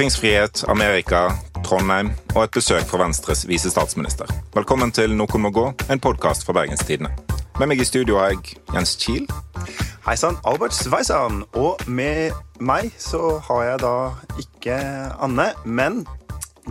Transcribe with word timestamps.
Ytringsfrihet, 0.00 0.64
Amerika, 0.68 1.26
Trondheim 1.60 2.08
og 2.32 2.46
et 2.46 2.54
besøk 2.56 2.86
fra 2.88 3.02
Venstres 3.02 3.42
visestatsminister. 3.44 4.30
Velkommen 4.54 4.88
til 4.96 5.12
Noen 5.12 5.42
må 5.44 5.50
gå, 5.52 5.66
en 5.92 6.00
podkast 6.00 6.46
fra 6.46 6.54
Bergenstidene. 6.56 7.10
Med 7.60 7.68
meg 7.68 7.82
i 7.82 7.84
studio 7.84 8.16
har 8.16 8.30
jeg 8.32 8.54
Jens 8.72 8.94
Kiel. 8.96 9.26
Hei 10.06 10.14
sann, 10.16 10.38
Albert 10.48 10.72
Sveisan. 10.72 11.42
Og 11.52 11.84
med 11.84 12.32
meg 12.64 12.88
så 12.96 13.34
har 13.50 13.66
jeg 13.66 13.82
da 13.82 13.92
ikke 14.40 14.78
Anne, 15.20 15.50
men 15.68 16.00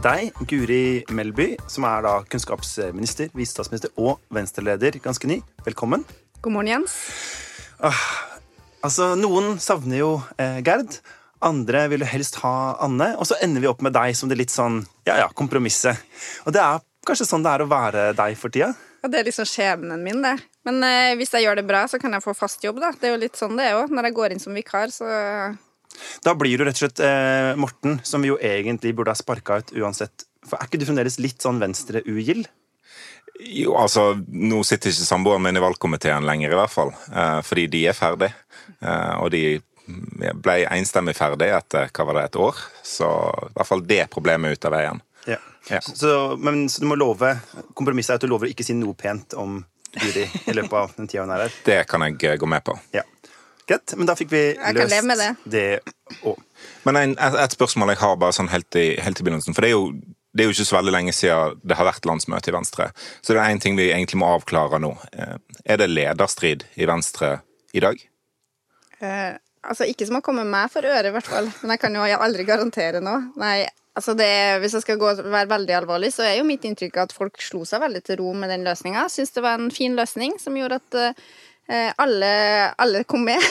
deg, 0.01 0.33
Guri 0.49 1.05
Melby, 1.13 1.51
som 1.69 1.85
er 1.85 2.01
da 2.07 2.15
kunnskapsminister, 2.33 3.29
visestatsminister 3.37 3.93
og 3.93 4.17
Venstre-leder 4.33 4.97
ganske 5.05 5.29
ny. 5.29 5.37
Velkommen. 5.69 6.07
God 6.41 6.57
morgen, 6.57 6.73
Jens. 6.73 6.97
Altså, 8.81 9.13
Noen 9.21 9.59
savner 9.61 10.01
jo 10.01 10.11
eh, 10.41 10.63
Gerd. 10.65 10.97
Andre 11.45 11.85
vil 11.91 12.03
helst 12.07 12.39
ha 12.43 12.75
Anne. 12.83 13.13
Og 13.19 13.27
så 13.29 13.37
ender 13.43 13.63
vi 13.63 13.69
opp 13.71 13.83
med 13.85 13.95
deg 13.95 14.15
som 14.17 14.31
det 14.31 14.39
litt 14.39 14.53
sånn 14.53 14.81
ja, 15.07 15.21
ja, 15.21 15.27
kompromisset. 15.35 15.99
Og 16.45 16.55
det 16.55 16.61
er 16.63 16.83
kanskje 17.07 17.27
sånn 17.29 17.45
det 17.45 17.53
er 17.55 17.63
å 17.63 17.69
være 17.71 18.05
deg 18.17 18.37
for 18.39 18.53
tida? 18.53 18.73
Ja, 18.99 19.07
det 19.07 19.21
er 19.21 19.29
liksom 19.29 19.47
skjebnen 19.47 20.03
min, 20.03 20.19
det. 20.25 20.35
Men 20.67 20.83
eh, 20.83 21.15
hvis 21.19 21.31
jeg 21.31 21.45
gjør 21.45 21.61
det 21.61 21.67
bra, 21.69 21.85
så 21.87 21.99
kan 22.01 22.13
jeg 22.15 22.25
få 22.25 22.35
fast 22.35 22.63
jobb, 22.65 22.81
da. 22.83 22.91
Det 22.91 23.07
er 23.07 23.15
jo 23.15 23.23
litt 23.23 23.39
sånn 23.39 23.55
det 23.55 23.69
er 23.69 23.79
òg. 23.79 23.93
Når 23.95 24.09
jeg 24.09 24.17
går 24.17 24.35
inn 24.35 24.43
som 24.43 24.57
vikar, 24.57 24.91
så 24.93 25.07
Da 26.23 26.35
blir 26.37 26.59
du 26.59 26.67
rett 26.67 26.77
og 26.77 26.83
slett 26.83 26.99
eh, 27.03 27.55
Morten, 27.59 27.99
som 28.03 28.21
vi 28.21 28.33
jo 28.33 28.37
egentlig 28.43 28.93
burde 28.95 29.15
ha 29.15 29.19
sparka 29.19 29.61
ut 29.61 29.73
uansett. 29.79 30.27
For 30.45 30.59
Er 30.59 30.67
ikke 30.67 30.81
du 30.81 30.87
fremdeles 30.89 31.19
litt 31.23 31.39
sånn 31.43 31.61
venstre-ugild? 31.63 32.49
Jo, 33.39 33.77
altså, 33.79 34.17
Nå 34.27 34.59
sitter 34.67 34.91
ikke 34.91 35.07
samboeren 35.07 35.43
min 35.45 35.55
i 35.55 35.63
valgkomiteen 35.63 36.27
lenger, 36.27 36.51
i 36.51 36.59
hvert 36.59 36.73
fall. 36.73 36.91
Eh, 37.07 37.39
fordi 37.47 37.67
de 37.71 37.85
er 37.87 37.95
ferdig. 37.95 38.33
Eh, 38.83 39.15
og 39.23 39.31
de 39.31 39.43
ble 40.43 40.55
enstemmig 40.71 41.15
ferdig 41.17 41.49
etter 41.55 41.89
hva 41.93 42.05
var 42.09 42.19
det, 42.19 42.23
et 42.29 42.39
år. 42.39 42.59
Så 42.85 43.07
i 43.49 43.53
hvert 43.57 43.69
fall 43.69 43.83
det 43.89 44.03
problemet 44.13 44.49
er 44.51 44.59
ute 44.59 44.69
av 44.71 44.75
veien. 44.77 45.01
Ja. 45.27 45.37
Ja. 45.69 45.81
Så, 45.83 46.13
men, 46.41 46.63
så 46.71 46.81
du 46.81 46.87
må 46.89 46.95
love 46.97 47.33
Kompromisset 47.77 48.13
er 48.15 48.17
at 48.17 48.23
du 48.23 48.29
lover 48.31 48.47
å 48.47 48.49
ikke 48.53 48.63
si 48.65 48.73
noe 48.73 48.95
pent 48.97 49.35
om 49.37 49.59
Guri 49.99 50.23
i 50.49 50.53
løpet 50.55 50.73
av 50.79 50.93
den 50.95 51.09
tida 51.09 51.25
hun 51.25 51.33
er 51.35 51.43
her. 51.47 51.55
Det 51.65 51.79
kan 51.89 52.05
jeg 52.05 52.15
eh, 52.29 52.37
gå 52.39 52.47
med 52.49 52.63
på. 52.65 52.77
Ja. 52.95 53.03
Greit, 53.69 53.93
men 53.99 54.07
da 54.09 54.15
fikk 54.17 54.31
vi 54.33 54.43
kan 54.57 54.77
løst 54.77 54.93
leve 54.95 55.05
med 55.11 55.19
det. 55.19 55.27
det 55.53 56.23
òg. 56.25 56.39
Men 56.87 56.97
en, 56.97 57.11
et, 57.21 57.35
et 57.43 57.53
spørsmål 57.57 57.91
jeg 57.93 57.99
har 58.01 58.15
bare 58.21 58.33
sånn 58.37 58.49
helt 58.49 58.77
i, 58.79 58.87
helt 59.03 59.19
i 59.21 59.25
begynnelsen. 59.27 59.53
For 59.57 59.65
det 59.65 59.69
er, 59.69 59.75
jo, 59.75 59.91
det 60.33 60.41
er 60.45 60.49
jo 60.49 60.55
ikke 60.55 60.67
så 60.71 60.77
veldig 60.79 60.93
lenge 60.95 61.13
siden 61.13 61.59
det 61.61 61.77
har 61.77 61.89
vært 61.89 62.07
landsmøte 62.09 62.49
i 62.49 62.55
Venstre. 62.55 62.89
Så 63.21 63.35
det 63.35 63.43
er 63.43 63.51
én 63.53 63.61
ting 63.61 63.77
vi 63.77 63.91
egentlig 63.91 64.21
må 64.23 64.31
avklare 64.39 64.79
nå. 64.81 64.95
Eh, 65.13 65.35
Er 65.69 65.81
det 65.83 65.89
lederstrid 65.91 66.65
i 66.81 66.89
Venstre 66.89 67.35
i 67.77 67.83
dag? 67.85 68.01
eh, 69.05 69.37
Altså, 69.59 69.85
ikke 69.89 70.07
som 70.07 70.19
har 70.19 70.23
kommet 70.23 70.47
meg 70.47 70.71
for 70.71 70.87
øre, 70.87 71.09
i 71.09 71.13
hvert 71.13 71.27
fall. 71.27 71.49
Men 71.61 71.75
jeg 71.75 71.81
kan 71.83 71.97
jo 71.97 72.05
aldri 72.15 72.45
garantere 72.47 73.01
noe. 73.03 73.25
Nei, 73.39 73.67
altså 73.99 74.15
det, 74.17 74.31
Hvis 74.63 74.77
jeg 74.77 74.85
skal 74.85 74.99
gå, 75.01 75.11
være 75.19 75.51
veldig 75.51 75.75
alvorlig, 75.81 76.13
så 76.15 76.23
er 76.27 76.37
jo 76.37 76.47
mitt 76.47 76.65
inntrykk 76.67 77.01
at 77.03 77.15
folk 77.15 77.41
slo 77.43 77.65
seg 77.67 77.83
veldig 77.83 78.01
til 78.07 78.21
ro 78.21 78.33
med 78.37 78.53
den 78.53 78.63
løsninga. 78.67 79.07
Syns 79.11 79.35
det 79.35 79.43
var 79.43 79.59
en 79.59 79.71
fin 79.73 79.97
løsning 79.99 80.37
som 80.39 80.55
gjorde 80.55 80.79
at 80.79 80.99
eh, 81.03 81.91
alle, 81.99 82.31
alle 82.79 83.03
kom 83.09 83.27
med. 83.27 83.43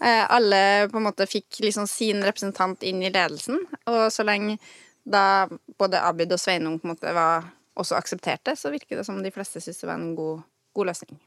Eh, 0.00 0.24
alle 0.32 0.88
på 0.88 0.96
en 0.96 1.04
måte 1.04 1.26
fikk 1.28 1.58
liksom 1.60 1.84
sin 1.90 2.22
representant 2.24 2.86
inn 2.88 3.02
i 3.04 3.10
ledelsen. 3.12 3.58
Og 3.90 4.06
så 4.14 4.24
lenge 4.24 4.56
da 5.04 5.48
både 5.80 6.00
Abid 6.06 6.32
og 6.32 6.40
Sveinung 6.40 6.78
på 6.80 6.88
en 6.88 6.94
måte 6.94 7.12
var 7.16 7.50
også 7.80 7.98
aksepterte, 7.98 8.54
så 8.56 8.72
virker 8.72 9.00
det 9.00 9.04
som 9.08 9.20
de 9.22 9.32
fleste 9.34 9.60
syntes 9.60 9.82
det 9.82 9.90
var 9.90 10.00
en 10.00 10.14
god, 10.16 10.40
god 10.76 10.90
løsning. 10.90 11.18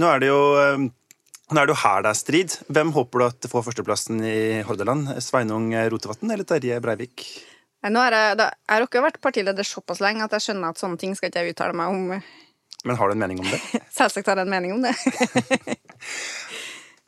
Nå 0.00 0.08
er 0.08 0.22
det 0.22 0.32
jo 0.32 0.42
eh, 0.58 0.88
nå 1.52 1.62
er 1.62 1.68
det 1.68 1.74
jo 1.74 1.80
her 1.82 2.04
det 2.04 2.12
er 2.12 2.18
strid. 2.18 2.58
Hvem 2.72 2.92
håper 2.96 3.22
du 3.22 3.26
at 3.28 3.48
får 3.52 3.66
førsteplassen 3.68 4.20
i 4.26 4.36
Hordaland? 4.66 5.10
Sveinung 5.24 5.70
Rotevatn 5.92 6.32
eller 6.34 6.48
Terje 6.48 6.78
Breivik? 6.84 7.26
Nå 7.82 7.98
har 7.98 8.14
jeg, 8.14 8.36
da, 8.38 8.46
jeg 8.68 8.76
har 8.78 8.86
ikke 8.86 9.02
vært 9.02 9.18
partileder 9.24 9.66
såpass 9.66 10.00
lenge 10.02 10.22
at 10.24 10.34
jeg 10.36 10.46
skjønner 10.46 10.70
at 10.70 10.78
sånne 10.78 11.00
ting 11.00 11.16
skal 11.18 11.32
ikke 11.32 11.42
jeg 11.42 11.56
uttale 11.56 11.74
meg 11.76 11.90
om. 11.90 12.22
Men 12.86 12.98
har 12.98 13.10
du 13.10 13.16
en 13.16 13.22
mening 13.22 13.42
om 13.42 13.48
det? 13.50 13.58
Selvsagt 13.98 14.30
har 14.30 14.38
jeg 14.38 14.46
en 14.46 14.54
mening 14.54 14.76
om 14.76 14.86
det. 14.86 14.94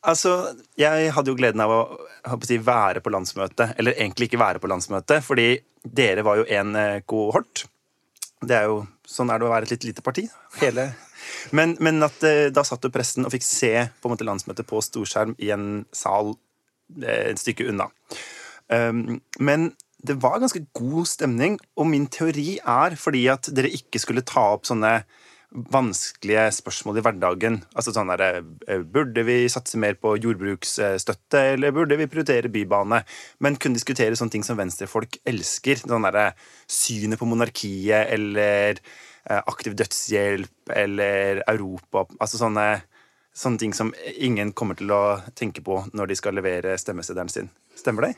Altså, 0.05 0.53
Jeg 0.77 1.09
hadde 1.15 1.31
jo 1.31 1.37
gleden 1.37 1.63
av 1.63 1.71
å, 1.73 1.79
å 2.29 2.35
si, 2.45 2.59
være 2.61 3.01
på 3.01 3.09
landsmøtet. 3.09 3.71
Eller 3.81 3.95
egentlig 3.97 4.27
ikke 4.29 4.37
være 4.37 4.61
på 4.61 4.69
landsmøtet, 4.69 5.23
fordi 5.25 5.47
dere 5.81 6.21
var 6.25 6.37
jo 6.37 6.45
en 6.59 6.75
eh, 6.77 6.99
kohort. 7.09 7.63
Det 8.45 8.53
er 8.59 8.67
jo, 8.69 8.83
Sånn 9.09 9.29
er 9.33 9.41
det 9.41 9.47
å 9.47 9.49
være 9.49 9.65
et 9.65 9.73
litt 9.75 9.87
lite 9.87 10.03
parti. 10.05 10.27
Hele. 10.59 10.91
Men, 11.55 11.75
men 11.83 12.03
at 12.05 12.23
eh, 12.27 12.47
da 12.53 12.63
satt 12.67 12.85
jo 12.85 12.93
pressen 12.93 13.27
og 13.27 13.33
fikk 13.33 13.45
se 13.47 13.73
på 13.87 14.09
en 14.09 14.15
måte 14.15 14.27
landsmøtet 14.27 14.67
på 14.69 14.81
storskjerm 14.83 15.35
i 15.43 15.51
en 15.55 15.85
sal 15.95 16.33
eh, 17.01 17.31
et 17.31 17.41
stykke 17.41 17.69
unna. 17.71 17.89
Um, 18.71 19.21
men 19.39 19.69
det 20.05 20.17
var 20.21 20.39
ganske 20.41 20.63
god 20.73 21.07
stemning, 21.09 21.59
og 21.77 21.87
min 21.89 22.07
teori 22.11 22.57
er 22.61 22.97
fordi 22.99 23.27
at 23.33 23.49
dere 23.55 23.73
ikke 23.73 24.01
skulle 24.01 24.25
ta 24.25 24.51
opp 24.55 24.67
sånne 24.69 24.99
vanskelige 25.55 26.49
spørsmål 26.57 26.99
i 26.99 27.03
hverdagen. 27.05 27.59
Altså 27.77 27.93
sånn 27.95 28.11
der, 28.11 28.43
eh, 28.67 28.81
Burde 28.83 29.23
vi 29.23 29.47
satse 29.47 29.77
mer 29.77 29.95
på 29.95 30.17
jordbruksstøtte, 30.17 31.53
eller 31.53 31.71
burde 31.71 31.97
vi 31.97 32.07
prioritere 32.07 32.51
bybane? 32.51 33.03
Men 33.39 33.55
kunne 33.55 33.75
diskutere 33.75 34.15
sånne 34.15 34.31
ting 34.31 34.43
som 34.43 34.57
venstrefolk 34.57 35.17
elsker. 35.25 35.75
Sånn 35.75 36.01
der, 36.11 36.33
synet 36.67 37.19
på 37.19 37.25
monarkiet, 37.25 38.11
eller 38.11 38.79
aktiv 39.25 39.75
dødshjelp, 39.77 40.71
eller 40.75 41.43
Europa. 41.47 42.05
Altså 42.19 42.39
sånne, 42.41 42.67
sånne 43.33 43.61
ting 43.61 43.73
som 43.73 43.93
ingen 44.15 44.53
kommer 44.53 44.77
til 44.79 44.91
å 44.93 45.19
tenke 45.35 45.63
på 45.65 45.81
når 45.93 46.11
de 46.11 46.19
skal 46.19 46.37
levere 46.37 46.77
stemmeseddelen 46.81 47.31
sin. 47.33 47.49
Stemmer 47.75 48.09
det? 48.09 48.15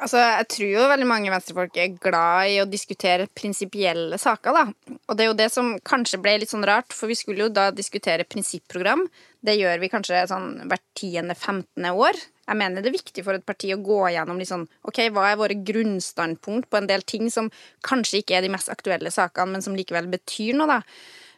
Altså, 0.00 0.16
Jeg 0.16 0.46
tror 0.54 0.70
jo 0.70 0.88
veldig 0.88 1.08
mange 1.08 1.32
venstrefolk 1.32 1.76
er 1.76 1.96
glad 2.00 2.48
i 2.48 2.60
å 2.62 2.68
diskutere 2.68 3.28
prinsipielle 3.36 4.16
saker. 4.18 4.52
da. 4.56 4.96
Og 5.08 5.16
det 5.16 5.24
er 5.24 5.28
jo 5.28 5.36
det 5.36 5.50
som 5.52 5.74
kanskje 5.84 6.20
ble 6.22 6.38
litt 6.40 6.52
sånn 6.52 6.64
rart, 6.64 6.92
for 6.92 7.10
vi 7.10 7.18
skulle 7.18 7.44
jo 7.44 7.52
da 7.52 7.70
diskutere 7.70 8.24
prinsipprogram. 8.24 9.04
Det 9.44 9.58
gjør 9.58 9.80
vi 9.80 9.92
kanskje 9.92 10.26
sånn 10.28 10.68
hvert 10.68 10.86
tiende-femtende 10.96 11.92
år. 11.92 12.16
Jeg 12.50 12.58
mener 12.58 12.82
det 12.82 12.90
er 12.90 12.98
viktig 12.98 13.22
for 13.22 13.38
et 13.38 13.46
parti 13.46 13.70
å 13.70 13.78
gå 13.78 14.00
gjennom 14.10 14.40
sånn, 14.42 14.66
ok, 14.90 15.04
hva 15.14 15.28
er 15.30 15.38
våre 15.38 15.54
grunnstandpunkt 15.54 16.66
på 16.70 16.80
en 16.80 16.88
del 16.90 17.04
ting 17.06 17.30
som 17.30 17.50
kanskje 17.86 18.24
ikke 18.24 18.38
er 18.38 18.42
de 18.42 18.50
mest 18.50 18.72
aktuelle 18.72 19.12
sakene, 19.14 19.54
men 19.54 19.62
som 19.62 19.76
likevel 19.78 20.10
betyr 20.10 20.58
noe. 20.58 20.66
da. 20.66 20.80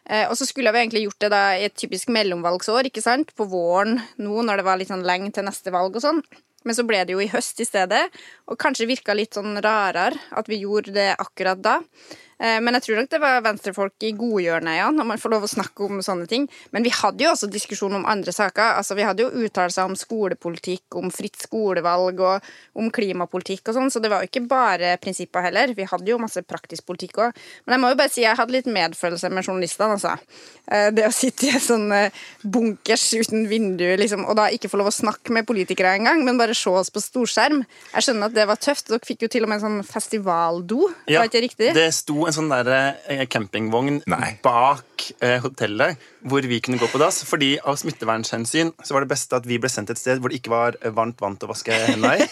Eh, 0.09 0.25
Og 0.29 0.35
så 0.37 0.47
skulle 0.49 0.71
vi 0.73 0.81
egentlig 0.81 1.05
gjort 1.05 1.19
det 1.21 1.29
da 1.29 1.43
i 1.55 1.67
et 1.67 1.75
typisk 1.75 2.09
mellomvalgsår, 2.09 2.89
ikke 2.89 3.03
sant? 3.05 3.35
på 3.37 3.45
våren 3.45 4.01
nå 4.17 4.41
når 4.41 4.57
det 4.57 4.65
var 4.65 4.77
litt 4.81 4.89
sånn 4.89 5.05
lenge 5.05 5.31
til 5.31 5.45
neste 5.45 5.71
valg 5.71 5.95
og 5.95 6.01
sånn. 6.01 6.23
Men 6.65 6.75
så 6.75 6.85
ble 6.87 7.03
det 7.05 7.13
jo 7.13 7.19
i 7.19 7.27
høst 7.27 7.59
i 7.59 7.67
stedet, 7.67 8.07
og 8.47 8.57
kanskje 8.57 8.87
virka 8.87 9.13
litt 9.13 9.35
sånn 9.35 9.59
rarere 9.61 10.17
at 10.31 10.47
vi 10.47 10.61
gjorde 10.63 10.95
det 10.95 11.09
akkurat 11.19 11.59
da. 11.61 11.81
Eh, 12.39 12.59
Men 12.59 12.73
jeg 12.73 12.83
tror 12.83 12.95
nok 13.01 13.09
det 13.09 13.21
var 13.21 13.41
venstrefolk 13.41 14.03
i 14.03 14.11
godhjørnet, 14.17 14.77
ja, 14.77 14.89
når 14.91 15.05
man 15.05 15.17
får 15.17 15.29
lov 15.31 15.43
å 15.43 15.51
snakke 15.51 15.85
om 15.85 15.99
sånne 16.01 16.27
ting. 16.27 16.47
Men 16.71 16.83
vi 16.83 16.89
hadde 16.89 17.23
jo 17.23 17.31
også 17.31 17.49
diskusjon 17.51 17.93
om 17.93 18.05
andre 18.05 18.31
saker. 18.31 18.77
Altså, 18.79 18.95
Vi 18.95 19.03
hadde 19.03 19.23
jo 19.23 19.29
uttalelser 19.45 19.83
om 19.85 19.95
skolepolitikk, 19.95 20.83
om 20.95 21.09
fritt 21.11 21.37
skolevalg 21.37 22.19
og 22.19 22.41
om 22.75 22.89
klimapolitikk 22.91 23.67
og 23.69 23.75
sånn, 23.75 23.91
så 23.91 24.01
det 24.01 24.09
var 24.09 24.21
jo 24.23 24.29
ikke 24.31 24.47
bare 24.47 24.97
prinsipper 24.97 25.41
heller. 25.43 25.73
Vi 25.73 25.83
hadde 25.83 26.07
jo 26.07 26.17
masse 26.17 26.41
praktisk 26.41 26.85
politikk 26.85 27.17
òg. 27.17 27.33
Men 27.65 27.75
jeg 27.77 27.81
må 27.83 27.89
jo 27.93 27.95
bare 27.99 28.09
si 28.13 28.21
jeg 28.21 28.37
hadde 28.37 28.51
litt 28.51 28.65
medfølelse 28.65 29.29
med 29.31 29.43
journalistene, 29.45 29.97
altså. 29.97 30.17
Eh, 30.71 30.91
Det 30.91 31.05
å 31.07 31.11
sitte 31.13 31.47
i 31.47 31.49
en 31.53 31.59
sånn 31.59 31.91
eh, 31.91 32.11
bunkers 32.43 33.13
uten 33.13 33.47
vindu, 33.49 33.85
liksom, 33.97 34.25
og 34.27 34.35
da 34.35 34.47
ikke 34.53 34.69
få 34.69 34.77
lov 34.77 34.87
å 34.91 34.95
snakke 34.95 35.31
med 35.31 35.45
politikere 35.47 35.95
engang, 35.97 36.23
men 36.25 36.37
bare 36.37 36.53
se 36.55 36.69
oss 36.69 36.89
på 36.89 37.01
storskjerm. 37.01 37.65
Jeg 37.93 38.03
skjønner 38.03 38.25
at 38.25 38.33
det 38.33 38.47
var 38.47 38.55
tøft. 38.61 38.87
Dere 38.87 38.99
fikk 38.99 39.23
jo 39.25 39.27
til 39.27 39.43
og 39.43 39.49
med 39.49 39.61
en 39.61 39.65
sånn 39.67 39.83
festivaldo, 39.87 40.89
var 41.07 41.27
ikke 41.29 41.43
riktig? 41.43 41.73
Det 41.73 41.89
sto 41.93 42.22
en 42.27 42.35
sånn 42.35 42.49
der, 42.51 42.97
eh, 43.07 43.23
campingvogn 43.29 44.01
Nei. 44.09 44.37
bak 44.43 45.05
eh, 45.23 45.39
hotellet 45.43 45.99
hvor 46.23 46.45
vi 46.47 46.59
kunne 46.63 46.79
gå 46.81 46.87
på 46.91 46.99
dass. 47.01 47.21
Fordi 47.27 47.57
av 47.59 47.77
smittevernhensyn 47.79 48.71
så 48.83 48.95
var 48.95 49.05
det 49.05 49.11
beste 49.13 49.37
at 49.37 49.47
vi 49.49 49.59
ble 49.61 49.71
sendt 49.71 49.91
et 49.93 49.99
sted 49.99 50.21
hvor 50.21 50.31
det 50.31 50.39
ikke 50.41 50.53
var 50.53 50.77
eh, 50.81 50.93
varmt 50.95 51.21
vann 51.23 51.37
til 51.39 51.49
å 51.49 51.53
vaske 51.53 51.75
hendene 51.85 52.15
i. 52.17 52.27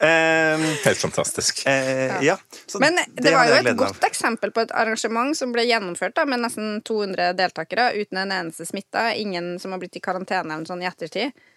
um, 0.00 0.66
Helt 0.86 1.00
fantastisk. 1.02 1.64
eh, 1.66 2.18
ja. 2.24 2.38
så 2.66 2.80
Men 2.82 2.98
det, 2.98 3.32
var 3.32 3.42
hadde 3.42 3.52
jo 3.52 3.54
jeg 3.56 3.62
et 3.62 3.68
gleden 3.68 3.84
av. 3.86 3.94
godt 3.94 4.08
eksempel 4.08 4.54
på 4.54 4.64
et 4.64 4.74
arrangement 4.82 5.36
som 5.38 5.54
ble 5.54 5.66
gjennomført 5.68 6.16
da, 6.18 6.26
med 6.28 6.44
nesten 6.44 6.80
200 6.88 7.32
deltakere 7.38 7.92
uten 7.98 8.22
en 8.24 8.36
eneste 8.40 8.68
smitta. 8.68 9.10
Ingen 9.18 9.54
som 9.62 9.74
har 9.74 9.82
blitt 9.82 9.98
i 9.98 10.04
karantene 10.04 10.44
eller 10.46 10.64
noe 10.64 10.72
sånt 10.72 10.84
i 10.84 10.90
ettertid. 10.90 11.48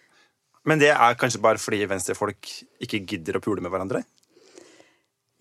Men 0.66 0.82
det 0.82 0.90
er 0.90 1.18
kanskje 1.18 1.40
bare 1.42 1.62
fordi 1.62 1.84
venstrefolk 1.86 2.48
ikke 2.82 3.04
gidder 3.06 3.38
å 3.38 3.44
pule 3.44 3.62
med 3.62 3.70
hverandre? 3.70 4.02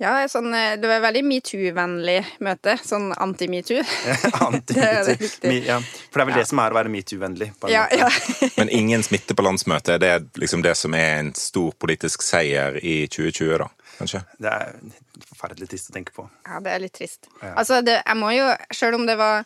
Ja, 0.02 0.26
sånn, 0.28 0.50
eh, 0.54 0.74
Det 0.76 0.90
var 0.90 0.98
et 0.98 1.04
veldig 1.06 1.22
metoo-vennlig 1.24 2.18
møte. 2.44 2.74
Sånn 2.84 3.14
anti-metoo. 3.16 3.80
Anti- 4.46 4.76
Det 4.80 4.90
det 5.08 5.16
riktig. 5.22 5.48
Me- 5.48 5.62
ja. 5.70 5.78
For 6.12 6.20
det 6.20 6.26
er 6.26 6.30
vel 6.32 6.40
det 6.42 6.48
som 6.50 6.60
er 6.60 6.76
å 6.76 6.78
være 6.82 6.92
metoo-vennlig. 6.92 7.48
Ja, 7.72 7.86
ja. 7.96 8.10
Men 8.60 8.70
ingen 8.76 9.04
smitte 9.08 9.38
på 9.40 9.46
landsmøtet. 9.48 10.02
Det 10.04 10.10
er 10.18 10.26
liksom 10.42 10.66
det 10.66 10.76
som 10.80 10.94
er 11.00 11.22
en 11.22 11.32
stor 11.40 11.72
politisk 11.80 12.26
seier 12.28 12.76
i 12.84 13.06
2020, 13.08 13.56
da. 13.64 13.70
Kanskje? 13.96 14.20
Det 14.44 14.52
er 14.52 14.74
forferdelig 15.30 15.70
trist 15.72 15.90
å 15.94 15.96
tenke 15.96 16.12
på. 16.18 16.28
ja, 16.50 16.60
det 16.60 16.74
er 16.76 16.82
litt 16.84 16.98
trist. 16.98 17.30
Altså, 17.56 17.80
det, 17.86 18.02
jeg 18.02 18.20
må 18.20 18.34
jo, 18.36 18.50
selv 18.76 19.00
om 19.00 19.06
det 19.08 19.16
var 19.22 19.46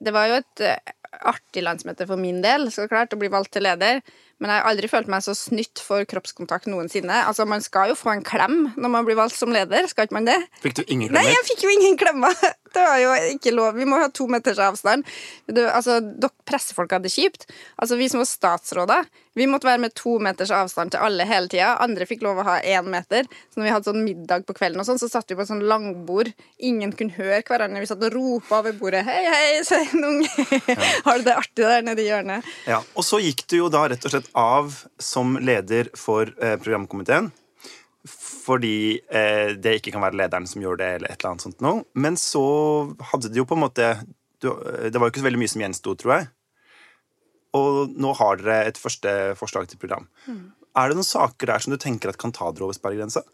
Det 0.00 0.12
var 0.16 0.28
jo 0.28 0.36
et 0.40 0.60
eh, 0.64 0.92
artig 1.28 1.60
landsmøte 1.64 2.06
for 2.08 2.16
min 2.20 2.38
del, 2.44 2.68
så 2.72 2.86
klart, 2.88 3.12
å 3.12 3.18
bli 3.20 3.28
valgt 3.32 3.50
til 3.56 3.64
leder. 3.66 3.98
Men 4.40 4.50
jeg 4.50 4.62
har 4.62 4.70
aldri 4.70 4.88
følt 4.88 5.10
meg 5.12 5.20
så 5.24 5.34
snytt 5.36 5.82
for 5.84 6.06
kroppskontakt 6.08 6.68
noensinne. 6.72 7.18
Altså, 7.28 7.44
Man 7.48 7.60
skal 7.60 7.92
jo 7.92 7.98
få 7.98 8.14
en 8.14 8.24
klem 8.24 8.70
når 8.80 8.92
man 8.94 9.04
blir 9.04 9.18
valgt 9.18 9.36
som 9.36 9.52
leder, 9.52 9.84
skal 9.90 10.08
ikke 10.08 10.16
man 10.16 10.28
det? 10.30 10.38
Fikk 10.64 10.80
du 10.80 10.82
ingen 10.88 11.12
Nei, 11.12 11.26
jeg 11.28 11.46
fikk 11.52 11.66
jo 11.66 11.74
ingen 11.74 12.00
klemmer! 12.00 12.32
Det 12.74 12.82
var 12.86 13.00
jo 13.02 13.14
ikke 13.34 13.52
lov. 13.54 13.74
Vi 13.78 13.86
må 13.88 13.98
ha 13.98 14.10
to 14.14 14.28
meters 14.30 14.60
avstand. 14.62 15.08
Du, 15.50 15.64
altså, 15.66 15.98
pressefolk 16.46 16.92
hadde 16.94 17.08
det 17.08 17.14
kjipt. 17.14 17.48
Altså, 17.76 17.98
Vi 17.98 18.08
som 18.12 18.22
var 18.22 18.28
statsråder, 18.30 19.08
vi 19.38 19.46
måtte 19.46 19.68
være 19.68 19.78
med 19.84 19.94
to 19.94 20.16
meters 20.22 20.50
avstand 20.54 20.90
til 20.94 21.02
alle 21.06 21.24
hele 21.26 21.50
tida. 21.50 21.76
Andre 21.82 22.06
fikk 22.06 22.24
lov 22.26 22.40
å 22.42 22.46
ha 22.48 22.56
én 22.66 22.88
meter. 22.90 23.28
Så 23.50 23.60
når 23.60 23.66
vi 23.68 23.74
hadde 23.74 23.90
sånn 23.90 24.04
middag 24.06 24.46
på 24.46 24.56
kvelden, 24.58 24.82
og 24.82 24.88
sånn, 24.88 24.98
så 25.02 25.08
satt 25.10 25.30
vi 25.30 25.38
på 25.38 25.46
sånn 25.46 25.62
langbord. 25.70 26.32
Ingen 26.66 26.94
kunne 26.98 27.14
høre 27.14 27.42
hverandre. 27.46 27.82
Vi 27.82 27.90
satt 27.90 28.02
og 28.06 28.14
ropa 28.14 28.58
over 28.60 28.74
bordet. 28.78 29.04
Hei, 29.06 29.22
hei, 29.30 29.60
Svein 29.66 30.06
Unge! 30.06 30.30
Har 31.06 31.20
du 31.20 31.28
det 31.28 31.36
artig 31.38 31.62
der 31.62 31.86
nede 31.86 32.02
i 32.02 32.08
hjørnet? 32.10 32.46
Ja, 32.70 32.82
Og 32.98 33.06
så 33.06 33.22
gikk 33.22 33.46
du 33.50 33.60
jo 33.60 33.70
da 33.72 33.86
rett 33.90 34.04
og 34.06 34.14
slett 34.14 34.30
av 34.34 34.74
som 34.98 35.38
leder 35.38 35.90
for 35.98 36.30
eh, 36.42 36.58
programkomiteen. 36.60 37.30
Fordi 38.40 39.00
eh, 39.12 39.52
det 39.60 39.76
ikke 39.78 39.94
kan 39.94 40.04
være 40.04 40.16
lederen 40.22 40.48
som 40.48 40.62
gjør 40.64 40.80
det, 40.80 40.90
eller 40.96 41.12
et 41.12 41.18
eller 41.18 41.34
annet 41.34 41.46
sånt 41.46 41.64
noe. 41.64 41.84
Men 41.92 42.16
så 42.20 42.44
hadde 43.12 43.32
det 43.32 43.40
jo 43.40 43.46
på 43.48 43.58
en 43.58 43.64
måte 43.66 43.92
Det 44.40 44.96
var 44.96 45.04
jo 45.04 45.12
ikke 45.12 45.20
så 45.20 45.26
veldig 45.26 45.42
mye 45.42 45.52
som 45.52 45.64
gjensto, 45.64 45.94
tror 46.00 46.14
jeg. 46.14 46.30
Og 47.58 47.98
nå 48.00 48.14
har 48.16 48.40
dere 48.40 48.70
et 48.70 48.78
første 48.80 49.12
forslag 49.36 49.68
til 49.68 49.80
program. 49.82 50.06
Er 50.78 50.88
det 50.88 50.96
noen 50.96 51.06
saker 51.06 51.50
der 51.50 51.62
som 51.62 51.74
du 51.74 51.80
tenker 51.82 52.12
at 52.12 52.20
kan 52.20 52.32
ta 52.32 52.48
dere 52.54 52.68
over 52.68 52.76
sperregrensa? 52.76 53.24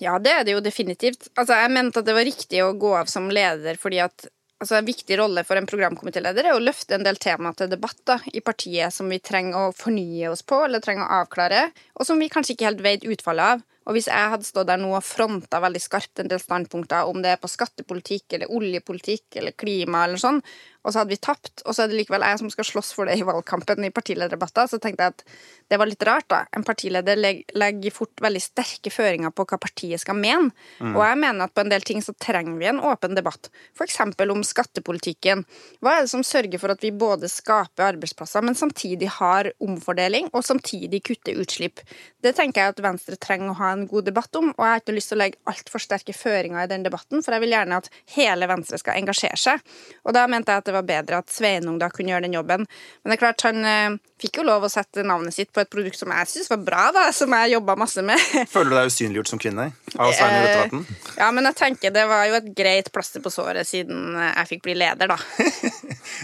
Ja, 0.00 0.18
det 0.22 0.32
er 0.32 0.46
det 0.46 0.54
jo 0.54 0.62
definitivt. 0.64 1.28
Altså, 1.36 1.56
jeg 1.58 1.72
mente 1.74 2.00
at 2.00 2.06
det 2.08 2.14
var 2.16 2.26
riktig 2.26 2.62
å 2.64 2.72
gå 2.78 2.94
av 2.96 3.10
som 3.10 3.28
leder 3.30 3.76
fordi 3.80 4.00
at 4.04 4.24
altså, 4.62 4.78
En 4.78 4.86
viktig 4.86 5.18
rolle 5.18 5.44
for 5.46 5.58
en 5.58 5.68
programkomitéleder 5.68 6.48
er 6.48 6.56
å 6.56 6.62
løfte 6.62 6.96
en 6.96 7.06
del 7.06 7.18
tema 7.22 7.52
til 7.58 7.70
debatt 7.70 8.00
da, 8.08 8.18
i 8.32 8.40
partiet 8.40 8.94
som 8.94 9.10
vi 9.10 9.20
trenger 9.20 9.68
å 9.68 9.76
fornye 9.76 10.30
oss 10.32 10.44
på 10.46 10.62
eller 10.64 10.82
trenger 10.82 11.04
å 11.04 11.22
avklare, 11.22 11.66
og 11.98 12.08
som 12.08 12.22
vi 12.22 12.30
kanskje 12.32 12.56
ikke 12.56 12.70
helt 12.70 12.84
vet 12.86 13.04
utfallet 13.04 13.56
av. 13.56 13.66
Og 13.86 13.96
hvis 13.96 14.08
jeg 14.10 14.32
hadde 14.34 14.46
stått 14.46 14.68
der 14.70 14.80
nå 14.80 14.92
og 14.94 15.04
fronta 15.06 15.60
veldig 15.62 15.82
skarpt 15.82 16.22
en 16.22 16.30
del 16.30 16.42
standpunkter, 16.42 17.08
om 17.08 17.22
det 17.22 17.34
er 17.34 17.40
på 17.42 17.50
skattepolitikk 17.50 18.36
eller 18.36 18.52
oljepolitikk 18.52 19.40
eller 19.40 19.56
klima 19.58 20.04
eller 20.06 20.20
sånn, 20.22 20.42
og 20.82 20.90
så 20.90 21.02
hadde 21.02 21.14
vi 21.14 21.20
tapt, 21.22 21.62
og 21.62 21.74
så 21.74 21.84
er 21.84 21.90
det 21.92 21.98
likevel 22.00 22.24
jeg 22.26 22.40
som 22.40 22.48
skal 22.50 22.66
slåss 22.66 22.90
for 22.96 23.06
det 23.06 23.14
i 23.20 23.26
valgkampen 23.26 23.84
i 23.86 23.92
partilederdebatter, 23.94 24.66
så 24.66 24.80
tenkte 24.82 25.06
jeg 25.06 25.14
at 25.14 25.22
det 25.70 25.78
var 25.78 25.88
litt 25.88 26.02
rart, 26.06 26.26
da. 26.32 26.40
En 26.56 26.64
partileder 26.66 27.20
legger 27.22 27.94
fort 27.94 28.22
veldig 28.22 28.42
sterke 28.42 28.90
føringer 28.90 29.30
på 29.30 29.46
hva 29.46 29.60
partiet 29.62 30.02
skal 30.02 30.18
mene. 30.18 30.50
Og 30.90 30.98
jeg 31.06 31.20
mener 31.22 31.46
at 31.46 31.54
på 31.54 31.62
en 31.62 31.70
del 31.70 31.86
ting 31.86 32.02
så 32.02 32.14
trenger 32.18 32.58
vi 32.58 32.66
en 32.68 32.82
åpen 32.82 33.14
debatt. 33.14 33.48
F.eks. 33.78 34.00
om 34.02 34.42
skattepolitikken. 34.46 35.44
Hva 35.80 35.94
er 35.96 36.04
det 36.04 36.12
som 36.12 36.26
sørger 36.26 36.58
for 36.58 36.74
at 36.74 36.82
vi 36.82 36.90
både 36.90 37.30
skaper 37.30 37.92
arbeidsplasser, 37.92 38.42
men 38.42 38.58
samtidig 38.58 39.12
har 39.20 39.52
omfordeling, 39.62 40.32
og 40.34 40.42
samtidig 40.44 41.04
kutter 41.06 41.38
utslipp? 41.38 41.84
Det 42.22 42.34
tenker 42.34 42.66
jeg 42.66 42.74
at 42.74 42.82
Venstre 42.82 43.20
trenger 43.22 43.54
å 43.54 43.58
ha 43.62 43.71
en 43.72 43.86
god 43.90 44.04
debatt 44.08 44.36
om, 44.38 44.50
og 44.52 44.62
jeg 44.64 44.72
har 44.74 44.80
ikke 44.82 44.94
lyst 44.96 45.10
til 45.12 45.18
å 45.18 45.22
legge 45.22 45.40
altfor 45.50 45.82
sterke 45.82 46.14
føringer 46.16 46.64
i 46.64 46.70
den 46.70 46.84
debatten, 46.86 47.22
for 47.24 47.34
jeg 47.36 47.42
vil 47.44 47.54
gjerne 47.56 47.78
at 47.82 47.88
hele 48.14 48.48
Venstre 48.50 48.78
skal 48.80 49.00
engasjere 49.00 49.38
seg. 49.40 49.60
Og 50.06 50.14
da 50.16 50.26
mente 50.30 50.52
jeg 50.54 50.62
at 50.62 50.68
det 50.70 50.74
var 50.76 50.86
bedre 50.88 51.20
at 51.22 51.32
Sveinung 51.32 51.78
da 51.82 51.88
kunne 51.92 52.12
gjøre 52.14 52.26
den 52.28 52.36
jobben. 52.38 52.66
Men 53.02 53.12
det 53.12 53.16
er 53.18 53.22
klart, 53.24 53.44
han 53.48 53.64
eh, 53.64 53.96
fikk 54.22 54.38
jo 54.42 54.46
lov 54.46 54.66
å 54.68 54.70
sette 54.72 55.02
navnet 55.06 55.34
sitt 55.34 55.50
på 55.52 55.60
et 55.64 55.70
produkt 55.72 55.98
som 55.98 56.12
jeg 56.14 56.30
syns 56.30 56.50
var 56.52 56.62
bra, 56.66 56.84
da, 56.94 57.06
som 57.16 57.32
jeg 57.38 57.54
jobba 57.56 57.76
masse 57.80 58.04
med. 58.06 58.20
Føler 58.54 58.70
du 58.70 58.76
deg 58.78 58.92
usynliggjort 58.92 59.32
som 59.32 59.42
kvinne 59.42 59.68
av 59.96 60.12
Sveinung 60.14 60.46
Rotevatn? 60.46 60.84
Ja, 61.18 61.30
men 61.34 61.48
jeg 61.50 61.58
tenker 61.62 61.94
det 61.94 62.06
var 62.10 62.28
jo 62.30 62.38
et 62.38 62.52
greit 62.56 62.92
plaster 62.94 63.24
på 63.24 63.32
såret 63.34 63.66
siden 63.68 64.14
jeg 64.20 64.48
fikk 64.54 64.62
bli 64.68 64.78
leder, 64.78 65.12
da. 65.16 65.18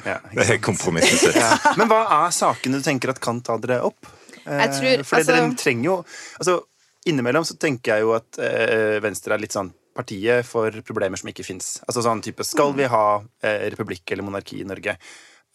Ja, 0.04 0.18
Det 0.34 0.44
er 0.50 0.58
kompromisset. 0.62 1.34
Ja. 1.36 1.52
Men 1.78 1.88
hva 1.90 2.00
er 2.24 2.32
sakene 2.34 2.78
du 2.80 2.84
tenker 2.84 3.12
at 3.12 3.20
kan 3.22 3.40
ta 3.44 3.56
dere 3.62 3.80
opp? 3.86 4.06
Eh, 4.44 4.58
Jeg 4.64 4.70
tror- 4.74 5.04
For 5.04 5.16
altså- 5.18 5.34
dere 5.36 5.54
trenger 5.58 5.84
jo 5.84 5.96
altså, 6.38 6.54
Innimellom 7.08 7.46
så 7.46 7.56
tenker 7.60 7.96
jeg 7.96 8.06
jo 8.06 8.14
at 8.16 8.38
eh, 8.43 8.99
Venstre 9.05 9.37
er 9.37 9.43
litt 9.43 9.56
sånn 9.56 9.70
partiet 9.99 10.46
for 10.46 10.75
problemer 10.87 11.19
som 11.19 11.31
ikke 11.31 11.46
fins. 11.46 11.78
Altså 11.88 12.05
sånn 12.06 12.22
type 12.22 12.46
Skal 12.46 12.75
vi 12.78 12.87
ha 12.90 13.05
eh, 13.43 13.66
republikk 13.72 14.14
eller 14.14 14.26
monarki 14.26 14.60
i 14.62 14.66
Norge? 14.69 14.94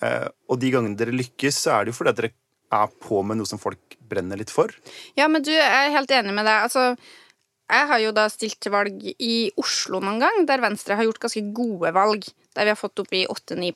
Eh, 0.04 0.28
og 0.50 0.60
de 0.60 0.72
gangene 0.74 1.00
dere 1.00 1.16
lykkes, 1.16 1.64
så 1.66 1.78
er 1.78 1.86
det 1.86 1.94
jo 1.94 2.00
fordi 2.02 2.14
at 2.14 2.22
dere 2.22 2.34
er 2.74 2.96
på 3.06 3.22
med 3.22 3.40
noe 3.40 3.50
som 3.50 3.62
folk 3.62 3.98
brenner 4.10 4.40
litt 4.40 4.52
for. 4.54 4.74
Ja, 5.20 5.30
men 5.30 5.46
du, 5.46 5.52
jeg 5.54 5.64
er 5.64 5.94
helt 5.94 6.12
enig 6.16 6.34
med 6.36 6.48
deg. 6.50 6.66
Altså, 6.66 6.88
jeg 7.72 7.90
har 7.90 8.02
jo 8.02 8.14
da 8.16 8.26
stilt 8.32 8.60
til 8.64 8.74
valg 8.74 9.06
i 9.14 9.36
Oslo 9.62 10.02
noen 10.04 10.20
gang, 10.24 10.42
der 10.50 10.64
Venstre 10.64 10.98
har 10.98 11.08
gjort 11.08 11.22
ganske 11.24 11.46
gode 11.56 11.94
valg. 11.96 12.28
Der 12.54 12.68
vi 12.68 12.74
har 12.74 12.80
fått 12.80 13.02
opp 13.04 13.14
i 13.14 13.26
8-9 13.30 13.72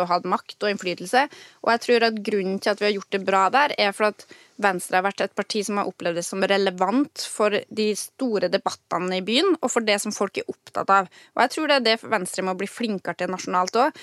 og 0.00 0.08
hatt 0.10 0.28
makt 0.28 0.62
og 0.62 0.72
innflytelse. 0.72 1.26
Og 1.64 1.72
jeg 1.74 1.84
tror 1.86 2.08
at 2.08 2.20
grunnen 2.26 2.58
til 2.60 2.72
at 2.72 2.82
vi 2.82 2.88
har 2.88 2.96
gjort 2.96 3.16
det 3.16 3.24
bra 3.26 3.46
der, 3.52 3.74
er 3.78 3.96
for 3.96 4.10
at 4.10 4.26
Venstre 4.62 4.96
har 4.96 5.04
vært 5.04 5.20
et 5.20 5.34
parti 5.36 5.60
som 5.66 5.76
har 5.76 5.88
opplevd 5.90 6.16
det 6.16 6.24
som 6.24 6.44
relevant 6.48 7.24
for 7.28 7.52
de 7.52 7.86
store 7.98 8.48
debattene 8.52 9.18
i 9.18 9.24
byen, 9.24 9.52
og 9.60 9.68
for 9.68 9.84
det 9.84 9.98
som 10.00 10.14
folk 10.16 10.40
er 10.40 10.48
opptatt 10.48 10.92
av. 10.92 11.10
Og 11.34 11.42
jeg 11.44 11.52
tror 11.52 11.68
det 11.68 11.76
er 11.76 11.84
det 11.84 11.96
Venstre 12.08 12.44
må 12.46 12.56
bli 12.56 12.68
flinkere 12.70 13.20
til 13.20 13.32
nasjonalt 13.32 13.76
òg. 13.82 14.00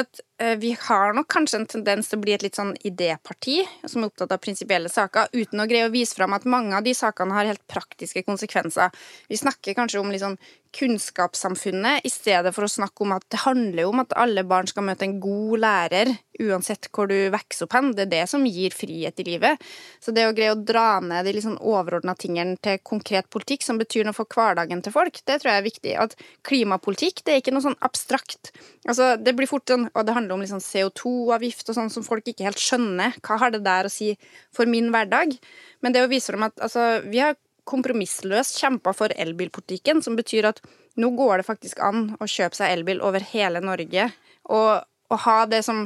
At 0.00 0.20
eh, 0.38 0.54
vi 0.56 0.70
har 0.78 1.12
nok 1.16 1.26
kanskje 1.32 1.58
en 1.58 1.66
tendens 1.68 2.08
til 2.08 2.20
å 2.20 2.22
bli 2.22 2.32
et 2.36 2.44
litt 2.44 2.56
sånn 2.56 2.72
idéparti 2.86 3.58
som 3.82 4.04
er 4.04 4.12
opptatt 4.12 4.32
av 4.32 4.40
prinsipielle 4.40 4.88
saker, 4.92 5.32
uten 5.34 5.60
å 5.60 5.66
greie 5.68 5.88
å 5.88 5.92
vise 5.92 6.14
fram 6.16 6.36
at 6.36 6.46
mange 6.48 6.76
av 6.78 6.86
de 6.86 6.94
sakene 6.94 7.34
har 7.34 7.50
helt 7.50 7.64
praktiske 7.68 8.22
konsekvenser. 8.24 8.94
Vi 9.28 9.40
snakker 9.40 9.76
kanskje 9.76 10.00
om 10.00 10.12
litt 10.14 10.22
sånn 10.22 10.38
kunnskapssamfunnet, 10.76 12.04
i 12.06 12.10
stedet 12.12 12.52
for 12.54 12.66
å 12.66 12.70
snakke 12.70 13.04
om 13.04 13.14
at 13.16 13.24
det 13.32 13.42
handler 13.42 13.88
om 13.88 14.02
at 14.02 14.14
alle 14.18 14.44
barn 14.46 14.68
skal 14.70 14.84
møte 14.86 15.06
en 15.06 15.16
god 15.22 15.62
lærer, 15.64 16.12
uansett 16.40 16.88
hvor 16.94 17.10
du 17.10 17.16
vokser 17.32 17.66
opp 17.66 17.74
hen. 17.76 17.90
Det 17.96 18.06
er 18.06 18.12
det 18.12 18.22
som 18.30 18.46
gir 18.46 18.74
frihet 18.74 19.20
i 19.20 19.26
livet. 19.26 19.60
Så 20.00 20.14
det 20.16 20.24
å 20.28 20.34
greie 20.36 20.54
å 20.54 20.58
dra 20.58 21.00
ned 21.04 21.26
de 21.26 21.34
litt 21.36 21.44
sånn 21.44 21.58
overordna 21.58 22.14
tingene 22.18 22.56
til 22.62 22.80
konkret 22.86 23.28
politikk 23.34 23.66
som 23.66 23.80
betyr 23.80 24.06
noe 24.08 24.16
for 24.16 24.30
hverdagen 24.30 24.82
til 24.84 24.94
folk, 24.94 25.20
det 25.26 25.40
tror 25.42 25.52
jeg 25.52 25.62
er 25.62 25.68
viktig. 25.68 25.96
At 26.06 26.16
klimapolitikk 26.48 27.24
det 27.26 27.34
er 27.34 27.42
ikke 27.42 27.54
noe 27.56 27.66
sånn 27.66 27.78
abstrakt. 27.84 28.52
Altså, 28.86 29.12
det 29.20 29.36
blir 29.36 29.50
fort 29.50 29.68
sånn, 29.68 29.90
og 29.92 30.06
det 30.06 30.16
handler 30.16 30.36
om 30.36 30.44
litt 30.44 30.54
sånn 30.54 30.64
CO2-avgift 30.64 31.68
og 31.68 31.80
sånn 31.80 31.92
som 31.92 32.06
folk 32.06 32.30
ikke 32.30 32.46
helt 32.48 32.62
skjønner. 32.62 33.18
Hva 33.26 33.40
har 33.42 33.52
det 33.54 33.64
der 33.66 33.90
å 33.90 33.92
si 33.92 34.14
for 34.54 34.70
min 34.70 34.92
hverdag? 34.94 35.36
Men 35.84 35.96
det 35.96 36.04
å 36.04 36.10
vise 36.10 36.32
dem 36.32 36.46
at 36.46 36.56
altså, 36.62 37.02
vi 37.10 37.20
har 37.24 37.36
kompromissløst 37.68 38.60
kjempa 38.60 38.94
for 38.96 39.12
elbilpolitikken, 39.16 40.02
som 40.04 40.16
betyr 40.18 40.50
at 40.52 40.62
nå 41.00 41.12
går 41.16 41.40
det 41.40 41.48
faktisk 41.48 41.82
an 41.84 42.10
å 42.20 42.28
kjøpe 42.28 42.58
seg 42.58 42.72
elbil 42.74 43.02
over 43.04 43.24
hele 43.32 43.62
Norge. 43.64 44.08
Og, 44.50 44.70
og 45.10 45.22
ha 45.26 45.36
det 45.50 45.62
som 45.66 45.84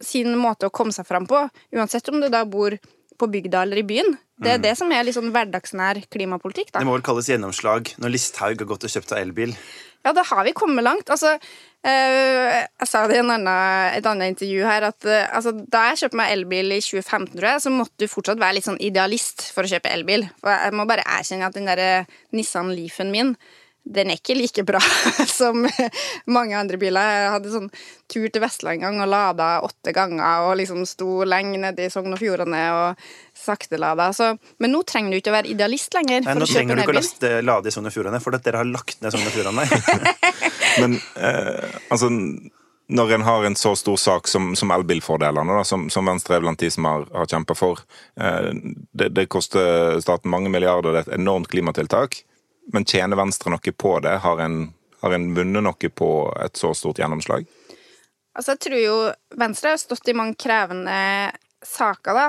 sin 0.00 0.32
måte 0.40 0.68
å 0.68 0.74
komme 0.74 0.94
seg 0.96 1.06
fram 1.08 1.28
på, 1.28 1.44
uansett 1.76 2.08
om 2.10 2.20
du 2.22 2.28
da 2.32 2.44
bor 2.48 2.76
på 3.20 3.28
bygda 3.28 3.66
eller 3.66 3.82
i 3.82 3.86
byen. 3.86 4.16
Det 4.40 4.54
er 4.56 4.62
det 4.62 4.72
som 4.78 4.88
er 4.96 5.04
litt 5.04 5.16
sånn 5.18 5.32
hverdagsnær 5.34 6.00
klimapolitikk. 6.12 6.72
da. 6.72 6.80
Det 6.80 6.88
må 6.88 6.96
vel 6.96 7.04
kalles 7.04 7.28
gjennomslag 7.28 7.92
når 8.00 8.14
Listhaug 8.14 8.62
har 8.62 8.68
gått 8.70 8.86
og 8.88 8.92
kjøpt 8.94 9.12
seg 9.12 9.26
elbil. 9.26 9.52
Ja, 10.06 10.14
da 10.16 10.24
har 10.24 10.46
vi 10.46 10.54
kommet 10.56 10.86
langt. 10.86 11.12
Altså, 11.12 11.34
jeg 11.80 12.88
sa 12.90 13.06
det 13.08 13.16
i 13.16 13.20
en 13.22 13.32
annen, 13.32 13.94
et 13.96 14.08
annet 14.08 14.34
intervju 14.34 14.66
her 14.68 14.84
at 14.90 15.06
eh, 15.08 15.30
altså, 15.32 15.54
da 15.72 15.86
jeg 15.88 16.02
kjøpte 16.02 16.20
meg 16.20 16.34
elbil 16.34 16.74
i 16.76 16.82
2015, 16.84 17.30
tror 17.38 17.48
jeg, 17.48 17.62
så 17.64 17.72
måtte 17.72 18.04
du 18.04 18.12
fortsatt 18.12 18.42
være 18.42 18.58
litt 18.58 18.68
sånn 18.68 18.82
idealist 18.84 19.46
for 19.54 19.64
å 19.64 19.72
kjøpe 19.72 19.92
elbil. 19.94 20.26
For 20.42 20.52
jeg 20.52 20.76
må 20.76 20.84
bare 20.90 21.06
erkjenne 21.08 21.48
at 21.48 21.56
den 21.56 21.70
der 21.70 22.04
Nissan 22.36 22.74
Leafen 22.76 23.14
min 23.14 23.34
den 23.90 24.10
er 24.12 24.18
ikke 24.20 24.36
like 24.36 24.62
bra 24.68 24.80
som 25.40 25.64
mange 26.30 26.58
andre 26.58 26.78
biler. 26.80 27.14
Jeg 27.16 27.32
hadde 27.34 27.52
sånn 27.54 27.70
tur 28.10 28.26
til 28.28 28.42
Vestland 28.42 28.76
en 28.76 28.84
gang 28.84 29.00
og 29.06 29.10
lada 29.10 29.48
åtte 29.66 29.94
ganger 29.96 30.46
og 30.46 30.58
liksom 30.60 30.84
sto 30.88 31.24
lenge 31.26 31.58
nede 31.62 31.86
i 31.86 31.92
Sogn 31.92 32.14
og 32.14 32.20
Fjordane 32.20 32.62
og 32.76 33.10
saktelada. 33.40 34.10
Så, 34.16 34.34
men 34.60 34.74
nå 34.74 34.82
trenger 34.86 35.14
du 35.14 35.20
ikke 35.20 35.32
å 35.32 35.38
være 35.38 35.52
idealist 35.54 35.96
lenger. 35.96 36.26
Nei, 36.26 36.36
nå 36.38 36.48
trenger 36.50 36.76
du 36.76 36.84
ikke 36.84 37.34
å 37.40 37.44
lade 37.46 37.70
i 37.70 37.74
Sogn 37.74 37.88
og 37.88 37.96
Fjordane, 37.96 38.22
for 38.22 38.36
at 38.36 38.46
dere 38.46 38.62
har 38.62 38.68
lagt 38.68 39.00
ned 39.00 39.16
Sogn 39.16 39.26
og 39.26 39.34
Fjordane. 39.34 39.64
Men 40.78 40.98
eh, 41.16 41.76
altså 41.90 42.10
når 42.90 43.12
en 43.14 43.22
har 43.22 43.44
en 43.44 43.56
så 43.56 43.76
stor 43.76 43.96
sak 43.96 44.28
som, 44.28 44.56
som 44.56 44.70
elbilfordelene, 44.74 45.60
som, 45.64 45.86
som 45.90 46.06
Venstre 46.10 46.36
er 46.36 46.42
blant 46.42 46.58
de 46.58 46.70
som 46.70 46.88
har, 46.88 47.06
har 47.14 47.28
kjempa 47.30 47.54
for 47.54 47.82
eh, 48.18 48.50
det, 48.92 49.12
det 49.14 49.28
koster 49.30 50.00
staten 50.02 50.30
mange 50.30 50.50
milliarder, 50.50 50.92
det 50.92 51.02
er 51.04 51.08
et 51.08 51.20
enormt 51.20 51.50
klimatiltak. 51.52 52.22
Men 52.74 52.86
tjener 52.86 53.18
Venstre 53.18 53.52
noe 53.52 53.74
på 53.76 53.94
det? 54.02 54.16
Har 54.24 54.42
en, 54.42 54.72
har 55.02 55.14
en 55.14 55.28
vunnet 55.36 55.66
noe 55.66 55.92
på 56.02 56.10
et 56.42 56.58
så 56.58 56.72
stort 56.74 56.98
gjennomslag? 57.02 57.46
Altså, 58.34 58.54
jeg 58.54 58.62
tror 58.66 58.82
jo 58.82 58.98
Venstre 59.38 59.74
har 59.74 59.80
stått 59.82 60.10
i 60.10 60.16
mange 60.18 60.38
krevende 60.38 61.30
saker 61.66 62.16
da, 62.16 62.26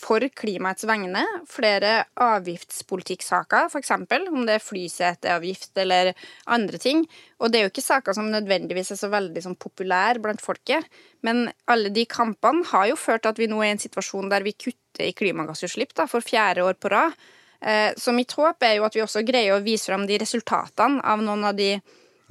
for 0.00 0.20
klimaets 0.36 0.84
vegne. 0.88 1.22
Flere 1.48 2.04
avgiftspolitikksaker, 2.20 3.70
f.eks. 3.70 3.92
om 3.96 4.42
det 4.46 4.56
er 4.56 4.64
flyseteavgift 4.64 5.80
eller 5.82 6.12
andre 6.52 6.80
ting. 6.82 7.04
Og 7.40 7.52
det 7.52 7.60
er 7.60 7.66
jo 7.66 7.72
ikke 7.72 7.84
saker 7.84 8.16
som 8.16 8.30
nødvendigvis 8.32 8.92
er 8.92 9.00
så 9.00 9.10
veldig 9.12 9.44
sånn, 9.44 9.58
populære 9.60 10.22
blant 10.24 10.44
folket. 10.44 10.86
Men 11.26 11.46
alle 11.72 11.92
de 11.94 12.06
kampene 12.10 12.66
har 12.72 12.90
jo 12.92 13.00
ført 13.00 13.24
til 13.24 13.34
at 13.34 13.40
vi 13.40 13.50
nå 13.50 13.62
er 13.62 13.72
i 13.72 13.76
en 13.76 13.84
situasjon 13.86 14.30
der 14.32 14.46
vi 14.46 14.56
kutter 14.56 15.08
i 15.08 15.14
klimagassutslipp 15.16 15.96
da, 15.96 16.08
for 16.10 16.24
fjerde 16.24 16.64
år 16.66 16.78
på 16.80 16.92
rad. 16.92 17.16
Eh, 17.60 17.92
Så 17.96 18.12
mitt 18.12 18.32
håp 18.36 18.62
er 18.62 18.76
jo 18.76 18.84
at 18.84 18.96
vi 18.96 19.04
også 19.04 19.24
greier 19.26 19.56
å 19.56 19.64
vise 19.64 19.88
fram 19.88 20.06
de 20.06 20.18
resultatene 20.20 21.00
av 21.04 21.24
noen 21.24 21.44
av 21.44 21.56
de 21.56 21.76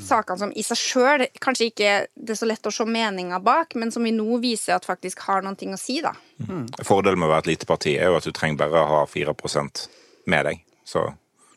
sakene 0.01 0.39
som 0.39 0.51
i 0.51 0.63
seg 0.65 0.79
sjøl 0.79 1.25
kanskje 1.41 1.69
ikke 1.69 1.91
det 2.15 2.35
er 2.35 2.39
så 2.39 2.47
lett 2.49 2.67
å 2.67 2.73
se 2.73 2.85
meninga 2.87 3.39
bak, 3.43 3.77
men 3.79 3.93
som 3.93 4.03
vi 4.03 4.11
nå 4.15 4.39
viser 4.43 4.75
at 4.75 4.87
faktisk 4.87 5.23
har 5.27 5.45
ting 5.55 5.73
å 5.75 5.79
si, 5.79 6.01
da. 6.03 6.11
Mm. 6.43 6.65
Fordelen 6.83 7.19
med 7.21 7.29
å 7.29 7.33
være 7.33 7.45
et 7.45 7.51
lite 7.53 7.69
parti 7.69 7.95
er 7.95 8.11
jo 8.11 8.17
at 8.19 8.27
du 8.27 8.33
trenger 8.35 8.59
bare 8.65 8.81
å 8.81 8.89
ha 8.91 9.03
4% 9.07 9.85
med 10.31 10.49
deg. 10.49 10.65
Så 10.85 11.05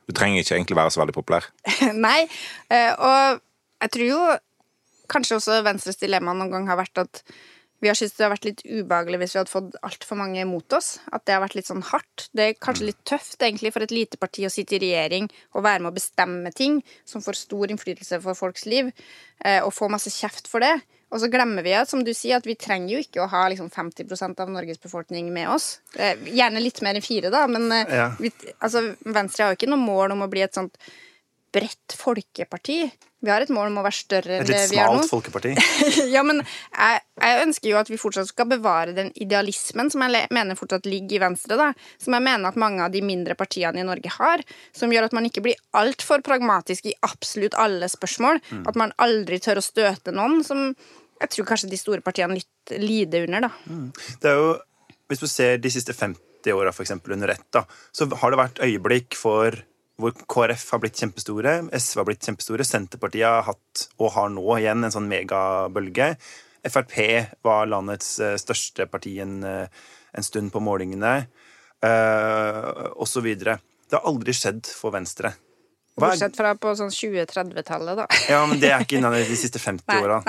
du 0.07 0.15
trenger 0.17 0.43
ikke 0.43 0.57
egentlig 0.57 0.79
være 0.79 0.95
så 0.95 1.03
veldig 1.03 1.17
populær. 1.17 1.49
Nei, 2.07 2.21
eh, 2.71 2.93
og 2.95 3.43
jeg 3.83 3.95
tror 3.95 4.09
jo 4.09 4.23
kanskje 5.09 5.39
også 5.39 5.63
Venstres 5.67 6.01
dilemma 6.01 6.35
noen 6.37 6.53
gang 6.53 6.69
har 6.71 6.79
vært 6.81 7.03
at 7.03 7.23
vi 7.81 7.91
har 7.91 7.95
syntes 7.99 8.17
det 8.19 8.25
har 8.27 8.33
vært 8.33 8.47
litt 8.49 8.63
ubehagelig 8.67 9.21
hvis 9.23 9.35
vi 9.35 9.41
hadde 9.41 9.53
fått 9.53 9.79
altfor 9.87 10.19
mange 10.19 10.43
mot 10.51 10.75
oss. 10.75 10.97
At 11.15 11.25
det 11.29 11.37
har 11.37 11.45
vært 11.45 11.55
litt 11.59 11.69
sånn 11.71 11.85
hardt. 11.87 12.27
Det 12.35 12.45
er 12.45 12.59
kanskje 12.59 12.89
litt 12.91 13.01
tøft 13.07 13.43
egentlig 13.45 13.73
for 13.75 13.87
et 13.87 13.95
lite 13.95 14.19
parti 14.21 14.47
å 14.49 14.53
sitte 14.53 14.79
i 14.79 14.83
regjering 14.83 15.29
og 15.55 15.65
være 15.67 15.85
med 15.85 15.93
å 15.93 15.99
bestemme 15.99 16.53
ting 16.57 16.81
som 17.07 17.23
får 17.23 17.39
stor 17.45 17.71
innflytelse 17.71 18.19
for 18.25 18.39
folks 18.39 18.67
liv, 18.67 18.91
eh, 19.45 19.61
og 19.63 19.75
få 19.77 19.91
masse 19.93 20.11
kjeft 20.15 20.51
for 20.51 20.65
det. 20.65 20.75
Og 21.09 21.23
så 21.23 21.31
glemmer 21.33 21.65
vi 21.65 21.73
at 21.73 21.89
som 21.89 22.03
du 22.05 22.11
sier, 22.13 22.37
at 22.37 22.47
vi 22.47 22.59
trenger 22.59 22.97
jo 22.97 23.03
ikke 23.05 23.23
å 23.25 23.31
ha 23.33 23.47
liksom 23.49 23.71
50% 23.73 24.43
av 24.43 24.51
Norges 24.53 24.81
befolkning 24.83 25.31
med 25.33 25.49
oss. 25.55 25.79
Eh, 25.97 26.19
gjerne 26.37 26.61
litt 26.61 26.83
mer 26.85 26.99
enn 26.99 27.05
fire, 27.05 27.31
da, 27.33 27.47
men 27.49 27.71
eh, 27.73 27.95
ja. 28.01 28.09
vi, 28.21 28.33
altså, 28.59 28.91
Venstre 29.07 29.47
har 29.47 29.55
jo 29.55 29.61
ikke 29.61 29.71
noe 29.71 29.81
mål 29.81 30.19
om 30.19 30.27
å 30.27 30.33
bli 30.33 30.45
et 30.45 30.59
sånt 30.59 30.77
bredt 31.55 31.95
folkeparti. 31.97 32.83
Vi 33.21 33.31
har 33.33 33.43
et 33.43 33.51
mål 33.51 33.73
om 33.73 33.81
å 33.81 33.83
være 33.83 33.99
større 33.99 34.37
enn 34.37 34.47
det 34.47 34.59
vi 34.71 34.79
er 34.79 34.93
nå. 34.93 35.01
Et 35.01 35.03
litt 35.03 35.09
smalt 35.09 35.11
folkeparti. 35.11 35.55
ja, 36.15 36.23
men 36.27 36.39
jeg, 36.45 37.01
jeg, 37.19 37.41
ønsker 37.47 37.71
jo 37.73 37.79
at 37.81 37.91
vi 37.91 37.99
fortsatt 37.99 38.31
skal 38.31 38.47
bevare 38.53 38.95
den 38.95 39.11
idealismen 39.19 39.91
som 39.91 40.05
jeg 40.05 40.29
mener 40.35 40.59
fortsatt 40.59 40.87
ligger 40.87 41.19
i 41.19 41.23
Venstre. 41.25 41.59
da, 41.59 41.73
Som 41.99 42.15
jeg 42.15 42.27
mener 42.29 42.53
at 42.53 42.61
mange 42.61 42.85
av 42.85 42.95
de 42.95 43.03
mindre 43.03 43.35
partiene 43.39 43.83
i 43.83 43.89
Norge 43.89 44.13
har. 44.21 44.45
Som 44.77 44.95
gjør 44.95 45.09
at 45.09 45.17
man 45.19 45.27
ikke 45.27 45.43
blir 45.49 45.59
altfor 45.79 46.23
pragmatisk 46.27 46.87
i 46.87 46.95
absolutt 47.09 47.59
alle 47.59 47.91
spørsmål. 47.91 48.39
Mm. 48.53 48.63
At 48.71 48.79
man 48.79 48.95
aldri 49.03 49.41
tør 49.43 49.63
å 49.63 49.67
støte 49.67 50.15
noen 50.15 50.45
som 50.47 50.71
jeg 51.19 51.35
tror 51.35 51.49
kanskje 51.49 51.73
de 51.73 51.81
store 51.81 52.05
partiene 52.05 52.39
litt 52.39 52.79
lider 52.79 53.27
under. 53.27 53.49
da. 53.49 53.51
Mm. 53.67 53.91
Det 54.23 54.31
er 54.31 54.39
jo, 54.39 54.55
Hvis 55.09 55.25
du 55.25 55.27
ser 55.27 55.59
de 55.59 55.71
siste 55.73 55.97
50 55.97 56.53
åra 56.55 56.71
under 57.11 57.29
ett, 57.29 57.47
da, 57.51 57.65
så 57.93 58.07
har 58.07 58.31
det 58.31 58.39
vært 58.39 58.61
øyeblikk 58.63 59.17
for 59.17 59.57
hvor 59.99 60.15
KrF 60.31 60.69
har 60.73 60.83
blitt 60.83 61.01
kjempestore, 61.01 61.55
SV 61.75 62.03
har 62.03 62.07
blitt 62.07 62.27
kjempestore, 62.29 62.67
Senterpartiet 62.67 63.27
har 63.27 63.49
hatt, 63.49 63.89
og 63.99 64.13
har 64.15 64.31
nå 64.31 64.45
igjen, 64.61 64.87
en 64.87 64.95
sånn 64.95 65.09
megabølge. 65.11 66.13
Frp 66.69 66.95
var 67.47 67.69
landets 67.71 68.19
eh, 68.23 68.37
største 68.39 68.87
parti 68.91 69.17
en, 69.25 69.41
eh, 69.47 69.91
en 70.15 70.27
stund 70.27 70.53
på 70.55 70.63
målingene, 70.63 71.13
uh, 71.85 72.71
osv. 72.99 73.27
Det 73.39 73.95
har 73.95 74.09
aldri 74.09 74.35
skjedd 74.35 74.67
for 74.67 74.95
Venstre. 74.95 75.35
Bortsett 75.99 76.37
fra 76.39 76.55
på 76.59 76.73
sånn 76.79 76.93
20-30-tallet, 76.95 77.99
da. 77.99 78.07
ja, 78.31 78.41
men 78.47 78.61
det 78.63 78.71
er 78.71 78.85
ikke 78.85 78.99
innan 79.01 79.17
de 79.17 79.39
siste 79.39 79.61
50 79.63 80.03
åra. 80.05 80.21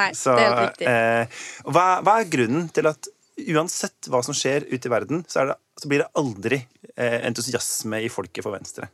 Eh, 0.90 1.42
hva, 1.70 1.88
hva, 2.06 2.20
er 2.20 2.32
grunnen 2.32 2.70
til 2.74 2.90
at 2.90 3.10
uansett 3.54 4.10
hva 4.12 4.22
som 4.26 4.36
skjer 4.36 4.66
ute 4.72 4.90
i 4.90 4.92
verden, 4.92 5.24
så, 5.30 5.46
det, 5.52 5.60
så 5.80 5.92
blir 5.92 6.04
det 6.04 6.10
aldri 6.20 6.64
eh, 6.96 7.20
entusiasme 7.30 8.02
i 8.04 8.10
folket 8.12 8.46
for 8.46 8.56
Venstre? 8.58 8.90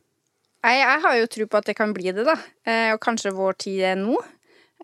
Jeg, 0.65 0.81
jeg 0.81 1.01
har 1.03 1.19
jo 1.19 1.27
tro 1.29 1.45
på 1.49 1.59
at 1.59 1.67
det 1.69 1.77
kan 1.77 1.93
bli 1.93 2.09
det, 2.09 2.25
da. 2.25 2.39
Eh, 2.65 2.89
og 2.95 3.01
kanskje 3.03 3.35
vår 3.35 3.57
tid 3.67 3.83
er 3.91 3.99
nå. 3.99 4.17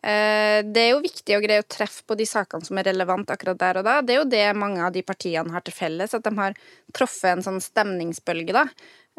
Eh, 0.02 0.62
det 0.66 0.82
er 0.82 0.90
jo 0.94 1.02
viktig 1.02 1.36
å 1.38 1.42
greie 1.42 1.62
å 1.62 1.70
treffe 1.70 2.06
på 2.10 2.18
de 2.18 2.26
sakene 2.30 2.66
som 2.66 2.78
er 2.78 2.88
relevant 2.92 3.30
akkurat 3.34 3.58
der 3.58 3.82
og 3.82 3.88
da. 3.88 4.00
Det 4.06 4.14
er 4.16 4.20
jo 4.22 4.30
det 4.30 4.48
mange 4.58 4.82
av 4.86 4.94
de 4.94 5.02
partiene 5.06 5.54
har 5.54 5.66
til 5.66 5.74
felles, 5.74 6.14
at 6.14 6.26
de 6.26 6.34
har 6.38 6.58
truffet 6.94 7.32
en 7.34 7.46
sånn 7.46 7.62
stemningsbølge, 7.64 8.54
da. 8.54 8.68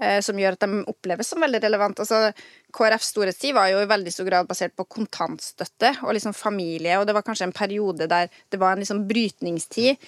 Eh, 0.03 0.21
som 0.23 0.39
gjør 0.39 0.55
at 0.55 0.63
de 0.63 0.85
oppleves 0.93 1.33
som 1.35 1.43
veldig 1.43 1.63
relevant. 1.65 2.05
Altså, 2.05 2.31
KrFs 2.79 3.11
storhetstid 3.11 3.59
var 3.59 3.73
jo 3.73 3.83
i 3.83 3.91
veldig 3.91 4.15
stor 4.15 4.31
grad 4.31 4.53
basert 4.53 4.77
på 4.79 4.87
kontantstøtte 5.01 5.97
og 6.07 6.15
liksom 6.15 6.37
familie, 6.37 6.95
og 7.01 7.09
det 7.11 7.17
var 7.19 7.27
kanskje 7.27 7.51
en 7.51 7.57
periode 7.59 8.07
der 8.11 8.31
det 8.55 8.63
var 8.63 8.77
en 8.77 8.85
liksom 8.85 9.03
brytningstid. 9.11 9.99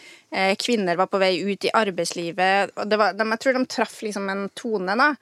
Kvinner 0.63 1.03
var 1.03 1.11
på 1.11 1.21
vei 1.23 1.35
ut 1.45 1.67
i 1.67 1.75
arbeidslivet, 1.83 2.73
og 2.79 2.97
var, 3.03 3.19
jeg 3.19 3.43
tror 3.43 3.59
de 3.59 3.67
traff 3.75 4.01
liksom 4.07 4.33
en 4.33 4.49
tone, 4.57 4.97
da 5.03 5.13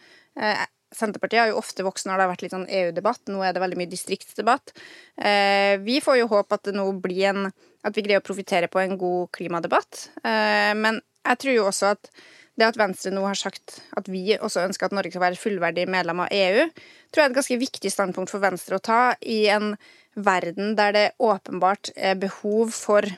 Senterpartiet 0.96 1.40
har 1.40 1.50
jo 1.52 1.60
ofte 1.60 1.84
vokst 1.86 2.06
når 2.08 2.18
det 2.18 2.24
har 2.24 2.32
vært 2.32 2.44
litt 2.44 2.54
sånn 2.54 2.68
EU-debatt. 2.68 3.22
Nå 3.32 3.42
er 3.44 3.54
det 3.54 3.62
veldig 3.62 3.78
mye 3.80 3.92
distriktsdebatt. 3.92 4.74
Eh, 5.16 5.78
vi 5.84 6.00
får 6.04 6.20
jo 6.20 6.30
håpe 6.32 6.58
at 6.58 6.68
det 6.68 6.76
nå 6.76 6.88
blir 7.02 7.28
en 7.32 7.52
At 7.82 7.96
vi 7.96 8.04
greier 8.06 8.20
å 8.20 8.22
profitere 8.22 8.68
på 8.70 8.78
en 8.78 8.92
god 8.94 9.32
klimadebatt. 9.34 10.04
Eh, 10.22 10.70
men 10.78 11.00
jeg 11.26 11.38
tror 11.42 11.54
jo 11.56 11.64
også 11.66 11.88
at 11.96 12.10
det 12.54 12.68
at 12.68 12.78
Venstre 12.78 13.10
nå 13.10 13.24
har 13.24 13.38
sagt 13.38 13.80
at 13.98 14.06
vi 14.12 14.36
også 14.36 14.62
ønsker 14.68 14.86
at 14.86 14.94
Norge 14.94 15.10
skal 15.10 15.24
være 15.24 15.40
fullverdig 15.40 15.88
medlem 15.90 16.20
av 16.22 16.30
EU, 16.30 16.68
tror 17.10 17.22
jeg 17.22 17.24
er 17.24 17.32
et 17.32 17.38
ganske 17.40 17.58
viktig 17.58 17.92
standpunkt 17.92 18.30
for 18.30 18.44
Venstre 18.44 18.78
å 18.78 18.84
ta 18.84 19.00
i 19.18 19.46
en 19.50 19.72
verden 20.14 20.76
der 20.78 20.94
det 20.94 21.06
åpenbart 21.18 21.90
er 21.96 22.20
behov 22.20 22.74
for 22.76 23.08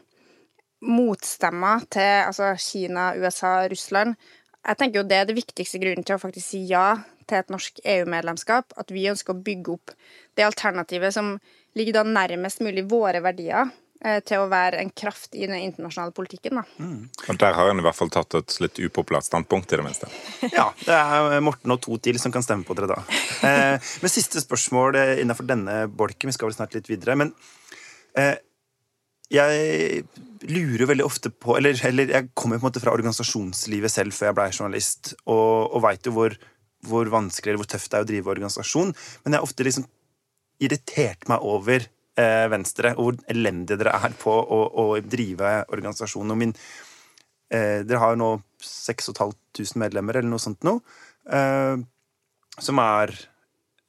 motstemmer 0.84 1.84
til 1.92 2.28
altså 2.28 2.54
Kina, 2.60 3.12
USA, 3.18 3.64
Russland. 3.68 4.14
Jeg 4.64 4.78
tenker 4.80 5.00
jo 5.00 5.08
Det 5.08 5.16
er 5.16 5.26
det 5.28 5.36
viktigste 5.36 5.80
grunnen 5.82 6.04
til 6.06 6.16
å 6.16 6.22
faktisk 6.22 6.46
si 6.54 6.62
ja 6.70 6.94
til 7.28 7.40
et 7.40 7.52
norsk 7.52 7.80
EU-medlemskap 7.84 8.76
at 8.80 8.92
vi 8.94 9.08
ønsker 9.10 9.34
å 9.34 9.44
bygge 9.46 9.76
opp 9.76 9.94
det 10.38 10.46
alternativet 10.46 11.14
som 11.14 11.36
ligger 11.78 11.98
da 11.98 12.04
nærmest 12.06 12.62
mulig 12.64 12.84
våre 12.90 13.20
verdier 13.24 13.70
eh, 14.04 14.20
til 14.26 14.44
å 14.44 14.48
være 14.50 14.80
en 14.82 14.92
kraft 14.94 15.34
i 15.34 15.46
den 15.46 15.56
internasjonale 15.58 16.14
politikken. 16.14 16.60
Da. 16.60 16.64
Mm. 16.78 17.10
Og 17.28 17.40
Der 17.42 17.58
har 17.58 17.70
en 17.70 17.82
i 17.82 17.86
hvert 17.86 17.98
fall 17.98 18.12
tatt 18.14 18.38
et 18.38 18.56
litt 18.62 18.80
upopulært 18.84 19.28
standpunkt, 19.28 19.72
i 19.72 19.80
det 19.80 19.86
minste. 19.86 20.10
ja, 20.58 20.70
det 20.84 20.98
er 21.00 21.44
Morten 21.44 21.74
og 21.74 21.82
to 21.84 21.98
til 22.02 22.20
som 22.22 22.34
kan 22.34 22.46
stemme 22.46 22.66
på 22.66 22.76
dere 22.78 22.94
da. 22.94 23.02
Eh, 23.44 23.92
men 24.02 24.12
siste 24.12 24.42
spørsmål 24.42 25.00
eh, 25.00 25.14
innenfor 25.24 25.48
denne 25.48 25.84
bolken. 25.90 26.30
Vi 26.30 26.36
skal 26.38 26.50
vel 26.50 26.58
snart 26.58 26.76
litt 26.78 26.90
videre. 26.90 27.18
Men 27.18 27.34
eh, 28.18 28.36
jeg 29.32 30.04
lurer 30.44 30.88
veldig 30.90 31.04
ofte 31.06 31.30
på 31.30 31.56
Eller, 31.56 31.78
eller 31.88 32.10
jeg 32.12 32.28
kommer 32.36 32.58
på 32.58 32.66
en 32.66 32.68
måte 32.68 32.82
fra 32.82 32.92
organisasjonslivet 32.92 33.92
selv 33.92 34.14
før 34.14 34.30
jeg 34.30 34.36
ble 34.38 34.48
journalist, 34.52 35.14
og, 35.24 35.72
og 35.74 35.84
veit 35.86 36.06
jo 36.06 36.12
hvor 36.14 36.36
hvor 36.88 37.10
vanskelig 37.12 37.52
eller 37.52 37.62
hvor 37.62 37.70
tøft 37.74 37.90
det 37.90 37.98
er 37.98 38.06
å 38.06 38.08
drive 38.08 38.32
organisasjon, 38.34 38.94
men 39.24 39.34
jeg 39.34 39.40
har 39.40 39.48
ofte 39.48 39.66
liksom 39.66 39.86
irritert 40.64 41.28
meg 41.30 41.44
over 41.44 41.86
eh, 42.20 42.46
Venstre, 42.52 42.94
og 42.96 43.08
hvor 43.08 43.20
elendige 43.32 43.80
dere 43.80 43.96
er 44.06 44.16
på 44.18 44.32
å, 44.32 44.60
å 44.84 44.86
drive 45.02 45.56
organisasjonen. 45.74 46.34
Og 46.34 46.40
min, 46.40 46.54
eh, 47.50 47.82
dere 47.86 48.02
har 48.02 48.14
jo 48.14 48.22
nå 48.22 48.30
6500 48.64 49.80
medlemmer, 49.82 50.20
eller 50.20 50.30
noe 50.30 50.42
sånt 50.42 50.64
noe, 50.66 50.82
eh, 51.26 51.76
som 52.54 52.82
er 52.82 53.14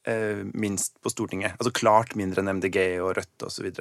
eh, 0.09 0.43
minst 0.53 0.97
på 1.03 1.13
Stortinget. 1.13 1.57
Altså 1.59 1.73
klart 1.75 2.15
mindre 2.19 2.41
enn 2.41 2.55
MDG 2.57 2.79
og 3.03 3.15
Rødt 3.19 3.47
osv. 3.47 3.71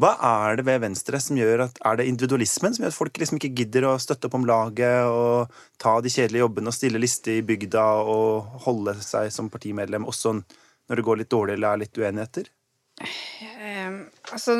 Hva 0.00 0.12
er 0.24 0.56
det 0.58 0.64
ved 0.66 0.80
Venstre 0.82 1.18
som 1.20 1.36
gjør 1.36 1.66
at 1.66 1.78
Er 1.84 1.98
det 1.98 2.08
individualismen 2.08 2.74
som 2.74 2.84
gjør 2.84 2.92
at 2.94 2.96
folk 2.96 3.18
liksom 3.20 3.38
ikke 3.38 3.52
gidder 3.60 3.86
å 3.90 3.98
støtte 4.00 4.28
opp 4.28 4.36
om 4.38 4.46
laget 4.48 5.04
og 5.10 5.52
ta 5.82 5.98
de 6.00 6.12
kjedelige 6.12 6.44
jobbene 6.44 6.72
og 6.72 6.76
stille 6.76 7.02
liste 7.02 7.36
i 7.36 7.44
bygda 7.46 7.84
og 8.08 8.62
holde 8.66 8.96
seg 9.04 9.28
som 9.34 9.50
partimedlem 9.52 10.08
også 10.08 10.38
når 10.38 10.98
det 10.98 11.06
går 11.06 11.20
litt 11.20 11.32
dårlig 11.32 11.56
eller 11.56 11.74
er 11.74 11.82
litt 11.84 11.98
uenigheter? 12.00 12.48
Um, 13.02 13.98
altså, 14.32 14.56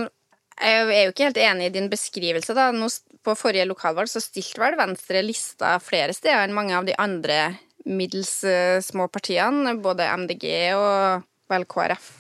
jeg 0.59 0.85
er 0.85 1.03
jo 1.07 1.13
ikke 1.13 1.27
helt 1.29 1.41
enig 1.43 1.69
i 1.69 1.75
din 1.75 1.91
beskrivelse. 1.93 2.55
da. 2.57 2.71
Nå, 2.75 2.89
på 3.23 3.35
forrige 3.39 3.67
lokalvalg 3.69 4.11
så 4.11 4.23
stilte 4.23 4.63
vel 4.63 4.79
Venstre 4.79 5.25
lista 5.25 5.75
flere 5.83 6.15
steder 6.17 6.47
enn 6.47 6.57
mange 6.57 6.77
av 6.79 6.87
de 6.89 6.97
andre 7.01 7.57
middels 7.89 8.39
uh, 8.47 8.79
små 8.85 9.09
partiene. 9.13 9.75
Både 9.83 10.09
MDG 10.23 10.47
og 10.79 11.27
vel 11.53 11.67
KrF 11.69 12.13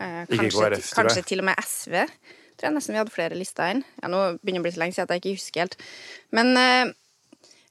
Eh, 0.00 0.22
kanskje, 0.30 0.50
KrF, 0.56 0.92
kanskje 0.96 1.26
til 1.28 1.42
og 1.42 1.50
med 1.50 1.60
SV. 1.60 1.98
Tror 2.56 2.68
jeg 2.68 2.76
nesten 2.76 2.96
vi 2.96 3.00
hadde 3.00 3.14
flere 3.14 3.36
lister 3.36 3.74
inn. 3.74 3.84
Ja, 4.00 4.08
nå 4.12 4.22
begynner 4.40 4.60
det 4.60 4.64
å 4.64 4.68
bli 4.68 4.74
så 4.76 4.82
lenge 4.84 4.96
siden 4.96 5.08
at 5.08 5.14
jeg 5.14 5.22
ikke 5.22 5.36
husker 5.36 5.64
helt. 5.64 5.78
Men 6.36 6.52
eh, 6.60 6.92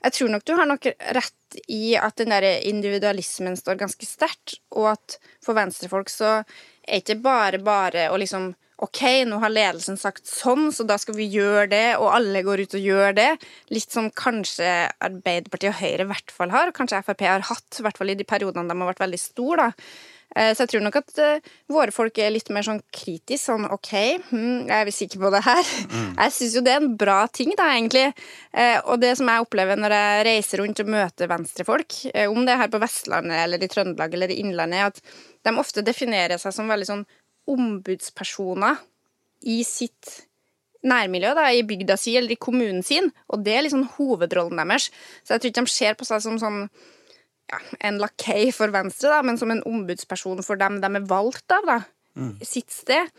jeg 0.06 0.16
tror 0.16 0.32
nok 0.34 0.46
du 0.48 0.56
har 0.56 0.70
nok 0.70 0.88
rett 1.18 1.60
i 1.68 1.98
at 2.00 2.22
den 2.22 2.32
der 2.32 2.46
individualismen 2.70 3.58
står 3.60 3.82
ganske 3.82 4.08
sterkt, 4.08 4.60
og 4.78 4.94
at 4.94 5.20
for 5.44 5.58
venstrefolk 5.58 6.12
så 6.14 6.40
er 6.40 7.02
ikke 7.02 7.20
bare 7.24 7.62
bare 7.64 8.08
å 8.14 8.20
liksom 8.22 8.52
OK, 8.80 9.02
nå 9.28 9.42
har 9.42 9.52
ledelsen 9.52 9.98
sagt 10.00 10.30
sånn, 10.30 10.70
så 10.72 10.86
da 10.88 10.96
skal 11.02 11.18
vi 11.18 11.26
gjøre 11.28 11.66
det, 11.74 11.88
og 12.00 12.14
alle 12.16 12.46
går 12.48 12.62
ut 12.64 12.78
og 12.78 12.86
gjør 12.86 13.18
det. 13.18 13.34
Litt 13.76 13.92
som 13.92 14.08
kanskje 14.16 14.70
Arbeiderpartiet 15.04 15.74
og 15.74 15.82
Høyre 15.82 16.06
i 16.06 16.10
hvert 16.14 16.32
fall 16.32 16.54
har, 16.54 16.72
og 16.72 16.78
kanskje 16.78 17.02
Frp 17.04 17.26
har 17.28 17.44
hatt, 17.50 17.68
i 17.76 17.84
hvert 17.84 18.00
fall 18.00 18.14
i 18.14 18.16
de 18.16 18.28
periodene 18.30 18.72
de 18.72 18.80
har 18.80 18.92
vært 18.94 19.04
veldig 19.04 19.20
store. 19.20 19.68
da. 19.68 19.90
Eh, 20.36 20.52
så 20.54 20.64
jeg 20.64 20.74
tror 20.74 20.84
nok 20.86 21.00
at 21.00 21.22
uh, 21.24 21.54
våre 21.74 21.94
folk 21.94 22.20
er 22.22 22.34
litt 22.34 22.52
mer 22.54 22.66
sånn 22.66 22.82
kritisk. 22.94 23.42
Sånn 23.48 23.66
OK, 23.70 23.92
hmm, 24.30 24.68
jeg 24.70 24.76
er 24.76 24.86
vi 24.88 24.94
sikre 24.94 25.24
på 25.24 25.32
det 25.34 25.42
her? 25.48 25.72
Mm. 25.90 26.12
Jeg 26.12 26.36
syns 26.36 26.58
jo 26.58 26.64
det 26.66 26.76
er 26.76 26.84
en 26.84 26.94
bra 27.02 27.18
ting, 27.34 27.56
da, 27.58 27.72
egentlig. 27.74 28.06
Uh, 28.54 28.78
og 28.86 29.02
det 29.02 29.16
som 29.20 29.32
jeg 29.32 29.46
opplever 29.46 29.80
når 29.80 29.98
jeg 29.98 30.28
reiser 30.30 30.64
rundt 30.64 30.84
og 30.84 30.94
møter 30.94 31.32
venstrefolk, 31.32 32.00
om 32.30 32.44
det 32.46 32.54
er 32.54 32.64
her 32.64 32.72
på 32.72 32.82
Vestlandet 32.84 33.42
eller 33.42 33.66
i 33.66 33.72
Trøndelag 33.72 34.16
eller 34.16 34.34
i 34.34 34.40
Innlandet, 34.44 35.02
at 35.02 35.48
de 35.48 35.56
ofte 35.58 35.86
definerer 35.86 36.42
seg 36.42 36.54
som 36.56 36.70
veldig 36.70 36.88
sånn 36.90 37.06
ombudspersoner 37.50 38.82
i 39.50 39.62
sitt 39.66 40.28
nærmiljø, 40.86 41.34
da, 41.36 41.50
i 41.52 41.66
bygda 41.68 41.98
si 42.00 42.16
eller 42.18 42.34
i 42.34 42.40
kommunen 42.40 42.84
sin, 42.86 43.10
og 43.28 43.44
det 43.44 43.56
er 43.56 43.66
liksom 43.66 43.88
hovedrollen 43.98 44.62
deres. 44.62 44.90
Så 45.24 45.36
jeg 45.36 45.42
tror 45.42 45.52
ikke 45.52 45.66
de 45.66 45.74
ser 45.74 46.00
på 46.00 46.08
seg 46.08 46.24
som 46.24 46.40
sånn 46.42 46.62
ja, 47.50 47.60
en 47.90 48.00
lakei 48.02 48.50
for 48.56 48.72
Venstre, 48.74 49.12
da, 49.12 49.24
men 49.26 49.40
som 49.42 49.52
en 49.54 49.64
ombudsperson 49.68 50.44
for 50.46 50.60
dem 50.60 50.80
de 50.84 50.92
er 51.00 51.08
valgt 51.10 51.56
av. 51.56 51.66
da. 51.70 51.80
sitt 52.44 52.72
sted. 52.74 53.12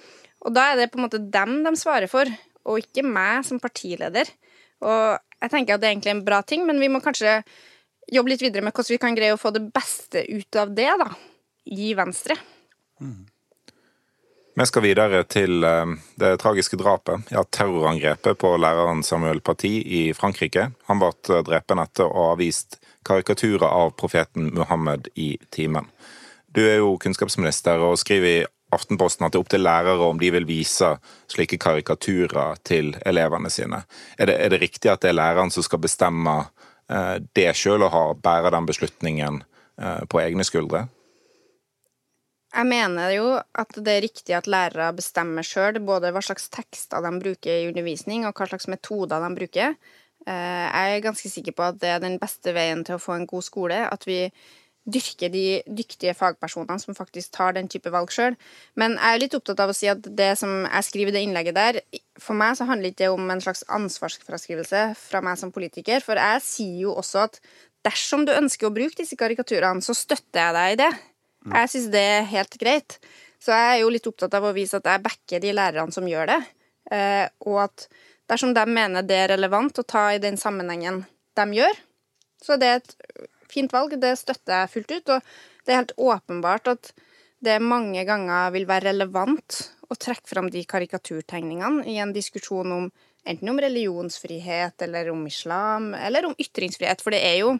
Og 0.44 0.54
da 0.56 0.70
er 0.70 0.80
det 0.80 0.90
på 0.92 1.00
en 1.00 1.06
måte 1.06 1.20
dem 1.32 1.60
de 1.64 1.74
svarer 1.78 2.10
for, 2.10 2.28
og 2.68 2.80
ikke 2.82 3.04
meg 3.06 3.44
som 3.48 3.60
partileder. 3.62 4.28
Og 4.84 5.18
jeg 5.40 5.52
tenker 5.52 5.76
at 5.76 5.82
det 5.82 5.88
er 5.88 5.94
egentlig 5.94 6.14
en 6.14 6.24
bra 6.26 6.40
ting, 6.44 6.66
men 6.68 6.80
vi 6.80 6.88
må 6.92 7.00
kanskje 7.04 7.40
jobbe 8.10 8.32
litt 8.32 8.44
videre 8.44 8.64
med 8.64 8.74
hvordan 8.74 8.94
vi 8.94 9.02
kan 9.02 9.16
greie 9.16 9.34
å 9.34 9.40
få 9.40 9.52
det 9.54 9.66
beste 9.72 10.24
ut 10.28 10.60
av 10.60 10.72
det, 10.76 10.90
da. 11.00 11.10
I 11.70 11.92
Venstre. 11.94 12.34
Vi 14.60 14.66
skal 14.66 14.82
videre 14.82 15.22
til 15.30 15.64
eh, 15.64 15.92
det 16.20 16.32
tragiske 16.42 16.76
drapet, 16.80 17.30
ja, 17.32 17.44
terrorangrepet 17.44 18.40
på 18.40 18.54
læreren 18.60 19.04
Samuel 19.06 19.40
Paty 19.44 19.76
i 19.84 20.00
Frankrike. 20.16 20.70
Han 20.88 21.00
ble 21.00 21.12
drept 21.46 21.76
etter 21.76 22.08
å 22.08 22.30
ha 22.32 22.38
vist 22.40 22.80
karikaturer 23.06 23.66
av 23.66 23.90
profeten 23.90 24.50
Muhammed 24.54 25.08
i 25.14 25.36
timen. 25.50 25.88
Du 26.50 26.62
er 26.66 26.80
jo 26.80 26.96
kunnskapsminister 26.98 27.82
og 27.84 27.98
skriver 28.00 28.30
i 28.30 28.48
Aftenposten 28.70 29.26
at 29.26 29.34
det 29.34 29.38
er 29.40 29.42
opp 29.42 29.50
til 29.50 29.64
lærere 29.66 30.06
om 30.06 30.18
de 30.20 30.28
vil 30.30 30.46
vise 30.46 30.92
slike 31.30 31.58
karikaturer 31.58 32.60
til 32.66 32.92
elevene 33.06 33.50
sine. 33.50 33.82
Er 34.14 34.30
det, 34.30 34.36
er 34.38 34.52
det 34.52 34.60
riktig 34.62 34.92
at 34.92 35.02
det 35.02 35.10
er 35.10 35.18
læreren 35.18 35.50
som 35.50 35.66
skal 35.66 35.82
bestemme 35.82 36.36
eh, 36.86 37.16
det 37.34 37.48
sjøl 37.58 37.82
og 37.88 38.22
bære 38.22 38.52
den 38.54 38.68
beslutningen 38.70 39.42
eh, 39.42 40.04
på 40.06 40.22
egne 40.22 40.46
skuldre? 40.46 40.84
Jeg 42.50 42.66
mener 42.66 43.12
jo 43.14 43.26
at 43.38 43.74
det 43.78 43.92
er 43.92 44.04
riktig 44.06 44.34
at 44.34 44.48
lærere 44.50 44.90
bestemmer 44.94 45.46
sjøl 45.46 45.78
både 45.86 46.10
hva 46.14 46.22
slags 46.22 46.48
tekster 46.50 47.02
de 47.02 47.12
bruker 47.22 47.50
i 47.50 47.68
undervisning, 47.70 48.26
og 48.26 48.34
hva 48.34 48.48
slags 48.50 48.66
metoder 48.70 49.22
de 49.22 49.34
bruker. 49.38 49.76
Eh, 50.26 50.66
Jeg 50.70 50.96
er 50.96 51.04
ganske 51.04 51.30
sikker 51.32 51.56
på 51.56 51.62
at 51.70 51.78
det 51.80 51.88
er 51.88 52.00
den 52.02 52.18
beste 52.20 52.52
veien 52.56 52.84
til 52.84 52.96
å 52.96 53.02
få 53.02 53.16
en 53.16 53.26
god 53.26 53.46
skole. 53.46 53.78
At 53.88 54.06
vi 54.08 54.26
dyrker 54.90 55.30
de 55.30 55.60
dyktige 55.68 56.14
fagpersonene 56.16 56.80
som 56.80 56.96
faktisk 56.96 57.34
tar 57.36 57.54
den 57.56 57.68
type 57.68 57.90
valg 57.92 58.10
sjøl. 58.12 58.36
Men 58.80 58.96
jeg 58.96 59.14
er 59.14 59.22
litt 59.22 59.36
opptatt 59.36 59.60
av 59.60 59.72
å 59.72 59.76
si 59.76 59.90
at 59.92 60.02
det 60.16 60.32
som 60.40 60.64
jeg 60.64 60.86
skriver 60.88 61.12
i 61.12 61.16
det 61.18 61.24
innlegget 61.26 61.56
der, 61.56 61.80
for 62.20 62.38
meg 62.38 62.56
så 62.58 62.66
handler 62.68 62.90
ikke 62.90 63.04
det 63.04 63.10
om 63.12 63.30
en 63.30 63.42
slags 63.44 63.62
ansvarsfraskrivelse 63.68 64.84
fra 64.98 65.22
meg 65.24 65.38
som 65.40 65.52
politiker. 65.54 66.02
For 66.04 66.20
jeg 66.20 66.44
sier 66.46 66.78
jo 66.86 66.96
også 67.00 67.26
at 67.28 67.40
dersom 67.86 68.26
du 68.28 68.34
ønsker 68.34 68.68
å 68.68 68.74
bruke 68.74 68.98
disse 68.98 69.16
karikaturene, 69.20 69.84
så 69.84 69.96
støtter 69.96 70.40
jeg 70.42 70.56
deg 70.56 70.72
i 70.74 70.80
det. 70.82 70.92
Jeg 71.50 71.72
syns 71.72 71.90
det 71.92 72.06
er 72.16 72.30
helt 72.34 72.56
greit. 72.60 72.98
Så 73.40 73.54
jeg 73.56 73.68
er 73.74 73.78
jo 73.80 73.92
litt 73.92 74.08
opptatt 74.08 74.34
av 74.36 74.44
å 74.44 74.56
vise 74.56 74.76
at 74.76 74.88
jeg 74.88 75.04
backer 75.04 75.40
de 75.40 75.52
lærerne 75.56 75.94
som 75.94 76.08
gjør 76.08 76.34
det. 76.34 76.40
Eh, 76.92 77.26
og 77.48 77.62
at 77.68 77.86
dersom 78.30 78.54
de 78.54 78.64
mener 78.70 79.06
det 79.06 79.18
er 79.18 79.32
relevant 79.34 79.82
å 79.82 79.86
ta 79.86 80.10
i 80.14 80.22
den 80.22 80.38
sammenhengen 80.40 81.02
de 81.38 81.46
gjør, 81.58 81.78
så 82.40 82.56
det 82.60 82.68
er 82.70 82.80
et 82.80 82.94
fint 83.50 83.72
valg. 83.74 83.96
Det 84.00 84.14
støtter 84.18 84.62
jeg 84.62 84.72
fullt 84.74 84.94
ut. 84.94 85.14
Og 85.16 85.66
det 85.66 85.72
er 85.72 85.80
helt 85.82 85.96
åpenbart 85.98 86.70
at 86.72 86.92
det 87.44 87.58
mange 87.64 88.04
ganger 88.08 88.52
vil 88.54 88.66
være 88.68 88.90
relevant 88.92 89.60
å 89.90 89.96
trekke 89.98 90.28
fram 90.28 90.50
de 90.52 90.62
karikaturtegningene 90.68 91.86
i 91.88 91.98
en 92.02 92.14
diskusjon 92.14 92.76
om 92.76 92.90
enten 93.28 93.50
om 93.52 93.60
religionsfrihet 93.60 94.82
eller 94.86 95.10
om 95.12 95.26
islam 95.28 95.90
eller 95.96 96.28
om 96.28 96.36
ytringsfrihet. 96.38 97.02
For 97.02 97.16
det 97.16 97.24
er 97.26 97.42
jo 97.44 97.58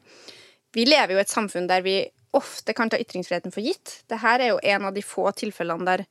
Vi 0.71 0.85
lever 0.87 1.17
jo 1.17 1.19
i 1.19 1.23
et 1.25 1.33
samfunn 1.33 1.65
der 1.67 1.83
vi 1.83 1.97
ofte 2.31 2.71
kan 2.79 2.87
ta 2.87 2.99
ytringsfriheten 3.03 3.51
for 3.51 3.59
gitt. 3.59 4.05
Dette 4.07 4.35
er 4.37 4.53
jo 4.53 4.61
en 4.63 4.85
av 4.87 4.95
de 4.95 5.03
få 5.03 5.25
tilfellene 5.35 5.83
der 5.83 6.05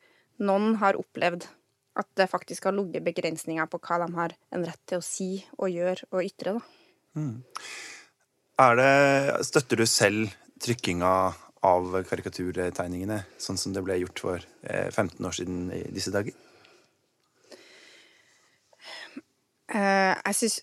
noen 0.43 0.73
har 0.81 0.99
opplevd 0.99 1.45
at 1.99 2.09
det 2.19 2.29
faktisk 2.31 2.67
har 2.69 2.75
ligget 2.75 3.05
begrensninger 3.05 3.69
på 3.69 3.81
hva 3.83 3.99
de 4.03 4.09
har 4.15 4.35
en 4.55 4.65
rett 4.65 4.81
til 4.89 5.01
å 5.01 5.05
si 5.05 5.31
og 5.57 5.71
gjøre 5.73 6.09
og 6.13 6.25
ytre. 6.25 6.55
Er 8.59 8.75
det, 8.79 8.93
støtter 9.47 9.79
du 9.79 9.85
selv 9.87 10.33
trykkinga 10.59 11.13
av 11.67 11.95
karikaturtegningene, 12.07 13.23
sånn 13.39 13.59
som 13.59 13.73
det 13.75 13.83
ble 13.83 13.99
gjort 13.99 14.21
for 14.23 14.45
eh, 14.63 14.87
15 14.91 15.27
år 15.27 15.35
siden 15.35 15.65
i 15.75 15.83
disse 15.95 16.13
dager? 16.15 16.35
Uh, 19.69 20.15
jeg 20.25 20.33
syns 20.33 20.55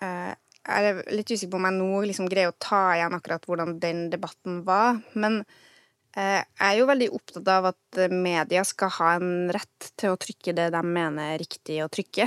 uh, 0.00 0.32
Jeg 0.64 0.86
er 0.88 1.02
litt 1.12 1.28
usikker 1.28 1.50
på 1.52 1.58
om 1.58 1.66
jeg 1.68 1.76
nå 1.76 1.98
liksom 2.08 2.30
greier 2.32 2.48
å 2.48 2.56
ta 2.56 2.94
igjen 2.94 3.12
akkurat 3.18 3.44
hvordan 3.48 3.76
den 3.82 4.06
debatten 4.12 4.62
var. 4.64 5.02
Men 5.18 5.42
eh, 5.42 5.71
jeg 6.12 6.68
er 6.68 6.74
jo 6.76 6.88
veldig 6.90 7.08
opptatt 7.16 7.46
av 7.48 7.70
at 7.70 8.00
media 8.12 8.64
skal 8.68 8.90
ha 8.98 9.12
en 9.16 9.52
rett 9.54 9.92
til 9.96 10.12
å 10.12 10.18
trykke 10.20 10.52
det 10.58 10.66
de 10.74 10.82
mener 10.84 11.34
er 11.34 11.40
riktig 11.40 11.78
å 11.84 11.90
trykke. 11.92 12.26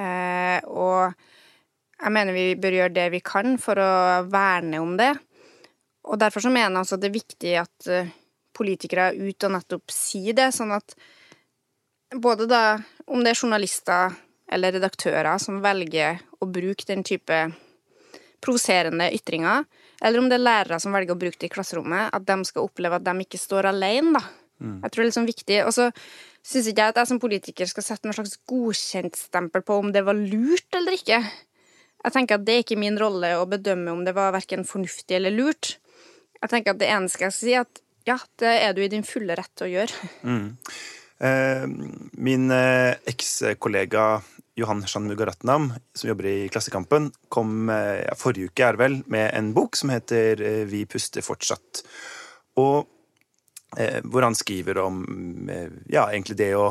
Eh, 0.00 0.58
og 0.66 1.14
jeg 2.00 2.14
mener 2.16 2.34
vi 2.34 2.46
bør 2.58 2.76
gjøre 2.78 2.96
det 2.96 3.06
vi 3.14 3.20
kan 3.22 3.54
for 3.60 3.78
å 3.78 3.92
verne 4.30 4.80
om 4.82 4.96
det. 4.98 5.12
Og 6.10 6.18
derfor 6.18 6.42
så 6.42 6.52
mener 6.52 6.72
jeg 6.72 6.82
også 6.82 6.98
at 6.98 7.04
det 7.04 7.10
er 7.10 7.18
viktig 7.18 7.54
at 7.60 7.90
eh, 7.92 8.12
politikere 8.56 9.10
er 9.10 9.20
ute 9.20 9.48
og 9.48 9.54
nettopp 9.54 9.94
sier 9.94 10.36
det, 10.36 10.50
sånn 10.56 10.72
at 10.74 10.96
både 12.16 12.48
da 12.50 12.64
om 13.10 13.22
det 13.22 13.34
er 13.34 13.38
journalister 13.38 14.16
eller 14.50 14.74
redaktører 14.74 15.38
som 15.38 15.60
velger 15.62 16.18
å 16.42 16.48
bruke 16.50 16.88
den 16.88 17.04
type 17.06 17.44
provoserende 18.42 19.10
ytringer, 19.14 19.66
eller 20.00 20.22
om 20.22 20.28
det 20.30 20.38
er 20.38 20.44
lærere 20.44 20.80
som 20.82 20.94
velger 20.96 21.14
å 21.14 21.20
bruke 21.20 21.38
det 21.40 21.50
i 21.50 21.52
klasserommet, 21.52 22.10
at 22.16 22.24
de 22.26 22.36
skal 22.48 22.66
oppleve 22.66 22.96
at 22.96 23.04
de 23.04 23.26
ikke 23.26 23.40
står 23.40 23.68
alene, 23.70 24.16
da. 24.16 24.24
Jeg 24.60 24.92
tror 24.92 25.00
det 25.00 25.04
er 25.04 25.08
liksom 25.08 25.28
viktig. 25.28 25.58
Og 25.64 25.72
så 25.72 25.86
syns 26.44 26.68
ikke 26.68 26.84
jeg 26.84 26.94
at 26.94 26.98
jeg 27.00 27.10
som 27.10 27.20
politiker 27.22 27.68
skal 27.70 27.86
sette 27.86 28.08
noe 28.08 28.16
slags 28.16 28.36
godkjentstempel 28.50 29.64
på 29.64 29.78
om 29.80 29.92
det 29.94 30.04
var 30.04 30.18
lurt 30.18 30.76
eller 30.76 30.96
ikke. 30.98 31.20
Jeg 32.00 32.14
tenker 32.16 32.38
at 32.38 32.46
det 32.46 32.54
er 32.54 32.64
ikke 32.64 32.80
min 32.80 32.98
rolle 33.00 33.34
å 33.36 33.48
bedømme 33.48 33.92
om 33.92 34.04
det 34.06 34.16
var 34.16 34.34
verken 34.36 34.66
fornuftig 34.68 35.18
eller 35.18 35.34
lurt. 35.34 35.76
Jeg 36.40 36.52
tenker 36.52 36.74
at 36.74 36.80
det 36.80 36.88
eneste 36.92 37.20
jeg 37.26 37.34
skal 37.34 37.36
si, 37.36 37.54
er 37.56 37.66
at 37.66 37.82
ja, 38.08 38.16
det 38.40 38.52
er 38.64 38.72
du 38.76 38.80
i 38.84 38.92
din 38.92 39.04
fulle 39.04 39.36
rett 39.36 39.52
til 39.58 39.68
å 39.68 39.72
gjøre. 39.74 40.12
Eh, 41.20 41.64
min 42.16 42.48
eh, 42.56 42.96
ekskollega 43.12 44.06
Johan 44.60 44.84
Shanmugaratnam, 44.86 45.72
som 45.96 46.08
jobber 46.10 46.28
i 46.28 46.48
Klassekampen, 46.52 47.10
kom 47.32 47.70
eh, 47.72 48.04
ja, 48.04 48.14
forrige 48.18 48.50
uke 48.50 48.66
er 48.68 48.78
vel, 48.80 49.00
med 49.10 49.30
en 49.36 49.52
bok 49.56 49.78
som 49.78 49.92
heter 49.94 50.42
eh, 50.44 50.62
Vi 50.68 50.84
puster 50.90 51.24
fortsatt. 51.24 51.82
Og 52.60 52.84
eh, 53.80 54.00
hvor 54.04 54.26
han 54.26 54.36
skriver 54.36 54.82
om 54.84 55.02
eh, 55.50 55.72
ja, 55.92 56.06
egentlig 56.10 56.38
det 56.42 56.52
å, 56.58 56.68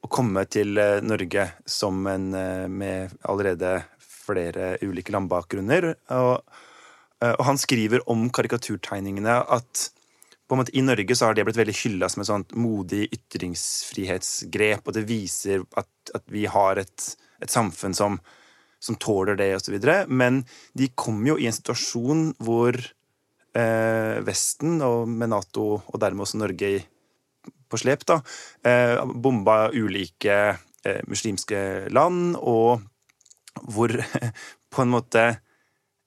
å 0.00 0.10
komme 0.12 0.46
til 0.50 0.78
eh, 0.78 1.02
Norge 1.02 1.50
som 1.66 2.06
en 2.10 2.30
eh, 2.38 2.66
med 2.70 3.18
allerede 3.28 3.80
flere 4.28 4.76
ulike 4.84 5.14
landbakgrunner. 5.14 5.92
Og, 6.14 6.58
eh, 7.22 7.34
og 7.34 7.44
han 7.50 7.60
skriver 7.60 8.04
om 8.10 8.28
karikaturtegningene 8.30 9.40
at 9.58 9.88
på 10.48 10.56
en 10.56 10.62
måte 10.62 10.76
I 10.76 10.82
Norge 10.82 11.16
så 11.16 11.28
har 11.28 11.36
det 11.36 11.44
blitt 11.44 11.60
veldig 11.60 11.76
hylla 11.82 12.08
som 12.08 12.22
et 12.24 12.30
sånt 12.30 12.54
modig 12.56 13.04
ytringsfrihetsgrep, 13.12 14.86
og 14.86 14.94
det 14.96 15.04
viser 15.08 15.64
at, 15.76 15.90
at 16.16 16.24
vi 16.32 16.46
har 16.48 16.80
et, 16.80 17.08
et 17.44 17.52
samfunn 17.52 17.96
som, 17.96 18.16
som 18.80 18.96
tåler 18.96 19.36
det, 19.36 19.50
osv. 19.58 19.76
Men 20.08 20.40
de 20.72 20.88
kom 20.96 21.20
jo 21.28 21.36
i 21.36 21.48
en 21.50 21.56
situasjon 21.56 22.30
hvor 22.40 22.78
eh, 22.78 24.16
Vesten, 24.24 24.78
og 24.84 25.10
med 25.10 25.34
Nato 25.34 25.66
og 25.82 26.00
dermed 26.00 26.24
også 26.24 26.40
Norge 26.40 26.70
i, 26.78 26.80
på 27.68 27.80
slep, 27.80 28.06
da, 28.08 28.22
eh, 28.64 28.96
bomba 29.04 29.66
ulike 29.76 30.38
eh, 30.48 31.02
muslimske 31.10 31.60
land, 31.92 32.38
og 32.40 32.80
hvor 33.68 33.92
på 34.72 34.84
en 34.84 34.96
måte 34.96 35.28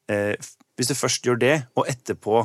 eh, 0.10 0.34
Hvis 0.80 0.88
du 0.88 0.96
først 0.98 1.28
gjør 1.28 1.38
det, 1.38 1.56
og 1.78 1.86
etterpå 1.92 2.40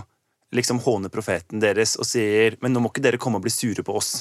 liksom 0.54 0.78
håner 0.85 1.12
profeten 1.12 1.61
deres 1.62 1.96
og 1.98 2.06
sier 2.06 2.56
men 2.62 2.74
nå 2.74 2.82
må 2.82 2.92
ikke 2.92 3.04
dere 3.04 3.20
komme 3.20 3.40
og 3.40 3.46
bli 3.46 3.52
sure 3.54 3.82
på 3.87 3.96
oss 3.98 4.20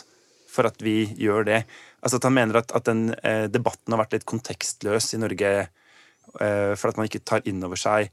for 0.55 0.67
at 0.69 0.79
vi 0.83 1.03
gjør 1.19 1.47
det. 1.47 1.63
Altså 2.01 2.19
at 2.19 2.27
Han 2.27 2.37
mener 2.37 2.61
at, 2.61 2.71
at 2.75 2.85
den 2.87 3.09
eh, 3.21 3.45
debatten 3.51 3.93
har 3.93 4.01
vært 4.05 4.15
litt 4.15 4.27
kontekstløs 4.29 5.13
i 5.17 5.21
Norge 5.21 5.51
eh, 5.65 6.73
for 6.79 6.89
at 6.89 6.99
man 6.99 7.09
ikke 7.09 7.25
tar 7.27 7.45
inn 7.49 7.63
over 7.65 7.79
seg 7.79 8.11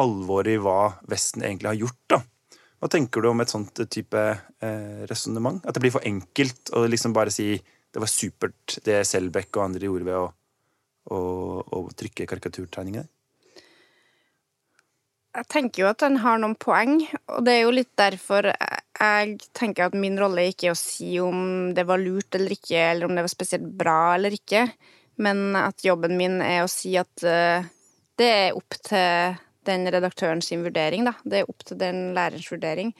alvoret 0.00 0.56
i 0.56 0.62
hva 0.62 0.94
Vesten 1.10 1.44
egentlig 1.44 1.70
har 1.70 1.82
gjort. 1.84 2.00
da. 2.10 2.22
Hva 2.80 2.90
tenker 2.90 3.22
du 3.22 3.30
om 3.30 3.40
et 3.44 3.52
sånt 3.52 3.84
type 3.92 4.22
eh, 4.24 5.02
resonnement? 5.10 5.60
At 5.64 5.76
det 5.76 5.84
blir 5.84 5.94
for 5.94 6.06
enkelt 6.08 6.72
å 6.74 6.86
liksom 6.88 7.14
bare 7.16 7.32
si 7.34 7.52
det 7.94 8.02
var 8.02 8.10
supert 8.10 8.78
det 8.84 9.04
Selbekk 9.06 9.54
og 9.54 9.68
andre 9.68 9.86
gjorde 9.86 10.08
ved 10.08 10.18
å, 10.18 10.26
å, 11.14 11.18
å 11.62 11.84
trykke 11.94 12.26
karikaturtegningene? 12.26 13.06
Jeg 15.34 15.48
tenker 15.50 15.82
jo 15.82 15.90
at 15.90 16.02
han 16.06 16.20
har 16.22 16.38
noen 16.38 16.54
poeng, 16.54 17.00
og 17.34 17.40
det 17.46 17.56
er 17.56 17.64
jo 17.64 17.74
litt 17.74 17.90
derfor 17.98 18.46
jeg 18.46 19.38
tenker 19.56 19.88
at 19.88 19.96
min 19.98 20.14
rolle 20.20 20.46
ikke 20.50 20.68
er 20.68 20.74
å 20.76 20.78
si 20.78 21.16
om 21.18 21.72
det 21.74 21.82
var 21.88 21.98
lurt 21.98 22.36
eller 22.38 22.54
ikke, 22.54 22.78
eller 22.92 23.08
om 23.08 23.16
det 23.16 23.24
var 23.26 23.32
spesielt 23.32 23.66
bra 23.78 24.14
eller 24.14 24.36
ikke, 24.36 24.68
men 25.24 25.56
at 25.58 25.82
jobben 25.84 26.14
min 26.18 26.38
er 26.42 26.62
å 26.62 26.70
si 26.70 26.94
at 26.98 27.26
uh, 27.26 27.66
det 28.18 28.30
er 28.30 28.58
opp 28.58 28.78
til 28.86 29.34
den 29.66 29.88
redaktøren 29.90 30.42
sin 30.44 30.62
vurdering, 30.62 31.06
da. 31.08 31.14
Det 31.24 31.40
er 31.40 31.50
opp 31.50 31.64
til 31.66 31.78
den 31.80 32.12
lærerens 32.14 32.50
vurdering. 32.52 32.92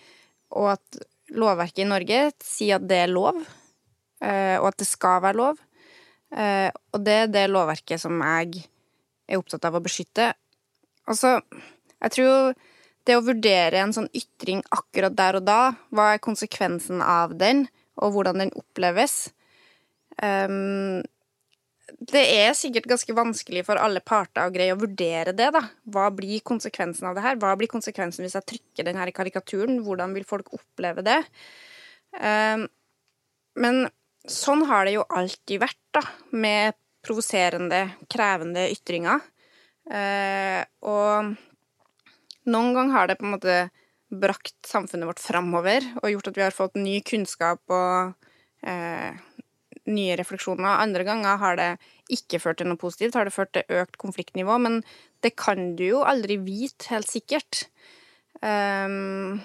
Og 0.57 0.73
at 0.73 1.03
lovverket 1.35 1.85
i 1.85 1.89
Norge 1.89 2.21
sier 2.43 2.79
at 2.79 2.87
det 2.89 3.03
er 3.05 3.13
lov, 3.13 3.39
uh, 3.39 4.57
og 4.59 4.71
at 4.73 4.79
det 4.81 4.89
skal 4.89 5.23
være 5.23 5.39
lov. 5.39 5.61
Uh, 6.35 6.71
Og 6.95 7.05
det 7.07 7.19
er 7.25 7.31
det 7.31 7.45
lovverket 7.53 8.03
som 8.03 8.19
jeg 8.25 8.65
er 9.29 9.39
opptatt 9.39 9.69
av 9.69 9.79
å 9.79 9.85
beskytte. 9.85 10.33
Altså, 11.11 11.37
jeg 12.05 12.17
tror 12.19 12.55
det 13.05 13.17
å 13.19 13.25
vurdere 13.25 13.81
en 13.83 13.93
sånn 13.93 14.11
ytring 14.17 14.63
akkurat 14.73 15.17
der 15.17 15.41
og 15.41 15.49
da, 15.49 15.61
hva 15.93 16.15
er 16.15 16.23
konsekvensen 16.25 17.03
av 17.05 17.35
den, 17.41 17.67
og 18.01 18.15
hvordan 18.15 18.41
den 18.41 18.55
oppleves. 18.59 19.29
Um, 20.19 21.03
det 22.01 22.23
er 22.39 22.55
sikkert 22.57 22.89
ganske 22.91 23.15
vanskelig 23.17 23.65
for 23.67 23.81
alle 23.81 24.01
parter 24.05 24.49
å 24.49 24.53
greie 24.55 24.75
å 24.75 24.81
vurdere 24.81 25.35
det. 25.37 25.51
da. 25.55 25.63
Hva 25.85 26.09
blir 26.15 26.43
konsekvensen 26.47 27.11
av 27.11 27.17
det 27.17 27.25
her? 27.27 27.37
Hva 27.41 27.53
blir 27.61 27.71
konsekvensen 27.71 28.25
hvis 28.25 28.37
jeg 28.39 28.49
trykker 28.51 28.89
den 28.89 28.99
her 28.99 29.11
i 29.11 29.15
karikaturen? 29.15 29.83
Hvordan 29.85 30.17
vil 30.17 30.27
folk 30.29 30.51
oppleve 30.57 31.05
det? 31.07 31.21
Um, 32.17 32.67
men 33.61 33.85
sånn 34.31 34.65
har 34.71 34.89
det 34.89 34.97
jo 34.97 35.07
alltid 35.13 35.61
vært, 35.63 35.83
da, 35.95 36.03
med 36.33 36.75
provoserende, 37.05 37.85
krevende 38.11 38.67
ytringer. 38.73 39.21
Uh, 39.85 40.65
og 40.89 41.35
noen 42.51 42.75
ganger 42.77 42.97
har 42.97 43.11
det 43.11 43.19
på 43.21 43.27
en 43.29 43.35
måte 43.37 43.59
brakt 44.15 44.69
samfunnet 44.69 45.09
vårt 45.09 45.23
framover 45.23 45.87
og 46.03 46.11
gjort 46.13 46.31
at 46.31 46.39
vi 46.39 46.45
har 46.45 46.55
fått 46.55 46.77
ny 46.79 46.99
kunnskap 47.07 47.63
og 47.73 48.15
eh, 48.67 49.17
nye 49.91 50.17
refleksjoner. 50.21 50.81
Andre 50.81 51.05
ganger 51.07 51.41
har 51.41 51.59
det 51.61 51.71
ikke 52.13 52.41
ført 52.43 52.61
til 52.61 52.69
noe 52.71 52.81
positivt, 52.81 53.17
har 53.17 53.29
det 53.29 53.35
ført 53.35 53.53
til 53.57 53.81
økt 53.81 53.99
konfliktnivå, 54.01 54.59
men 54.61 54.83
det 55.25 55.35
kan 55.41 55.73
du 55.79 55.87
jo 55.87 56.03
aldri 56.05 56.37
vite 56.43 56.91
helt 56.93 57.09
sikkert. 57.11 57.67
Um, 58.45 59.41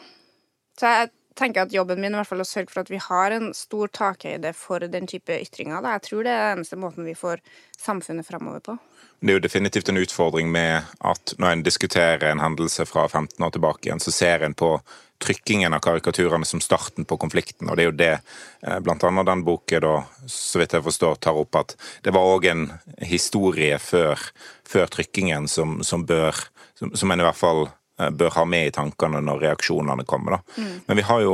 så 0.79 0.91
jeg 0.91 1.11
tenker 1.39 1.65
at 1.65 1.73
jobben 1.73 2.01
min 2.03 2.15
er 2.17 2.27
å 2.27 2.47
sørge 2.47 2.73
for 2.73 2.83
at 2.83 2.91
vi 2.91 2.99
har 3.01 3.33
en 3.35 3.51
stor 3.55 3.89
takhøyde 3.95 4.51
for 4.57 4.83
den 4.91 5.07
type 5.09 5.35
ytringer. 5.39 5.85
Jeg 5.95 6.05
tror 6.07 6.25
det 6.27 6.35
er 6.35 6.45
den 6.49 6.59
eneste 6.59 6.79
måten 6.79 7.07
vi 7.07 7.17
får 7.17 7.43
samfunnet 7.79 8.27
framover 8.27 8.63
på. 8.65 8.77
Det 9.19 9.33
er 9.33 9.39
jo 9.39 9.43
definitivt 9.43 9.89
en 9.91 9.99
utfordring 9.99 10.51
med 10.51 10.87
at 11.03 11.33
når 11.39 11.51
en 11.51 11.63
diskuterer 11.65 12.29
en 12.29 12.43
hendelse 12.43 12.85
fra 12.87 13.03
15 13.07 13.43
år 13.43 13.51
tilbake 13.55 13.89
igjen, 13.89 13.99
så 13.99 14.13
ser 14.15 14.45
en 14.45 14.55
på 14.55 14.77
trykkingen 15.19 15.75
av 15.75 15.81
karikaturene 15.83 16.47
som 16.47 16.61
starten 16.63 17.03
på 17.03 17.17
konflikten. 17.19 17.67
Og 17.67 17.75
det 17.75 17.83
er 17.83 17.89
jo 17.89 17.97
det 17.99 18.13
bl.a. 18.61 18.77
blant 18.85 19.03
annet 19.03 19.27
den 19.27 19.43
boken 19.47 19.83
da, 19.83 19.95
så 20.31 20.61
vidt 20.61 20.77
jeg 20.77 20.85
forstår, 20.85 21.19
tar 21.19 21.39
opp 21.39 21.59
at 21.59 21.75
det 22.07 22.15
var 22.15 22.31
òg 22.31 22.47
en 22.47 22.69
historie 23.03 23.75
før, 23.83 24.23
før 24.63 24.87
trykkingen 24.95 25.51
som, 25.51 25.81
som 25.83 26.07
bør 26.07 26.39
som, 26.79 26.95
som 26.95 27.11
en 27.11 27.19
i 27.19 27.27
hvert 27.27 27.35
fall 27.35 27.67
Eh, 27.67 27.78
bør 28.11 28.35
ha 28.37 28.45
med 28.47 28.69
i 28.69 28.75
tankene 28.75 29.21
når 29.25 29.41
reaksjonene 29.45 30.05
kommer. 30.09 30.37
Da. 30.37 30.61
Mm. 30.61 30.75
Men 30.87 30.99
vi 30.99 31.05
har 31.07 31.23
jo 31.25 31.33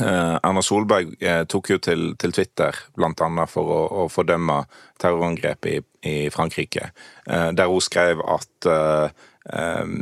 eh, 0.00 0.36
Erna 0.36 0.62
Solberg 0.62 1.14
eh, 1.20 1.42
tok 1.50 1.72
jo 1.74 1.80
til, 1.82 2.04
til 2.20 2.36
Twitter 2.36 2.78
bl.a. 2.96 3.48
for 3.50 3.74
å, 3.78 3.80
å, 4.04 4.06
fordømme 4.12 4.62
terrorangrepet 5.02 5.72
i, 5.72 5.82
i 6.10 6.30
Frankrike, 6.32 6.90
der 7.26 7.70
hun 7.70 7.82
skrev 7.82 8.20
at 8.28 8.68
um, 8.68 9.94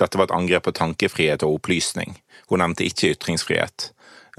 dette 0.00 0.18
var 0.18 0.26
et 0.26 0.34
angrep 0.34 0.64
på 0.66 0.74
tankefrihet 0.76 1.44
og 1.46 1.60
opplysning. 1.60 2.16
Hun 2.50 2.62
nevnte 2.62 2.86
ikke 2.88 3.12
ytringsfrihet. 3.14 3.90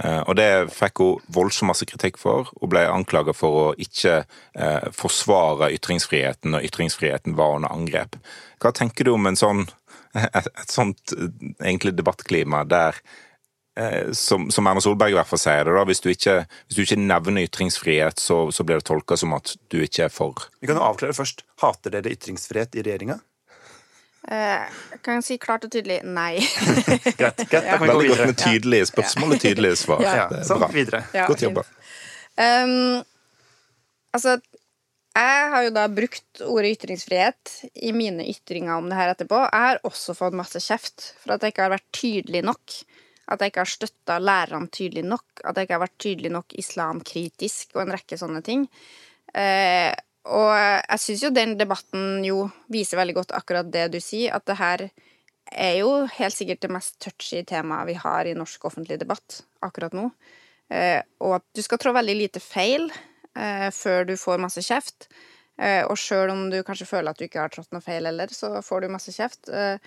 Og 0.01 0.35
det 0.39 0.71
fikk 0.73 1.01
hun 1.03 1.33
voldsomt 1.33 1.69
masse 1.69 1.85
kritikk 1.85 2.17
for, 2.21 2.49
og 2.57 2.71
ble 2.71 2.83
anklaget 2.89 3.37
for 3.37 3.57
å 3.59 3.65
ikke 3.81 4.21
eh, 4.23 4.87
forsvare 4.95 5.71
ytringsfriheten 5.75 6.55
når 6.55 6.65
ytringsfriheten 6.69 7.35
var 7.37 7.59
under 7.59 7.73
angrep. 7.73 8.17
Hva 8.61 8.73
tenker 8.75 9.05
du 9.05 9.13
om 9.13 9.29
en 9.29 9.37
sånn 9.37 9.65
et, 10.21 10.47
et 10.47 10.71
sånt 10.71 11.13
egentlig 11.61 11.95
debattklima 11.97 12.63
der 12.69 12.97
eh, 13.79 14.11
som, 14.17 14.49
som, 14.51 14.67
Erna 14.67 14.83
Solberg 14.83 15.15
i 15.15 15.17
hvert 15.19 15.29
fall 15.29 15.41
sier 15.41 15.67
det, 15.67 15.75
da, 15.77 15.87
hvis 15.87 16.03
du 16.03 16.11
ikke, 16.11 16.37
hvis 16.67 16.77
du 16.77 16.83
ikke 16.85 16.99
nevner 17.01 17.47
ytringsfrihet, 17.47 18.19
så, 18.19 18.43
så 18.51 18.67
blir 18.67 18.81
det 18.81 18.87
tolka 18.89 19.17
som 19.19 19.35
at 19.37 19.55
du 19.73 19.81
ikke 19.83 20.07
er 20.07 20.13
for. 20.13 20.47
Vi 20.61 20.69
kan 20.69 20.79
jo 20.79 20.85
avklare 20.85 21.17
først. 21.17 21.45
Hater 21.63 21.97
dere 21.97 22.15
ytringsfrihet 22.15 22.79
i 22.79 22.85
regjeringa? 22.87 23.21
Eh, 24.29 24.81
kan 25.01 25.17
jeg 25.17 25.25
si 25.25 25.37
klart 25.41 25.63
og 25.65 25.71
tydelig 25.73 26.01
nei. 26.05 26.35
greit. 27.19 27.39
greit 27.49 27.65
ja. 27.65 27.77
Veldig 27.81 28.11
godt 28.11 28.27
med 28.29 28.37
tydelige 28.37 28.85
spørsmål 28.91 29.33
og 29.35 29.41
tydelige 29.41 29.79
svar. 29.81 30.03
Ja. 30.05 30.27
Det 30.29 30.43
er 30.43 30.45
sånn, 30.45 30.65
videre. 30.69 31.01
Videre. 31.09 31.25
Godt 31.31 31.45
jobba. 31.47 31.63
Um, 32.37 33.01
altså, 34.13 34.37
jeg 35.11 35.47
har 35.51 35.65
jo 35.65 35.71
da 35.75 35.87
brukt 35.91 36.41
ordet 36.45 36.77
ytringsfrihet 36.77 37.53
i 37.83 37.91
mine 37.95 38.23
ytringer 38.31 38.77
om 38.77 38.87
det 38.87 38.95
her 38.95 39.11
etterpå. 39.11 39.41
Jeg 39.43 39.65
har 39.65 39.81
også 39.87 40.15
fått 40.15 40.37
masse 40.39 40.61
kjeft 40.63 41.09
for 41.19 41.35
at 41.35 41.43
jeg 41.43 41.51
ikke 41.51 41.65
har 41.65 41.73
vært 41.73 41.89
tydelig 41.97 42.43
nok. 42.47 42.77
At 43.31 43.43
jeg 43.43 43.51
ikke 43.51 43.63
har 43.65 43.71
støtta 43.73 44.17
lærerne 44.23 44.71
tydelig 44.71 45.03
nok. 45.07 45.43
At 45.43 45.59
jeg 45.59 45.67
ikke 45.67 45.75
har 45.75 45.83
vært 45.83 45.99
tydelig 45.99 46.31
nok 46.31 46.55
islamkritisk 46.63 47.75
og 47.75 47.83
en 47.83 47.93
rekke 47.97 48.19
sånne 48.19 48.43
ting. 48.45 48.63
Eh, 49.35 49.91
og 50.31 50.49
jeg 50.55 51.03
syns 51.03 51.25
jo 51.25 51.33
den 51.35 51.57
debatten 51.59 52.23
jo 52.23 52.45
viser 52.71 53.01
veldig 53.01 53.17
godt 53.19 53.35
akkurat 53.35 53.71
det 53.73 53.87
du 53.91 53.99
sier, 54.03 54.35
at 54.35 54.45
det 54.47 54.59
her 54.59 54.87
er 55.51 55.77
jo 55.81 56.05
helt 56.07 56.35
sikkert 56.35 56.61
det 56.63 56.71
mest 56.71 56.99
touchy 57.03 57.41
temaet 57.47 57.89
vi 57.89 57.99
har 57.99 58.29
i 58.29 58.35
norsk 58.37 58.69
offentlig 58.69 58.99
debatt 59.01 59.41
akkurat 59.65 59.95
nå. 59.97 60.07
Eh, 60.71 61.01
og 61.19 61.41
at 61.41 61.47
du 61.51 61.63
skal 61.65 61.81
trå 61.81 61.91
veldig 61.95 62.15
lite 62.15 62.39
feil 62.39 62.87
før 63.71 64.03
du 64.09 64.17
får 64.19 64.41
masse 64.43 64.59
kjeft. 64.65 65.05
Eh, 65.61 65.83
og 65.85 65.99
sjøl 65.99 66.31
om 66.33 66.47
du 66.49 66.61
kanskje 66.65 66.89
føler 66.89 67.11
at 67.11 67.19
du 67.19 67.27
ikke 67.27 67.43
har 67.43 67.51
trådt 67.53 67.73
noe 67.75 67.83
feil 67.85 68.07
heller, 68.07 68.31
så 68.33 68.59
får 68.65 68.81
du 68.81 68.93
masse 68.93 69.13
kjeft. 69.13 69.49
Eh, 69.51 69.77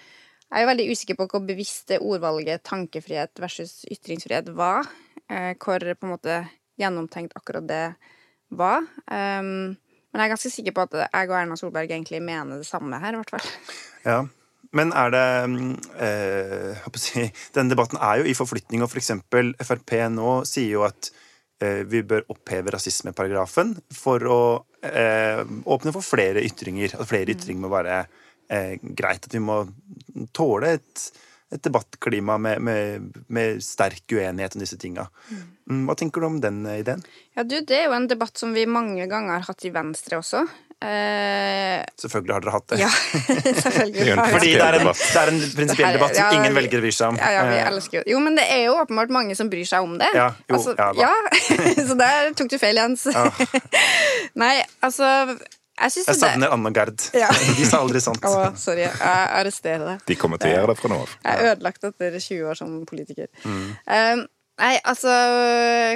jeg 0.44 0.60
er 0.60 0.62
jo 0.62 0.70
veldig 0.70 0.86
usikker 0.92 1.18
på 1.18 1.26
hvor 1.32 1.42
bevisst 1.46 1.88
det 1.90 2.02
ordvalget 2.04 2.62
tankefrihet 2.68 3.42
versus 3.42 3.80
ytringsfrihet 3.90 4.52
var. 4.54 4.86
Eh, 5.26 5.54
hvor 5.58 5.82
på 5.82 6.06
en 6.06 6.12
måte 6.12 6.44
gjennomtenkt 6.78 7.34
akkurat 7.38 7.66
det 7.66 7.84
var. 8.54 8.86
Um, 9.08 9.74
men 9.74 10.20
jeg 10.20 10.26
er 10.28 10.30
ganske 10.30 10.50
sikker 10.52 10.74
på 10.74 10.84
at 10.84 10.96
jeg 11.00 11.30
og 11.30 11.36
Erna 11.38 11.56
Solberg 11.58 11.90
egentlig 11.90 12.20
mener 12.22 12.60
det 12.60 12.68
samme 12.68 12.98
her, 13.02 13.14
i 13.14 13.18
hvert 13.18 13.32
fall. 13.34 13.48
Ja, 14.04 14.18
men 14.74 14.92
er 14.94 15.10
det 15.14 15.22
øh, 16.02 16.88
Denne 17.54 17.70
debatten 17.72 17.98
er 17.98 18.20
jo 18.20 18.28
i 18.30 18.34
forflytning, 18.36 18.82
og 18.84 18.90
f.eks. 18.90 19.10
For 19.32 19.66
Frp 19.70 19.94
nå 20.14 20.36
sier 20.50 20.76
jo 20.76 20.84
at 20.86 21.10
Eh, 21.10 21.23
vi 21.90 22.02
bør 22.06 22.26
oppheve 22.32 22.74
rasismeparagrafen 22.74 23.74
for 23.94 24.24
å 24.30 24.40
eh, 24.84 25.42
åpne 25.42 25.94
for 25.94 26.04
flere 26.04 26.42
ytringer. 26.44 26.96
At 26.98 27.10
flere 27.10 27.28
mm. 27.28 27.36
ytringer 27.36 27.64
må 27.64 27.72
være 27.72 28.00
eh, 28.48 28.74
greit. 28.82 29.28
At 29.28 29.36
vi 29.36 29.42
må 29.44 29.60
tåle 30.36 30.74
et, 30.78 31.04
et 31.54 31.64
debattklima 31.64 32.38
med, 32.42 32.62
med, 32.64 33.22
med, 33.32 33.62
sterk 33.64 34.16
uenighet 34.16 34.58
om 34.58 34.64
disse 34.64 34.78
tinga. 34.80 35.06
Mm. 35.30 35.46
mm. 35.70 35.82
Hva 35.88 35.98
tenker 36.00 36.24
du 36.24 36.30
om 36.30 36.40
den 36.42 36.62
ideen? 36.74 37.04
Ja, 37.36 37.46
du, 37.46 37.58
Det 37.60 37.80
er 37.80 37.88
jo 37.88 37.98
en 37.98 38.10
debatt 38.10 38.40
som 38.40 38.54
vi 38.56 38.66
mange 38.70 39.08
ganger 39.10 39.38
har 39.38 39.48
hatt 39.48 39.66
i 39.66 39.74
Venstre 39.74 40.20
også. 40.22 40.46
Eh, 40.84 41.84
selvfølgelig 41.96 42.34
har 42.34 42.44
dere 42.44 42.52
hatt 42.52 42.66
det. 42.68 42.78
Ja, 42.82 42.90
selvfølgelig 43.64 44.16
Fordi 44.34 44.50
det 44.52 44.66
er 44.66 44.76
en, 44.78 44.88
det 44.90 45.20
er 45.22 45.30
en 45.32 45.40
prinsipiell 45.56 45.96
debatt 45.96 46.16
som 46.18 46.26
ja, 46.26 46.30
ingen 46.36 46.56
velgere 46.58 46.84
bryr 46.84 46.96
seg 46.96 47.14
om. 47.14 47.20
Ja, 47.22 47.30
ja, 47.32 47.44
vi 47.48 47.56
eh. 47.56 47.68
elsker 47.70 47.98
jo. 48.00 48.04
jo, 48.12 48.20
men 48.26 48.36
det 48.36 48.44
er 48.52 48.64
jo 48.66 48.76
åpenbart 48.82 49.14
mange 49.14 49.36
som 49.38 49.48
bryr 49.52 49.64
seg 49.68 49.86
om 49.86 49.96
det. 50.00 50.10
Ja, 50.16 50.28
jo, 50.50 50.58
altså, 50.58 50.74
ja, 51.00 51.12
Så 51.88 51.96
der 52.00 52.32
tok 52.36 52.52
du 52.52 52.58
feil, 52.60 52.80
Jens. 52.82 53.06
Nei, 54.44 54.54
altså 54.84 55.08
jeg, 55.08 55.90
jeg 56.04 56.18
savner 56.20 56.52
Anne 56.54 56.70
Gard 56.74 56.92
Gerd. 57.00 57.08
Ja. 57.24 57.32
De 57.32 57.64
sa 57.66 57.80
aldri 57.82 58.02
sånt. 58.04 58.22
Å, 58.28 58.52
sorry, 58.60 58.84
jeg 58.84 59.00
arresterer 59.40 59.88
deg. 59.88 60.04
De 60.10 60.18
kommer 60.20 60.42
til 60.42 60.52
å 60.52 60.58
gjøre 60.58 60.74
det 60.74 60.82
fra 60.82 60.92
nå 60.92 61.00
av. 61.02 61.18
Jeg 61.24 61.40
er 61.40 61.52
ødelagt 61.54 61.88
etter 61.88 62.18
20 62.20 62.46
år 62.52 62.60
som 62.60 62.76
politiker. 62.86 63.30
Mm. 63.42 63.66
Um, 63.88 64.22
nei, 64.60 64.76
altså 64.84 65.16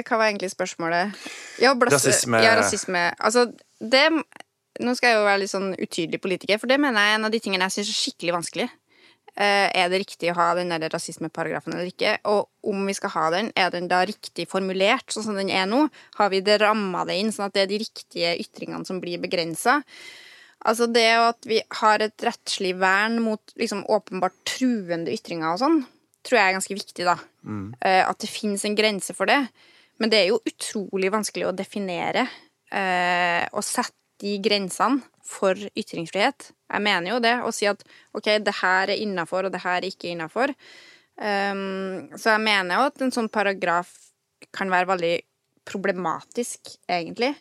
Hva 0.01 0.19
var 0.19 0.27
egentlig 0.27 0.51
spørsmålet? 0.51 1.15
Ja, 1.63 1.77
rasisme. 1.93 2.41
Ja, 2.43 2.57
rasisme. 2.59 3.05
Altså, 3.21 3.47
det 3.79 4.07
nå 4.79 4.93
skal 4.97 5.11
jeg 5.11 5.19
jo 5.19 5.25
være 5.27 5.41
litt 5.43 5.51
sånn 5.51 5.71
utydelig 5.75 6.21
politiker, 6.23 6.59
for 6.61 6.71
det 6.71 6.79
mener 6.81 7.03
jeg 7.03 7.13
er 7.13 7.19
en 7.19 7.27
av 7.27 7.33
de 7.33 7.41
tingene 7.43 7.67
jeg 7.67 7.79
syns 7.79 7.91
er 7.91 7.99
skikkelig 7.99 8.35
vanskelig. 8.37 8.69
Eh, 9.39 9.67
er 9.77 9.91
det 9.91 10.01
riktig 10.01 10.31
å 10.31 10.37
ha 10.39 10.47
den 10.57 10.71
der 10.73 10.89
rasismeparagrafen 10.91 11.75
eller 11.75 11.91
ikke? 11.91 12.15
Og 12.31 12.71
om 12.71 12.81
vi 12.87 12.95
skal 12.97 13.13
ha 13.13 13.25
den, 13.35 13.51
er 13.59 13.69
den 13.71 13.87
da 13.91 14.01
riktig 14.07 14.49
formulert 14.51 15.13
sånn 15.13 15.29
som 15.29 15.37
den 15.39 15.51
er 15.53 15.67
nå? 15.69 15.85
Har 16.17 16.31
vi 16.33 16.41
det 16.43 16.57
ramma 16.63 17.05
det 17.07 17.19
inn 17.21 17.31
sånn 17.35 17.47
at 17.47 17.55
det 17.55 17.63
er 17.63 17.71
de 17.71 17.79
riktige 17.83 18.33
ytringene 18.41 18.87
som 18.89 18.99
blir 19.03 19.21
begrensa? 19.21 19.79
Altså 20.67 20.89
det 20.91 21.07
at 21.15 21.47
vi 21.47 21.61
har 21.79 22.03
et 22.03 22.25
rettslig 22.25 22.73
vern 22.81 23.21
mot 23.23 23.53
liksom 23.59 23.85
åpenbart 23.87 24.35
truende 24.49 25.13
ytringer 25.15 25.53
og 25.53 25.61
sånn, 25.61 25.79
tror 26.27 26.39
jeg 26.39 26.49
er 26.49 26.57
ganske 26.57 26.79
viktig, 26.81 27.05
da. 27.07 27.15
Mm. 27.47 27.69
Eh, 27.79 28.01
at 28.03 28.19
det 28.19 28.31
finnes 28.31 28.65
en 28.67 28.75
grense 28.75 29.15
for 29.15 29.29
det. 29.29 29.39
Men 30.03 30.11
det 30.11 30.19
er 30.19 30.33
jo 30.33 30.43
utrolig 30.47 31.13
vanskelig 31.15 31.47
å 31.47 31.55
definere 31.55 32.25
eh, 32.75 33.45
og 33.53 33.63
sette 33.63 33.95
de 34.19 34.35
grensene 34.43 35.03
for 35.29 35.57
ytringsfrihet. 35.77 36.51
Jeg 36.69 36.85
mener 36.85 37.13
jo 37.13 37.19
det, 37.23 37.35
å 37.45 37.51
si 37.53 37.67
at 37.69 37.83
ok, 38.17 38.35
det 38.43 38.55
her 38.61 38.91
er 38.91 39.01
innafor, 39.01 39.47
og 39.47 39.53
det 39.53 39.61
her 39.63 39.79
er 39.79 39.89
ikke 39.89 40.11
innafor. 40.11 40.53
Um, 41.19 42.09
så 42.15 42.35
jeg 42.35 42.45
mener 42.45 42.79
jo 42.79 42.87
at 42.89 43.03
en 43.03 43.13
sånn 43.13 43.29
paragraf 43.31 43.91
kan 44.55 44.71
være 44.71 44.89
veldig 44.93 45.15
problematisk, 45.69 46.73
egentlig. 46.89 47.33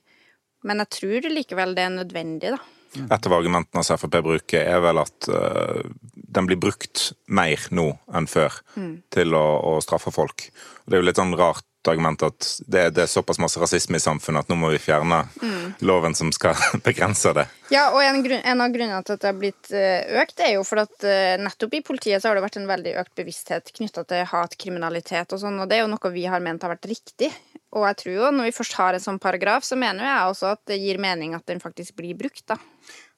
Men 0.66 0.82
jeg 0.82 0.94
tror 0.98 1.30
likevel 1.32 1.76
det 1.76 1.86
er 1.86 1.94
nødvendig, 1.94 2.56
da. 2.56 2.60
Et 2.96 3.26
av 3.28 3.34
argumentene 3.36 3.84
som 3.84 3.98
Frp 4.00 4.16
bruker, 4.24 4.64
er 4.64 4.80
vel 4.80 5.00
at 5.02 5.28
uh, 5.28 5.84
den 6.14 6.48
blir 6.48 6.58
brukt 6.60 7.10
mer 7.28 7.68
nå 7.74 7.90
enn 8.16 8.28
før 8.30 8.56
mm. 8.78 8.94
til 9.14 9.36
å, 9.36 9.44
å, 9.60 9.72
straffe 9.84 10.12
folk. 10.14 10.48
Det 10.86 10.96
er 10.96 11.02
jo 11.02 11.08
litt 11.10 11.20
sånn 11.20 11.36
rart 11.38 11.67
argument 11.86 12.22
at 12.26 12.46
det, 12.66 12.82
det, 12.96 13.04
er 13.04 13.10
såpass 13.10 13.38
masse 13.38 13.60
rasisme 13.60 13.98
i 13.98 14.02
samfunnet 14.02 14.44
at 14.44 14.50
nå 14.50 14.56
må 14.58 14.72
vi 14.72 14.80
fjerne 14.82 15.20
mm. 15.38 15.78
loven 15.86 16.16
som 16.18 16.32
skal 16.34 16.58
begrense 16.86 17.32
det. 17.36 17.46
Ja, 17.70 17.88
og 17.94 18.02
en, 18.02 18.18
grunn, 18.24 18.42
en, 18.42 18.64
av 18.64 18.74
grunnene 18.74 19.00
til 19.06 19.14
at 19.14 19.22
det 19.22 19.30
har 19.30 19.38
blitt 19.38 19.70
eh, 19.70 20.18
økt, 20.22 20.42
er 20.42 20.56
jo 20.56 20.64
for 20.66 20.82
at 20.82 21.06
eh, 21.06 21.36
nettopp 21.40 21.78
i 21.78 21.82
politiet 21.86 22.22
så 22.22 22.30
har 22.30 22.38
det 22.38 22.44
vært 22.48 22.58
en 22.60 22.68
veldig 22.70 22.96
økt 23.04 23.14
bevissthet 23.20 23.72
knytta 23.78 24.04
til 24.08 24.26
hatkriminalitet 24.32 25.36
og 25.36 25.42
sånn, 25.44 25.60
og 25.62 25.70
det 25.70 25.78
er 25.78 25.84
jo 25.84 25.92
noe 25.92 26.14
vi 26.14 26.26
har 26.26 26.42
ment 26.44 26.66
har 26.66 26.74
vært 26.74 26.90
riktig. 26.90 27.30
Og 27.76 27.84
jeg 27.84 28.00
tror 28.00 28.14
jo, 28.14 28.30
når 28.32 28.48
vi 28.48 28.56
først 28.56 28.78
har 28.80 28.96
en 28.96 29.04
sånn 29.04 29.20
paragraf, 29.20 29.66
så 29.66 29.76
mener 29.78 30.06
jeg 30.06 30.32
også 30.32 30.54
at 30.54 30.64
det 30.70 30.80
gir 30.80 31.00
mening 31.02 31.36
at 31.36 31.44
den 31.50 31.60
faktisk 31.60 31.98
blir 32.00 32.16
brukt, 32.18 32.46
da. 32.48 32.56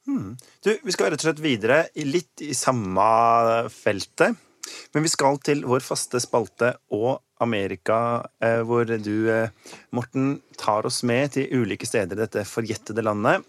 Mm. 0.09 0.35
Du, 0.65 0.71
vi 0.83 0.95
skal 0.95 1.13
rett 1.13 1.23
og 1.23 1.29
slett 1.29 1.43
videre, 1.45 1.85
litt 2.03 2.43
i 2.43 2.55
samme 2.57 3.05
feltet. 3.71 4.39
Men 4.95 5.07
vi 5.07 5.13
skal 5.13 5.39
til 5.45 5.65
vår 5.69 5.85
faste 5.85 6.21
spalte 6.23 6.75
og 6.97 7.21
Amerika, 7.41 8.27
eh, 8.43 8.61
hvor 8.67 8.85
du, 8.85 9.31
eh, 9.33 9.49
Morten, 9.97 10.41
tar 10.59 10.87
oss 10.87 11.03
med 11.03 11.33
til 11.33 11.49
ulike 11.63 11.89
steder 11.89 12.17
i 12.17 12.25
dette 12.27 12.45
forjettede 12.45 13.05
landet. 13.05 13.47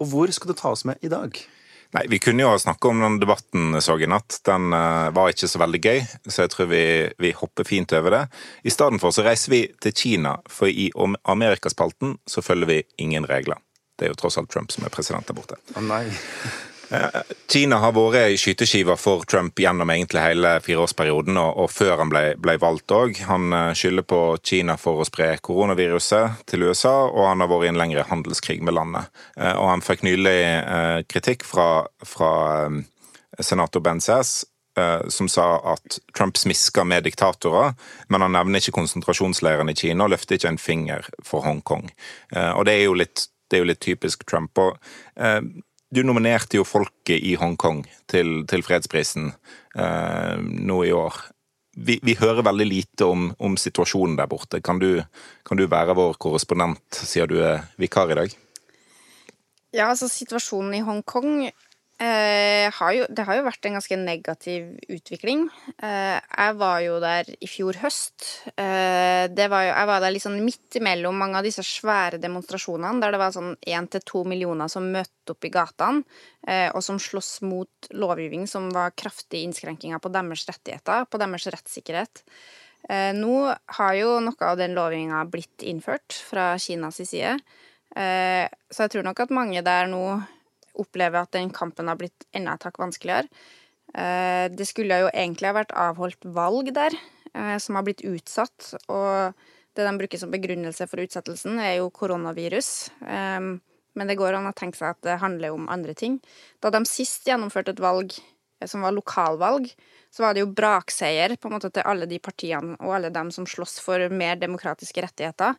Og 0.00 0.10
hvor 0.10 0.32
skal 0.34 0.52
du 0.52 0.58
ta 0.58 0.72
oss 0.74 0.84
med 0.84 0.98
i 1.02 1.08
dag? 1.12 1.38
Nei, 1.96 2.04
Vi 2.08 2.18
kunne 2.18 2.42
jo 2.42 2.58
snakke 2.58 2.90
om 2.90 3.00
den 3.00 3.18
debatten 3.20 3.80
så 3.80 3.96
i 3.96 4.06
natt. 4.06 4.40
Den 4.44 4.72
uh, 4.74 5.08
var 5.16 5.30
ikke 5.32 5.48
så 5.48 5.60
veldig 5.62 5.80
gøy, 5.80 6.02
så 6.28 6.44
jeg 6.44 6.52
tror 6.52 6.68
vi, 6.68 6.82
vi 7.16 7.32
hopper 7.32 7.64
fint 7.64 7.92
over 7.96 8.12
det. 8.12 8.24
I 8.68 8.74
stedet 8.74 9.00
for 9.00 9.14
så 9.14 9.24
reiser 9.24 9.54
vi 9.54 9.62
til 9.80 9.94
Kina, 9.96 10.36
for 10.52 10.68
i 10.68 10.90
Amerikaspalten 11.24 12.18
så 12.28 12.44
følger 12.44 12.68
vi 12.68 12.82
ingen 12.98 13.24
regler. 13.24 13.62
Det 13.96 14.06
er 14.06 14.12
jo 14.12 14.20
tross 14.20 14.36
alt 14.38 14.52
Trump 14.52 14.70
som 14.74 14.84
er 14.84 14.92
president 14.92 15.26
der 15.26 15.38
borte. 15.38 15.56
Å 15.74 15.82
nei. 15.82 16.04
Eh, 16.90 17.20
Kina 17.52 17.78
har 17.82 17.92
vært 17.92 18.32
i 18.32 18.36
skyteskiva 18.40 18.96
for 18.96 19.24
Trump 19.28 19.58
gjennom 19.60 19.90
egentlig 19.92 20.22
hele 20.24 20.54
fireårsperioden, 20.64 21.36
og, 21.40 21.50
og 21.64 21.70
før 21.72 22.02
han 22.02 22.12
ble, 22.12 22.22
ble 22.40 22.56
valgt 22.62 22.94
òg. 22.94 23.20
Han 23.28 23.52
eh, 23.52 23.72
skylder 23.76 24.06
på 24.08 24.20
Kina 24.40 24.78
for 24.80 25.02
å 25.02 25.08
spre 25.08 25.34
koronaviruset 25.44 26.44
til 26.48 26.64
USA, 26.68 26.94
og 27.08 27.28
han 27.28 27.44
har 27.44 27.52
vært 27.52 27.68
i 27.68 27.72
en 27.74 27.80
lengre 27.80 28.06
handelskrig 28.08 28.60
med 28.64 28.78
landet. 28.78 29.10
Eh, 29.36 29.52
og 29.52 29.68
han 29.74 29.84
fikk 29.84 30.06
nylig 30.06 30.38
kritikk 31.10 31.44
fra, 31.46 31.86
fra 32.06 32.30
senator 33.40 33.84
Ben 33.84 34.00
Sass 34.02 34.40
som 35.10 35.26
sa 35.26 35.44
at 35.72 35.96
Trump 36.14 36.36
smisker 36.38 36.84
med 36.86 37.02
diktatorer, 37.02 37.72
men 38.14 38.22
han 38.22 38.36
nevner 38.36 38.62
ikke 38.62 38.76
konsentrasjonsleirene 38.76 39.74
i 39.74 39.78
Kina 39.80 40.06
og 40.06 40.12
løfter 40.12 40.38
ikke 40.38 40.52
en 40.52 40.60
finger 40.62 41.08
for 41.26 41.42
Hongkong. 41.42 41.88
Og 42.52 42.62
det 42.68 42.76
er 42.76 42.84
jo 42.84 42.94
litt 43.00 43.24
det 43.48 43.56
er 43.56 43.64
jo 43.64 43.70
litt 43.70 43.80
typisk 43.84 44.26
Trump. 44.28 44.58
Og, 44.58 44.76
eh, 45.16 45.40
du 45.90 46.02
nominerte 46.04 46.58
jo 46.58 46.66
folket 46.68 47.22
i 47.24 47.34
Hongkong 47.40 47.82
til, 48.10 48.42
til 48.48 48.64
fredsprisen 48.64 49.30
eh, 49.76 50.36
nå 50.38 50.82
i 50.84 50.92
år. 50.92 51.22
Vi, 51.78 51.98
vi, 52.02 52.16
hører 52.18 52.44
veldig 52.44 52.66
lite 52.66 53.06
om, 53.06 53.28
om 53.38 53.54
situasjonen 53.56 54.18
der 54.18 54.28
borte. 54.30 54.60
Kan 54.64 54.80
du, 54.82 54.98
kan 55.46 55.60
du, 55.60 55.68
være 55.70 55.96
vår 55.96 56.18
korrespondent, 56.20 56.82
siden 56.90 57.30
du 57.30 57.38
er 57.44 57.64
vikar 57.78 58.10
i 58.12 58.18
dag? 58.18 58.36
Ja, 59.72 59.90
altså 59.90 60.08
situasjonen 60.10 60.74
i 60.78 60.84
Hongkong 60.84 61.48
Eh, 61.98 62.70
har 62.70 62.92
jo, 62.94 63.06
det 63.10 63.24
har 63.26 63.40
jo 63.40 63.42
vært 63.48 63.66
en 63.66 63.74
ganske 63.74 63.96
negativ 63.98 64.68
utvikling. 64.86 65.48
Eh, 65.82 66.14
jeg 66.14 66.54
var 66.60 66.76
jo 66.84 67.00
der 67.02 67.26
i 67.42 67.48
fjor 67.50 67.74
høst. 67.82 68.26
Eh, 68.54 69.26
var 69.26 69.64
jo, 69.66 69.72
jeg 69.72 69.88
var 69.90 70.04
der 70.04 70.14
liksom 70.14 70.36
midt 70.44 70.78
imellom 70.78 71.18
mange 71.18 71.40
av 71.40 71.48
disse 71.48 71.64
svære 71.66 72.20
demonstrasjonene 72.22 73.02
der 73.02 73.16
det 73.16 73.20
var 73.24 73.34
sånn 73.34 73.56
én 73.66 73.90
til 73.90 74.06
to 74.06 74.22
millioner 74.30 74.70
som 74.70 74.86
møtte 74.94 75.34
opp 75.34 75.48
i 75.48 75.50
gatene, 75.50 76.06
eh, 76.46 76.68
og 76.70 76.86
som 76.86 77.02
sloss 77.02 77.40
mot 77.42 77.90
lovgivning 77.90 78.46
som 78.46 78.70
var 78.70 78.94
kraftige 78.94 79.48
innskrenkinger 79.48 79.98
på 79.98 80.14
deres 80.14 80.46
rettigheter, 80.46 81.10
på 81.10 81.18
deres 81.18 81.50
rettssikkerhet. 81.50 82.22
Eh, 82.88 83.10
nå 83.10 83.42
har 83.80 83.94
jo 83.98 84.20
noe 84.22 84.38
av 84.46 84.54
den 84.62 84.78
lovgivninga 84.78 85.26
blitt 85.26 85.66
innført 85.66 86.14
fra 86.30 86.52
Kinas 86.62 87.02
side, 87.02 87.40
eh, 87.98 88.46
så 88.70 88.86
jeg 88.86 88.94
tror 88.94 89.10
nok 89.10 89.26
at 89.26 89.34
mange 89.34 89.66
der 89.66 89.90
nå 89.90 90.20
opplever 90.80 91.22
at 91.22 91.34
den 91.36 91.52
kampen 91.54 91.90
har 91.90 91.98
blitt 92.00 92.26
enda 92.36 92.56
et 92.56 92.66
hakk 92.68 92.80
vanskeligere. 92.80 93.28
Eh, 93.94 94.46
det 94.52 94.66
skulle 94.68 95.00
jo 95.04 95.12
egentlig 95.12 95.48
ha 95.48 95.56
vært 95.56 95.76
avholdt 95.76 96.28
valg 96.36 96.72
der, 96.76 96.96
eh, 97.34 97.56
som 97.58 97.78
har 97.78 97.86
blitt 97.86 98.04
utsatt. 98.04 98.74
Og 98.88 99.34
det 99.74 99.86
de 99.86 99.98
bruker 99.98 100.18
som 100.18 100.30
begrunnelse 100.30 100.88
for 100.88 101.00
utsettelsen, 101.00 101.58
er 101.58 101.78
jo 101.78 101.90
koronavirus. 101.90 102.90
Eh, 103.06 103.58
men 103.98 104.06
det 104.06 104.18
går 104.18 104.34
an 104.34 104.50
å 104.50 104.54
tenke 104.54 104.78
seg 104.78 104.94
at 104.94 105.02
det 105.02 105.20
handler 105.22 105.54
om 105.54 105.68
andre 105.68 105.94
ting. 105.94 106.20
Da 106.60 106.70
de 106.70 106.84
sist 106.86 107.26
gjennomførte 107.26 107.74
et 107.74 107.82
valg 107.82 108.14
som 108.66 108.82
var 108.82 108.92
lokalvalg, 108.92 109.70
så 110.10 110.24
var 110.24 110.34
det 110.34 110.42
jo 110.42 110.52
brakseier 110.52 111.36
på 111.36 111.48
en 111.48 111.56
måte 111.58 111.70
til 111.74 111.86
alle 111.86 112.08
de 112.10 112.18
partiene 112.18 112.78
og 112.80 112.94
alle 112.96 113.10
dem 113.14 113.30
som 113.34 113.46
slåss 113.46 113.78
for 113.84 114.08
mer 114.10 114.38
demokratiske 114.40 115.02
rettigheter. 115.04 115.54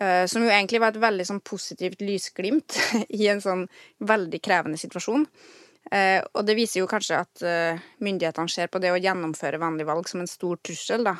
Eh, 0.00 0.26
som 0.26 0.44
jo 0.44 0.50
egentlig 0.50 0.78
var 0.78 0.94
et 0.94 1.02
veldig 1.02 1.24
sånn 1.26 1.40
positivt 1.42 2.02
lysglimt 2.04 2.76
i 3.18 3.26
en 3.32 3.42
sånn 3.42 3.66
veldig 4.06 4.40
krevende 4.44 4.78
situasjon. 4.78 5.26
Eh, 5.90 6.20
og 6.36 6.44
det 6.46 6.54
viser 6.58 6.82
jo 6.82 6.90
kanskje 6.90 7.18
at 7.18 7.42
eh, 7.42 7.80
myndighetene 8.04 8.52
ser 8.52 8.70
på 8.70 8.80
det 8.82 8.92
å 8.94 9.00
gjennomføre 9.00 9.60
vanlige 9.60 9.88
valg 9.88 10.10
som 10.10 10.22
en 10.22 10.30
stor 10.30 10.60
trussel, 10.62 11.06
da. 11.08 11.16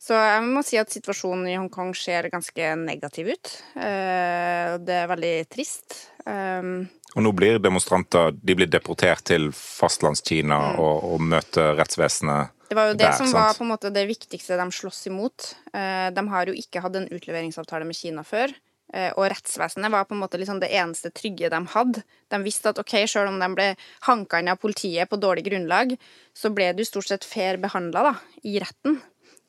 Så 0.00 0.16
jeg 0.16 0.44
må 0.48 0.62
si 0.64 0.78
at 0.80 0.88
situasjonen 0.90 1.44
i 1.46 1.58
Hongkong 1.58 1.90
ser 1.94 2.30
ganske 2.32 2.70
negativ 2.80 3.28
ut. 3.36 3.50
Det 3.76 4.94
er 4.96 5.10
veldig 5.10 5.32
trist. 5.52 5.92
Og 6.24 7.20
nå 7.20 7.32
blir 7.36 7.60
demonstranter 7.60 8.32
de 8.32 8.56
blir 8.56 8.70
deportert 8.72 9.26
til 9.28 9.50
fastlandskina 9.52 10.56
mm. 10.72 10.80
og, 10.80 11.04
og 11.04 11.26
møter 11.34 11.76
rettsvesenet 11.76 12.56
det 12.70 12.76
var 12.78 12.92
jo 12.92 12.94
det 12.94 13.08
det 13.08 13.16
som 13.18 13.32
var 13.34 13.56
på 13.58 13.64
en 13.64 13.72
måte 13.72 13.90
det 13.90 14.04
viktigste 14.06 14.54
de 14.54 14.66
sloss 14.70 15.02
imot. 15.10 15.56
Eh, 15.74 16.08
de 16.14 16.22
har 16.30 16.46
jo 16.46 16.54
ikke 16.54 16.82
hatt 16.84 16.98
en 17.00 17.08
utleveringsavtale 17.10 17.88
med 17.88 17.98
Kina 17.98 18.22
før. 18.22 18.54
Eh, 18.94 19.10
og 19.18 19.26
rettsvesenet 19.32 19.90
var 19.90 20.06
på 20.06 20.14
en 20.14 20.22
måte 20.22 20.38
liksom 20.38 20.60
det 20.62 20.70
eneste 20.78 21.10
trygge 21.14 21.50
de 21.50 21.60
hadde. 21.74 22.02
De 22.30 22.40
visste 22.42 22.70
at 22.70 22.78
ok, 22.78 22.94
selv 23.10 23.32
om 23.32 23.40
de 23.42 23.48
ble 23.58 23.66
hanka 24.06 24.38
inn 24.38 24.52
av 24.54 24.60
politiet 24.62 25.10
på 25.10 25.18
dårlig 25.18 25.48
grunnlag, 25.50 25.96
så 26.30 26.52
ble 26.54 26.70
du 26.78 26.84
stort 26.86 27.10
sett 27.10 27.26
fair 27.26 27.58
behandla 27.58 28.14
i 28.46 28.56
retten. 28.62 29.00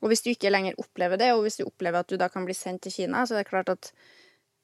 Og 0.02 0.10
hvis 0.10 0.26
du 0.26 0.32
ikke 0.34 0.50
lenger 0.50 0.82
opplever 0.82 1.22
det, 1.22 1.30
og 1.36 1.46
hvis 1.46 1.62
du 1.62 1.68
opplever 1.68 2.02
at 2.02 2.10
du 2.10 2.18
da 2.18 2.30
kan 2.34 2.46
bli 2.50 2.58
sendt 2.58 2.88
til 2.88 2.96
Kina, 2.96 3.26
så 3.26 3.38
er 3.38 3.44
det 3.44 3.52
klart 3.54 3.70
at 3.70 3.94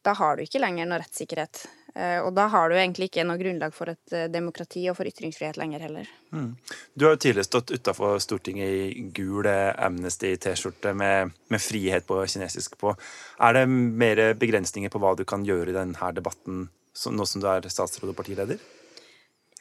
da 0.06 0.14
har 0.18 0.38
du 0.38 0.46
ikke 0.46 0.62
lenger 0.62 0.90
noe 0.90 1.02
rettssikkerhet. 1.02 1.66
Eh, 1.98 2.20
og 2.22 2.30
da 2.38 2.46
har 2.54 2.70
du 2.70 2.76
egentlig 2.78 3.08
ikke 3.10 3.26
noe 3.26 3.40
grunnlag 3.40 3.74
for 3.74 3.90
et 3.90 4.14
eh, 4.14 4.28
demokrati 4.30 4.84
og 4.92 5.00
for 5.00 5.10
ytringsfrihet 5.10 5.58
lenger 5.58 5.82
heller. 5.88 6.10
Mm. 6.30 6.52
Du 6.94 7.08
har 7.08 7.16
jo 7.16 7.22
tidligere 7.24 7.48
stått 7.48 7.74
utafor 7.74 8.20
Stortinget 8.22 8.70
i 8.70 9.06
gul 9.18 9.48
Amnesty-T-skjorte 9.50 10.94
med, 10.94 11.34
med, 11.50 11.64
'frihet' 11.64 12.06
på 12.06 12.20
kinesisk 12.30 12.78
på. 12.78 12.94
Er 13.42 13.58
det 13.58 13.68
mer 13.74 14.22
begrensninger 14.38 14.94
på 14.94 15.02
hva 15.02 15.16
du 15.18 15.26
kan 15.26 15.46
gjøre 15.48 15.74
i 15.74 15.78
denne 15.80 16.12
debatten 16.14 16.68
nå 17.08 17.26
som 17.30 17.42
du 17.42 17.48
er 17.50 17.66
statsråd 17.66 18.14
og 18.14 18.18
partileder? 18.18 18.62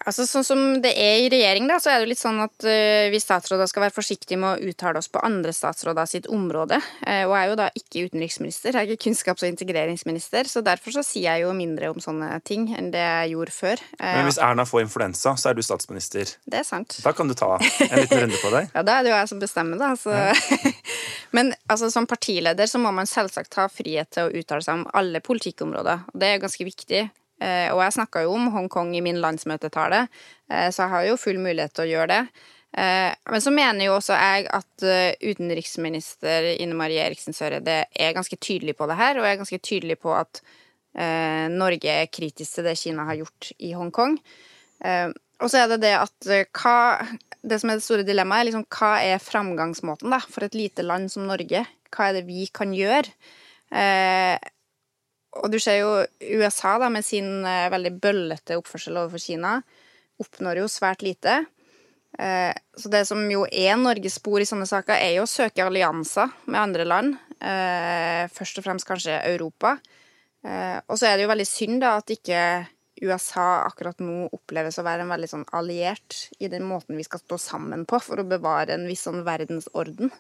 Altså, 0.07 0.23
sånn 0.29 0.45
som 0.47 0.61
det 0.83 0.92
er 1.03 1.25
i 1.25 1.31
regjering, 1.33 1.66
da, 1.66 1.81
så 1.83 1.90
er 1.90 1.99
det 1.99 2.07
jo 2.07 2.11
litt 2.12 2.21
sånn 2.21 2.38
at 2.45 2.66
uh, 2.66 3.09
vi 3.11 3.19
statsråder 3.19 3.66
skal 3.66 3.87
være 3.88 3.95
forsiktige 3.97 4.38
med 4.38 4.53
å 4.53 4.71
uttale 4.71 5.01
oss 5.03 5.11
på 5.11 5.23
andre 5.27 5.51
statsråder 5.55 6.07
sitt 6.07 6.29
område. 6.31 6.79
Uh, 7.01 7.25
og 7.27 7.35
jeg 7.35 7.40
er 7.40 7.51
jo 7.51 7.59
da 7.59 7.66
ikke 7.81 8.05
utenriksminister, 8.07 8.79
jeg 8.79 8.95
er 8.95 9.01
kunnskaps- 9.03 9.42
og 9.42 9.51
integreringsminister, 9.51 10.47
så 10.47 10.62
derfor 10.66 10.95
så 10.95 11.03
sier 11.07 11.27
jeg 11.27 11.42
jo 11.42 11.51
mindre 11.59 11.90
om 11.90 11.99
sånne 12.03 12.31
ting 12.47 12.69
enn 12.79 12.92
det 12.95 13.03
jeg 13.03 13.35
gjorde 13.35 13.57
før. 13.57 13.85
Uh, 13.99 14.07
Men 14.07 14.31
hvis 14.31 14.40
Erna 14.47 14.69
får 14.69 14.85
influensa, 14.87 15.35
så 15.35 15.51
er 15.51 15.59
du 15.59 15.64
statsminister. 15.66 16.37
Det 16.47 16.62
er 16.62 16.71
sant. 16.71 17.01
Da 17.03 17.11
kan 17.16 17.27
du 17.27 17.35
ta 17.35 17.57
en 17.59 17.99
liten 17.99 18.25
runde 18.29 18.40
på 18.45 18.55
deg. 18.55 18.71
ja, 18.79 18.87
da 18.87 19.01
er 19.01 19.07
det 19.07 19.11
jo 19.11 19.19
jeg 19.19 19.35
som 19.35 19.42
bestemmer, 19.42 19.83
da. 19.83 19.92
Så. 19.99 20.14
Ja. 20.14 20.73
Men 21.37 21.51
altså, 21.66 21.90
som 21.90 22.07
partileder 22.07 22.71
så 22.71 22.79
må 22.79 22.95
man 22.95 23.11
selvsagt 23.11 23.59
ha 23.59 23.66
frihet 23.73 24.14
til 24.14 24.29
å 24.29 24.38
uttale 24.38 24.62
seg 24.62 24.85
om 24.85 24.88
alle 24.95 25.19
politikkområder. 25.19 26.07
og 26.12 26.21
Det 26.23 26.31
er 26.31 26.45
ganske 26.47 26.71
viktig. 26.71 27.09
Eh, 27.42 27.68
og 27.75 27.83
jeg 27.85 27.96
snakka 27.99 28.25
jo 28.25 28.35
om 28.37 28.49
Hongkong 28.55 28.94
i 28.96 29.03
min 29.05 29.20
landsmøtetale, 29.20 30.07
eh, 30.49 30.68
så 30.72 30.87
jeg 30.87 30.92
har 30.94 31.09
jo 31.11 31.18
full 31.20 31.40
mulighet 31.42 31.75
til 31.77 31.85
å 31.85 31.90
gjøre 31.90 32.09
det. 32.14 32.44
Eh, 32.77 33.12
men 33.33 33.44
så 33.44 33.53
mener 33.53 33.87
jo 33.87 33.96
også 33.96 34.16
jeg 34.16 34.49
at 34.57 34.87
utenriksminister 35.20 36.55
Ine 36.57 36.77
Marie 36.77 37.05
Eriksen 37.05 37.37
Søreide 37.37 37.85
er 37.92 38.16
ganske 38.16 38.37
tydelig 38.40 38.77
på 38.77 38.88
det 38.88 38.99
her, 39.01 39.20
og 39.20 39.29
er 39.29 39.40
ganske 39.40 39.61
tydelig 39.61 40.01
på 40.03 40.14
at 40.16 40.42
Norge 41.53 41.92
er 41.92 42.07
kritisk 42.09 42.55
til 42.57 42.64
det 42.64 42.79
Kina 42.81 43.05
har 43.05 43.18
gjort 43.18 43.51
i 43.61 43.75
Hongkong. 43.77 44.14
Og 44.81 45.51
så 45.53 45.59
er 45.61 45.66
det 45.68 45.83
det 45.83 45.90
at 45.92 46.29
hva 46.57 47.05
Det 47.44 47.59
som 47.61 47.68
er 47.68 47.77
det 47.77 47.85
store 47.85 48.07
dilemmaet, 48.09 48.40
er 48.40 48.49
liksom 48.49 48.64
hva 48.72 48.94
er 49.05 49.20
framgangsmåten 49.20 50.09
da, 50.09 50.22
for 50.25 50.46
et 50.46 50.57
lite 50.57 50.83
land 50.83 51.12
som 51.12 51.29
Norge? 51.29 51.66
Hva 51.92 52.09
er 52.09 52.16
det 52.16 52.25
vi 52.31 52.49
kan 52.49 52.72
gjøre? 52.72 53.12
Og 55.42 55.51
du 55.53 55.59
ser 55.62 55.81
jo 55.81 55.90
USA, 56.38 56.77
da, 56.81 56.90
med 56.92 57.05
sin 57.07 57.44
eh, 57.46 57.68
veldig 57.72 57.92
bøllete 58.03 58.59
oppførsel 58.61 58.99
overfor 59.01 59.22
Kina, 59.22 59.59
oppnår 60.22 60.62
jo 60.62 60.70
svært 60.70 61.05
lite. 61.05 61.42
Eh, 62.18 62.53
så 62.77 62.92
det 62.92 63.05
som 63.09 63.20
jo 63.31 63.44
er 63.51 63.77
Norges 63.81 64.18
spor 64.20 64.42
i 64.42 64.49
sånne 64.49 64.68
saker, 64.68 64.96
er 64.96 65.18
jo 65.18 65.27
å 65.27 65.31
søke 65.31 65.66
allianser 65.66 66.33
med 66.46 66.62
andre 66.62 66.88
land. 66.88 67.18
Eh, 67.37 68.25
først 68.33 68.62
og 68.62 68.68
fremst 68.68 68.88
kanskje 68.88 69.20
Europa. 69.35 69.77
Og 70.46 70.94
så 70.94 71.09
er 71.09 71.16
det 71.16 71.25
jo 71.25 71.31
veldig 71.33 71.44
synd 71.49 71.81
da 71.83 71.96
at 71.99 72.11
ikke 72.14 72.38
USA 73.03 73.64
akkurat 73.66 73.99
nå 73.99 74.29
oppleves 74.33 74.79
å 74.79 74.85
være 74.87 75.03
en 75.03 75.11
veldig 75.11 75.29
sånn 75.33 75.46
alliert 75.59 76.29
i 76.38 76.46
den 76.53 76.62
måten 76.68 76.94
vi 76.96 77.03
skal 77.03 77.20
stå 77.20 77.38
sammen 77.40 77.83
på 77.88 77.99
for 78.05 78.22
å 78.22 78.29
bevare 78.29 78.77
en 78.77 78.87
viss 78.87 79.05
sånn 79.09 79.25
verdensorden. 79.27 80.12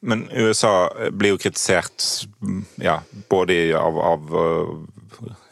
Men 0.00 0.28
USA 0.30 0.90
blir 1.10 1.34
jo 1.34 1.40
kritisert 1.40 2.04
ja, 2.80 3.00
både 3.28 3.56
av, 3.78 3.98
av 3.98 4.32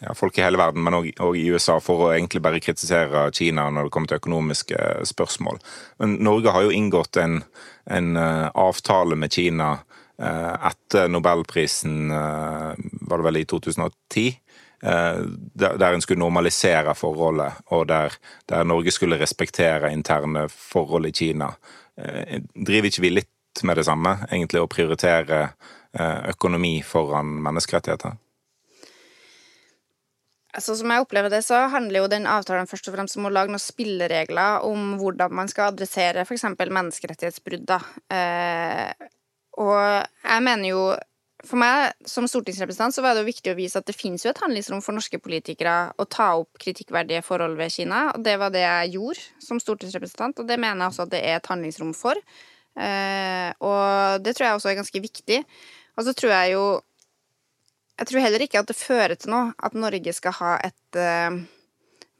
ja, 0.01 0.15
folk 0.15 0.39
i 0.39 0.45
hele 0.45 0.61
verden, 0.61 0.85
men 0.85 0.97
òg 0.99 1.37
i 1.37 1.49
USA, 1.53 1.79
for 1.83 2.07
å 2.07 2.11
egentlig 2.15 2.43
bare 2.45 2.63
kritisere 2.63 3.29
Kina 3.35 3.69
når 3.71 3.89
det 3.89 3.95
kommer 3.95 4.11
til 4.11 4.23
økonomiske 4.23 4.83
spørsmål. 5.11 5.61
Men 6.03 6.19
Norge 6.25 6.55
har 6.55 6.67
jo 6.67 6.75
inngått 6.75 7.21
en, 7.21 7.41
en 7.91 8.17
avtale 8.19 9.19
med 9.19 9.35
Kina 9.35 9.77
etter 10.19 11.07
nobelprisen, 11.13 12.11
var 12.11 13.21
det 13.21 13.27
vel 13.29 13.39
i 13.39 13.47
2010? 13.47 14.39
der 14.79 15.93
en 15.93 16.03
skulle 16.03 16.23
normalisere 16.23 16.95
forholdet, 16.95 17.53
og 17.75 17.89
der, 17.91 18.15
der 18.49 18.63
Norge 18.63 18.93
skulle 18.95 19.19
respektere 19.19 19.93
interne 19.93 20.45
forhold 20.49 21.07
i 21.07 21.11
Kina. 21.11 21.49
Driver 22.55 22.87
ikke 22.87 23.03
vi 23.03 23.11
litt 23.17 23.31
med 23.67 23.79
det 23.81 23.87
samme, 23.89 24.15
egentlig 24.31 24.63
å 24.63 24.71
prioritere 24.71 25.43
eh, 25.47 26.31
økonomi 26.35 26.79
foran 26.87 27.39
menneskerettigheter? 27.43 28.19
Altså, 30.59 30.75
som 30.79 30.91
jeg 30.91 31.05
opplever 31.05 31.31
det, 31.31 31.43
så 31.45 31.61
handler 31.69 32.03
jo 32.03 32.09
den 32.11 32.25
avtalen 32.27 32.67
først 32.67 32.89
og 32.89 32.97
fremst 32.97 33.19
om 33.21 33.29
å 33.29 33.33
lage 33.33 33.53
noen 33.53 33.63
spilleregler 33.63 34.65
om 34.67 34.97
hvordan 34.99 35.35
man 35.37 35.51
skal 35.51 35.75
adressere 35.75 36.25
f.eks. 36.25 36.47
menneskerettighetsbrudd. 36.59 37.75
Eh, 38.17 39.07
og 39.59 39.79
jeg 39.79 40.43
mener 40.47 40.73
jo 40.73 40.83
For 41.47 41.55
meg 41.55 41.93
som 42.11 42.27
stortingsrepresentant 42.27 42.97
så 42.97 43.03
var 43.05 43.15
det 43.15 43.21
jo 43.23 43.29
viktig 43.29 43.53
å 43.53 43.55
vise 43.55 43.79
at 43.79 43.87
det 43.87 43.95
finnes 43.95 44.25
jo 44.25 44.33
et 44.33 44.41
handlingsrom 44.43 44.81
for 44.83 44.97
norske 44.97 45.21
politikere 45.23 45.93
å 45.95 46.07
ta 46.11 46.33
opp 46.41 46.59
kritikkverdige 46.59 47.23
forhold 47.23 47.55
ved 47.61 47.71
Kina, 47.71 48.09
og 48.11 48.25
det 48.27 48.35
var 48.43 48.51
det 48.51 48.65
jeg 48.65 48.97
gjorde 48.97 49.45
som 49.47 49.61
stortingsrepresentant, 49.63 50.43
og 50.43 50.49
det 50.49 50.57
mener 50.59 50.83
jeg 50.83 50.91
også 50.91 51.07
at 51.07 51.13
det 51.13 51.21
er 51.23 51.39
et 51.39 51.51
handlingsrom 51.53 51.95
for. 51.95 52.19
Eh, 52.79 53.51
og 53.65 54.23
det 54.23 54.37
tror 54.37 54.47
jeg 54.47 54.59
også 54.59 54.71
er 54.71 54.79
ganske 54.79 55.03
viktig. 55.03 55.43
Og 55.99 56.07
så 56.07 56.15
tror 56.15 56.35
jeg 56.37 56.55
jo 56.55 56.67
Jeg 57.99 58.07
tror 58.07 58.23
heller 58.23 58.43
ikke 58.45 58.61
at 58.61 58.69
det 58.71 58.79
fører 58.79 59.17
til 59.19 59.33
noe 59.33 59.51
at 59.59 59.75
Norge 59.75 60.13
skal 60.15 60.31
ha 60.39 60.53
et 60.63 60.99
uh, 61.03 61.35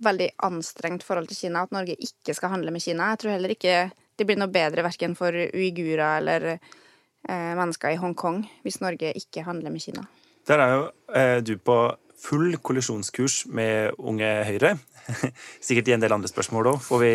veldig 0.03 0.27
anstrengt 0.43 1.05
forhold 1.07 1.29
til 1.31 1.39
Kina, 1.39 1.63
at 1.63 1.71
Norge 1.71 1.95
ikke 1.95 2.35
skal 2.35 2.51
handle 2.51 2.73
med 2.75 2.83
Kina. 2.83 3.13
Jeg 3.13 3.21
tror 3.23 3.37
heller 3.37 3.55
ikke 3.55 3.77
det 4.19 4.27
blir 4.27 4.39
noe 4.41 4.51
bedre 4.51 4.83
verken 4.83 5.15
for 5.15 5.31
uigurer 5.31 6.19
eller 6.19 6.49
eh, 6.51 7.53
mennesker 7.55 7.95
i 7.95 8.01
Hongkong 8.01 8.43
hvis 8.67 8.81
Norge 8.83 9.13
ikke 9.21 9.45
handler 9.47 9.71
med 9.71 9.85
Kina. 9.85 10.03
Der 10.51 10.63
er 10.65 10.75
jo 10.75 10.85
eh, 11.15 11.39
du 11.47 11.55
på 11.63 11.79
full 12.19 12.57
kollisjonskurs 12.63 13.45
med 13.55 13.95
Unge 13.99 14.29
Høyre. 14.49 14.75
Sikkert 15.65 15.89
i 15.89 15.95
en 15.97 16.03
del 16.03 16.13
andre 16.13 16.29
spørsmål 16.31 16.73
òg, 16.73 16.83
får 16.85 17.01
vi, 17.03 17.13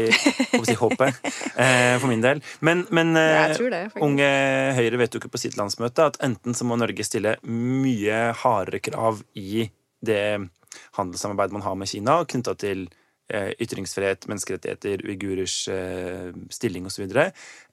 får 0.53 0.63
vi 0.63 0.69
si 0.71 0.77
håpet. 0.79 1.19
Eh, 1.53 1.95
for 2.01 2.09
min 2.09 2.23
del. 2.23 2.41
Men, 2.65 2.85
men 2.95 3.13
eh, 3.19 3.53
det, 3.53 3.83
Unge 4.01 4.29
Høyre 4.77 4.99
vet 5.03 5.13
jo 5.13 5.21
ikke 5.21 5.33
på 5.35 5.41
sitt 5.41 5.57
landsmøte 5.59 6.09
at 6.09 6.19
enten 6.25 6.57
så 6.57 6.67
må 6.67 6.79
Norge 6.79 7.05
stille 7.05 7.35
mye 7.45 8.25
hardere 8.41 8.81
krav 8.83 9.21
i 9.39 9.67
det 10.03 10.23
handelssamarbeidet 10.97 11.55
man 11.55 11.65
har 11.67 11.77
med 11.79 11.91
Kina, 11.91 12.17
knytta 12.25 12.55
til 12.59 12.87
eh, 13.29 13.51
ytringsfrihet, 13.61 14.27
menneskerettigheter, 14.31 15.05
uigurers 15.05 15.59
stilling 16.53 16.89
osv. 16.89 17.05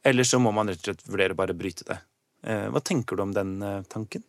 Eller 0.05 0.29
så 0.29 0.43
må 0.43 0.53
man 0.55 0.71
rett 0.71 0.83
og 0.83 0.93
slett 0.93 1.09
vurdere 1.09 1.37
å 1.37 1.41
bare 1.41 1.57
bryte 1.57 1.89
det. 1.89 2.01
Hva 2.41 2.81
tenker 2.81 3.19
du 3.19 3.21
om 3.27 3.33
den 3.37 3.59
tanken? 3.93 4.23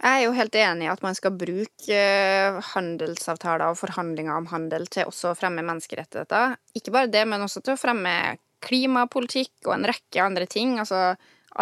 Jeg 0.00 0.18
er 0.18 0.24
jo 0.24 0.32
helt 0.34 0.56
enig 0.56 0.86
i 0.86 0.90
at 0.90 1.02
man 1.04 1.14
skal 1.14 1.34
bruke 1.36 1.96
eh, 1.96 2.60
handelsavtaler 2.72 3.70
og 3.70 3.78
forhandlinger 3.78 4.34
om 4.34 4.48
handel 4.50 4.88
til 4.90 5.10
også 5.10 5.30
å 5.30 5.36
fremme 5.38 5.64
menneskerettigheter. 5.66 6.56
Ikke 6.78 6.94
bare 6.94 7.12
det, 7.12 7.26
men 7.28 7.44
også 7.44 7.62
til 7.62 7.76
å 7.76 7.80
fremme 7.80 8.14
klimapolitikk 8.62 9.68
og 9.68 9.76
en 9.76 9.86
rekke 9.90 10.24
andre 10.24 10.48
ting. 10.50 10.78
Altså 10.82 11.12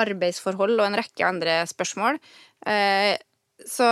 arbeidsforhold 0.01 0.79
og 0.79 0.87
en 0.87 0.99
rekke 1.01 1.27
andre 1.27 1.59
spørsmål. 1.69 2.21
Eh, 2.71 3.19
så, 3.66 3.88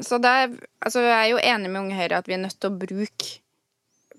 så 0.00 0.18
der, 0.22 0.54
altså 0.80 1.04
jeg 1.04 1.16
er 1.18 1.28
jo 1.34 1.42
enig 1.42 1.68
med 1.68 1.82
Unge 1.82 1.98
Høyre 1.98 2.22
at 2.22 2.30
vi 2.30 2.38
er 2.38 2.42
nødt 2.44 2.56
til 2.60 2.70
å 2.70 2.78
bruke, 2.80 3.34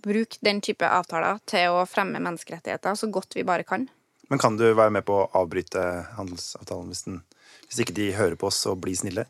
bruke 0.03 0.41
den 0.45 0.61
type 0.61 0.85
avtaler 0.85 1.41
til 1.49 1.73
å 1.73 1.87
fremme 1.89 2.21
menneskerettigheter 2.21 2.99
så 2.99 3.09
godt 3.09 3.39
vi 3.39 3.47
bare 3.47 3.65
kan. 3.65 3.87
Men 4.29 4.39
kan 4.39 4.55
du 4.59 4.67
være 4.69 4.93
med 4.93 5.07
på 5.07 5.17
å 5.17 5.29
avbryte 5.41 5.81
handelsavtalen 6.19 6.91
hvis, 6.91 7.05
den, 7.07 7.23
hvis 7.67 7.81
ikke 7.83 7.97
de 7.97 8.11
hører 8.15 8.37
på 8.39 8.51
oss 8.51 8.61
og 8.69 8.79
blir 8.83 8.99
snille? 8.99 9.25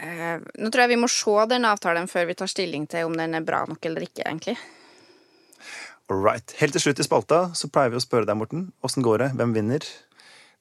Eh, 0.00 0.38
nå 0.58 0.70
tror 0.70 0.84
jeg 0.84 0.94
vi 0.94 1.00
må 1.02 1.08
se 1.10 1.34
den 1.50 1.66
avtalen 1.68 2.08
før 2.08 2.30
vi 2.30 2.36
tar 2.38 2.50
stilling 2.50 2.86
til 2.90 3.10
om 3.10 3.16
den 3.18 3.36
er 3.36 3.44
bra 3.44 3.64
nok 3.68 3.84
eller 3.86 4.06
ikke, 4.06 4.24
egentlig. 4.24 4.56
Alright. 6.12 6.54
Helt 6.60 6.74
til 6.76 6.86
slutt 6.86 7.00
i 7.00 7.06
spalta 7.06 7.42
så 7.56 7.68
pleier 7.72 7.92
vi 7.92 8.00
å 8.00 8.04
spørre 8.04 8.28
deg, 8.28 8.38
Morten. 8.38 8.70
Åssen 8.84 9.04
går 9.04 9.26
det? 9.26 9.28
Hvem 9.38 9.54
vinner? 9.56 9.84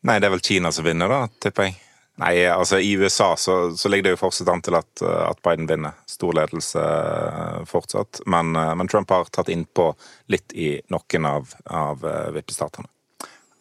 Nei, 0.08 0.20
det 0.20 0.28
er 0.28 0.36
vel 0.36 0.44
Kina 0.46 0.72
som 0.74 0.86
vinner, 0.86 1.12
da, 1.12 1.26
tipper 1.44 1.70
jeg. 1.70 1.80
Nei, 2.22 2.34
altså 2.52 2.78
I 2.84 2.92
USA 3.00 3.32
så, 3.40 3.56
så 3.78 3.90
ligger 3.90 4.10
det 4.10 4.14
jo 4.14 4.22
fortsatt 4.22 4.50
an 4.52 4.62
til 4.62 4.76
at, 4.78 5.02
at 5.02 5.40
Biden 5.46 5.68
vinner. 5.70 5.96
Stor 6.10 6.36
ledelse 6.38 6.82
eh, 6.84 7.60
fortsatt. 7.70 8.22
Men, 8.30 8.54
eh, 8.56 8.74
men, 8.78 8.90
Trump 8.92 9.10
har 9.16 9.32
tatt 9.34 9.50
innpå 9.50 9.88
litt 10.34 10.54
i 10.54 10.76
noen 10.94 11.28
av, 11.30 11.54
av 11.66 12.04
vippestatene. 12.36 12.92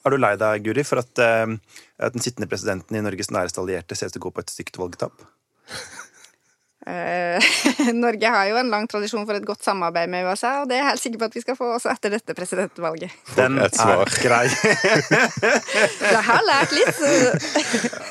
Er 0.04 0.12
du 0.12 0.20
lei 0.20 0.32
deg, 0.40 0.64
Guri, 0.64 0.84
for 0.84 1.02
at, 1.02 1.20
at 1.20 2.14
den 2.14 2.24
sittende 2.24 2.48
presidenten 2.48 2.96
i 2.96 3.02
Norges 3.04 3.28
næreste 3.32 3.60
allierte 3.60 3.96
ser 3.96 4.08
ut 4.08 4.16
til 4.16 4.22
å 4.22 4.28
gå 4.28 4.32
på 4.36 4.44
et 4.44 4.52
stygt 4.52 4.80
valgtap? 4.80 5.26
Eh, 6.86 7.42
Norge 7.92 8.28
har 8.28 8.46
jo 8.48 8.56
en 8.56 8.70
lang 8.72 8.86
tradisjon 8.88 9.26
for 9.28 9.36
et 9.36 9.44
godt 9.44 9.64
samarbeid 9.64 10.08
med 10.08 10.24
USA, 10.24 10.62
og 10.62 10.70
det 10.70 10.78
er 10.78 10.80
jeg 10.80 10.88
helt 10.88 11.02
sikker 11.02 11.20
på 11.20 11.28
at 11.28 11.36
vi 11.36 11.42
skal 11.44 11.58
få 11.58 11.68
også 11.74 11.90
etter 11.92 12.14
dette 12.14 12.36
presidentvalget. 12.36 13.12
Den 13.36 13.58
er 13.60 14.14
grei. 14.22 14.46
jeg 16.14 16.22
har 16.30 16.46
lært 16.48 16.72
litt. 16.72 17.02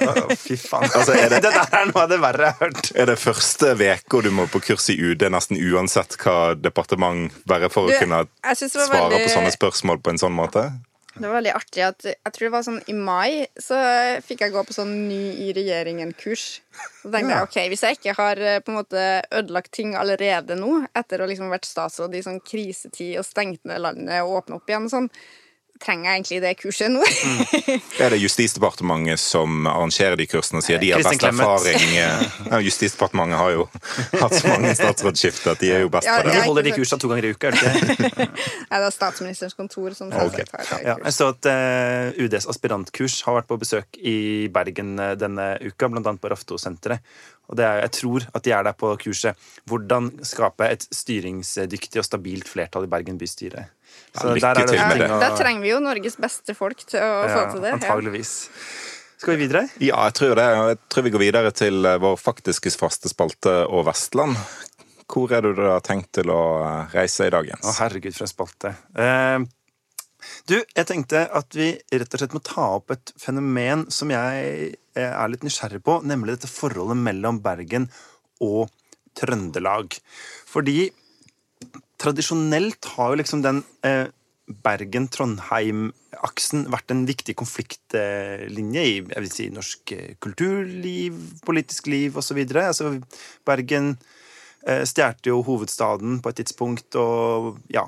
oh, 0.06 0.36
fy 0.38 0.60
faen. 0.60 0.86
Altså, 0.86 1.18
er 1.18 1.34
det, 1.34 1.42
Dette 1.48 1.66
er 1.66 1.90
noe 1.90 2.04
av 2.04 2.12
det 2.14 2.20
verre 2.22 2.52
jeg 2.52 2.58
har 2.60 2.68
hørt. 2.68 2.92
Er 2.94 3.10
det 3.10 3.18
første 3.22 3.74
uka 3.80 4.22
du 4.26 4.30
må 4.36 4.46
på 4.52 4.62
kurs 4.70 4.90
i 4.94 5.00
UD, 5.00 5.26
nesten 5.34 5.58
uansett 5.58 6.20
hva 6.22 6.54
departement, 6.54 7.34
bare 7.50 7.72
for 7.74 7.90
å 7.90 7.98
kunne 7.98 8.22
svare 8.54 8.94
veldig... 8.94 9.24
på 9.26 9.34
sånne 9.34 9.56
spørsmål 9.56 10.04
på 10.06 10.14
en 10.14 10.22
sånn 10.22 10.38
måte? 10.38 10.70
Det 11.20 11.28
var 11.28 11.36
veldig 11.36 11.52
artig 11.52 11.84
at 11.84 12.06
jeg 12.08 12.34
tror 12.36 12.46
det 12.46 12.54
var 12.54 12.66
sånn 12.66 12.80
i 12.88 12.96
mai 12.96 13.32
så 13.60 13.78
fikk 14.24 14.46
jeg 14.46 14.54
gå 14.54 14.64
på 14.64 14.76
sånn 14.76 14.94
ny 15.10 15.20
i 15.46 15.50
regjeringen-kurs. 15.56 16.46
Så 17.02 17.12
tenkte 17.12 17.34
ja. 17.34 17.42
jeg 17.42 17.50
ok, 17.50 17.58
hvis 17.74 17.84
jeg 17.84 18.00
ikke 18.00 18.16
har 18.16 18.40
eh, 18.40 18.62
på 18.64 18.72
en 18.72 18.80
måte 18.80 19.04
ødelagt 19.36 19.74
ting 19.76 19.98
allerede 20.00 20.56
nå, 20.60 20.86
etter 20.96 21.20
å 21.20 21.28
liksom 21.30 21.52
vært 21.52 21.68
statsråd 21.68 22.16
i 22.16 22.24
sånn 22.24 22.40
krisetid 22.46 23.20
og 23.20 23.28
stengt 23.28 23.68
ned 23.68 23.84
landet 23.84 24.24
og 24.24 24.40
åpne 24.40 24.60
opp 24.60 24.72
igjen 24.72 24.88
og 24.88 24.94
sånn, 24.96 25.12
trenger 25.80 26.10
jeg 26.10 26.20
egentlig 26.20 26.40
det 26.44 26.52
kurset 26.60 26.92
nå. 26.92 27.04
mm. 27.04 27.82
Er 28.04 28.14
det 28.14 28.20
Justisdepartementet 28.22 29.22
som 29.22 29.68
arrangerer 29.70 30.18
de 30.20 30.28
kursene 30.30 30.62
og 30.62 30.66
sier 30.66 30.82
de 30.82 30.92
har 30.94 31.04
best 31.06 31.24
erfaring? 31.24 31.88
Ja, 32.50 32.60
Justisdepartementet 32.64 33.40
har 33.40 33.54
jo 33.56 33.66
hatt 34.20 34.36
så 34.36 34.52
mange 34.52 34.74
statsrådsskifter 34.78 35.54
at 35.56 35.64
de 35.64 35.72
er 35.76 35.84
jo 35.86 35.92
best 35.94 36.10
ja, 36.10 36.20
på 36.20 36.28
det. 36.28 36.36
De 36.36 36.44
holder 36.50 36.68
de 36.68 36.76
kursene 36.76 37.04
to 37.04 37.12
ganger 37.12 37.30
i 37.30 37.34
uka, 37.34 37.52
er 37.52 37.58
det 37.58 37.96
ikke? 37.96 38.28
ja, 38.28 38.76
det 38.80 38.84
er 38.84 38.96
Statsministerens 38.96 39.58
kontor 39.58 39.96
som 39.98 40.14
okay. 40.26 40.46
ja, 40.84 40.98
Jeg 40.98 41.16
så 41.16 41.32
at 41.34 41.50
uh, 41.50 41.56
eh, 41.56 42.22
UDs 42.26 42.50
aspirantkurs 42.52 43.20
har 43.28 43.40
vært 43.40 43.50
på 43.50 43.60
besøk 43.62 44.00
i 44.00 44.18
Bergen 44.54 44.96
uh, 45.00 45.14
denne 45.20 45.52
uka, 45.64 45.90
annet 45.90 46.22
på 46.22 46.32
Raftosenteret. 46.34 47.04
Og 47.50 47.58
det 47.58 47.66
er, 47.66 47.82
jeg 47.88 47.94
tror 47.98 48.26
at 48.38 48.46
de 48.46 48.54
er 48.54 48.66
der 48.68 48.78
på 48.78 48.92
kurset. 49.02 49.50
Hvordan 49.70 50.12
skape 50.28 50.70
et 50.70 50.86
styringsdyktig 50.94 52.02
og 52.02 52.06
stabilt 52.06 52.50
flertall 52.52 52.86
i 52.86 52.92
Bergen 52.92 53.18
bystyre. 53.22 53.66
Så 54.16 54.34
lykke 54.34 54.54
der 54.58 54.70
til 54.70 54.82
med 54.82 55.04
det. 55.04 55.10
Da 55.22 55.32
trenger 55.38 55.64
vi 55.64 55.74
jo 55.74 55.82
Norges 55.84 56.18
beste 56.22 56.56
folk 56.58 56.82
til 56.86 57.02
å 57.02 57.10
ja, 57.24 57.34
få 57.34 57.44
til 57.54 57.66
det. 57.66 57.76
Antageligvis. 57.78 58.34
Skal 59.20 59.36
vi 59.36 59.46
videre? 59.46 59.66
Ja, 59.84 60.06
jeg 60.08 60.16
tror 60.16 60.40
det. 60.40 60.48
Jeg 60.72 60.80
tror 60.90 61.06
vi 61.06 61.14
går 61.14 61.24
videre 61.26 61.52
til 61.52 61.86
eh, 61.86 62.00
vår 62.00 62.16
faktiske 62.20 62.72
faste 62.80 63.12
spalte 63.12 63.56
og 63.68 63.86
Vestland. 63.90 64.40
Hvor 65.10 65.32
er 65.36 65.44
du 65.44 65.52
da 65.58 65.80
tenkt 65.84 66.14
til 66.16 66.32
å 66.32 66.42
eh, 66.64 66.94
reise 66.96 67.28
i 67.28 67.34
dag, 67.34 67.48
Jens? 67.50 67.66
Å, 67.68 67.76
herregud, 67.82 68.16
for 68.16 68.26
en 68.28 68.32
spalte. 68.32 68.74
Eh, 68.96 69.40
du, 70.50 70.56
jeg 70.62 70.88
tenkte 70.88 71.24
at 71.36 71.56
vi 71.56 71.72
rett 71.92 72.14
og 72.16 72.22
slett 72.22 72.36
må 72.36 72.42
ta 72.46 72.66
opp 72.78 72.94
et 72.96 73.14
fenomen 73.20 73.88
som 73.94 74.12
jeg 74.14 74.72
eh, 74.96 75.10
er 75.10 75.32
litt 75.32 75.46
nysgjerrig 75.48 75.82
på, 75.86 76.00
nemlig 76.08 76.38
dette 76.38 76.52
forholdet 76.52 77.00
mellom 77.00 77.42
Bergen 77.44 77.90
og 78.44 78.70
Trøndelag. 79.20 79.98
Fordi 80.48 80.90
tradisjonelt 82.00 82.88
har 82.96 83.12
jo 83.12 83.20
liksom 83.20 83.44
den 83.44 83.60
eh, 83.86 84.08
Bergen-Trondheim-aksen 84.50 86.64
vært 86.74 86.90
en 86.94 87.04
viktig 87.08 87.36
konfliktlinje 87.38 88.82
i 88.82 88.96
jeg 88.98 89.22
vil 89.22 89.32
si, 89.34 89.50
norsk 89.54 89.92
eh, 89.94 90.16
kulturliv, 90.24 91.14
politisk 91.46 91.88
liv 91.92 92.18
osv. 92.18 92.38
Altså, 92.64 92.86
Bergen 93.48 93.98
eh, 94.66 94.84
stjal 94.90 95.14
jo 95.26 95.44
hovedstaden 95.46 96.22
på 96.24 96.30
et 96.32 96.38
tidspunkt, 96.44 96.96
og 97.00 97.58
ja 97.74 97.86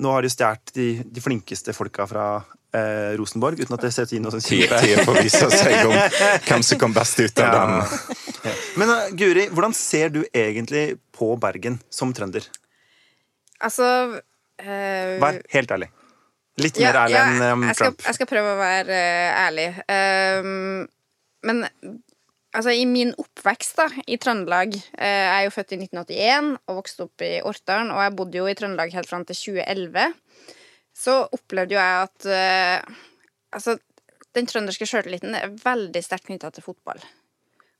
Nå 0.00 0.08
har 0.14 0.22
de 0.22 0.30
stjålet 0.30 0.70
de, 0.76 1.02
de, 1.02 1.20
flinkeste 1.20 1.72
folka 1.74 2.06
fra 2.06 2.44
eh, 2.78 3.18
Rosenborg, 3.18 3.58
uten 3.58 3.74
at 3.74 3.82
det 3.82 3.90
setter 3.90 4.14
inn 4.16 4.22
noe 4.22 4.30
sånt 4.36 4.46
Tid 4.46 4.70
Tida 4.70 5.02
får 5.02 5.18
vise 5.18 5.50
seg 5.50 5.86
om 5.88 5.94
hvem 6.46 6.62
som 6.62 6.78
kom 6.78 6.94
best 6.94 7.18
ut 7.18 7.38
av 7.42 7.50
ja. 7.50 7.54
den. 7.58 7.74
Men 8.78 8.86
uh, 8.94 9.10
Guri, 9.18 9.50
hvordan 9.50 9.74
ser 9.74 10.14
du 10.14 10.22
egentlig 10.30 10.94
på 11.10 11.34
Bergen 11.42 11.82
som 11.90 12.14
trønder? 12.14 12.46
Altså 13.66 13.86
uh, 14.18 15.16
Vær 15.22 15.40
helt 15.54 15.74
ærlig. 15.76 15.90
Litt 16.60 16.78
mer 16.82 16.98
ærlig 17.04 17.18
enn 17.20 17.42
um, 17.44 17.66
jeg, 17.68 17.76
skal, 17.76 17.90
Trump. 17.90 18.06
jeg 18.08 18.18
skal 18.18 18.30
prøve 18.30 18.54
å 18.54 18.60
være 18.60 19.00
uh, 19.00 19.42
ærlig. 19.46 19.66
Um, 19.88 20.86
men 21.48 21.62
altså, 22.52 22.72
i 22.74 22.86
min 22.88 23.12
oppvekst 23.20 23.78
da, 23.80 23.86
i 24.04 24.18
Trøndelag 24.20 24.74
uh, 24.76 25.04
Jeg 25.04 25.36
er 25.36 25.44
jo 25.46 25.54
født 25.54 25.76
i 25.76 25.80
1981 25.84 26.50
og 26.58 26.80
vokste 26.80 27.06
opp 27.06 27.24
i 27.26 27.36
Orkdalen, 27.46 27.92
og 27.94 28.02
jeg 28.04 28.16
bodde 28.18 28.42
jo 28.42 28.48
i 28.50 28.56
Trøndelag 28.58 28.96
helt 28.96 29.10
fram 29.10 29.24
til 29.28 29.38
2011. 29.38 30.10
Så 31.00 31.20
opplevde 31.32 31.76
jo 31.76 31.80
jeg 31.80 32.08
at 32.08 32.28
uh, 32.34 33.06
Altså, 33.50 33.80
den 34.36 34.46
trønderske 34.46 34.86
sjøltilliten 34.86 35.34
er 35.34 35.50
veldig 35.64 36.00
sterkt 36.06 36.28
knytta 36.28 36.52
til 36.54 36.62
fotball. 36.62 37.00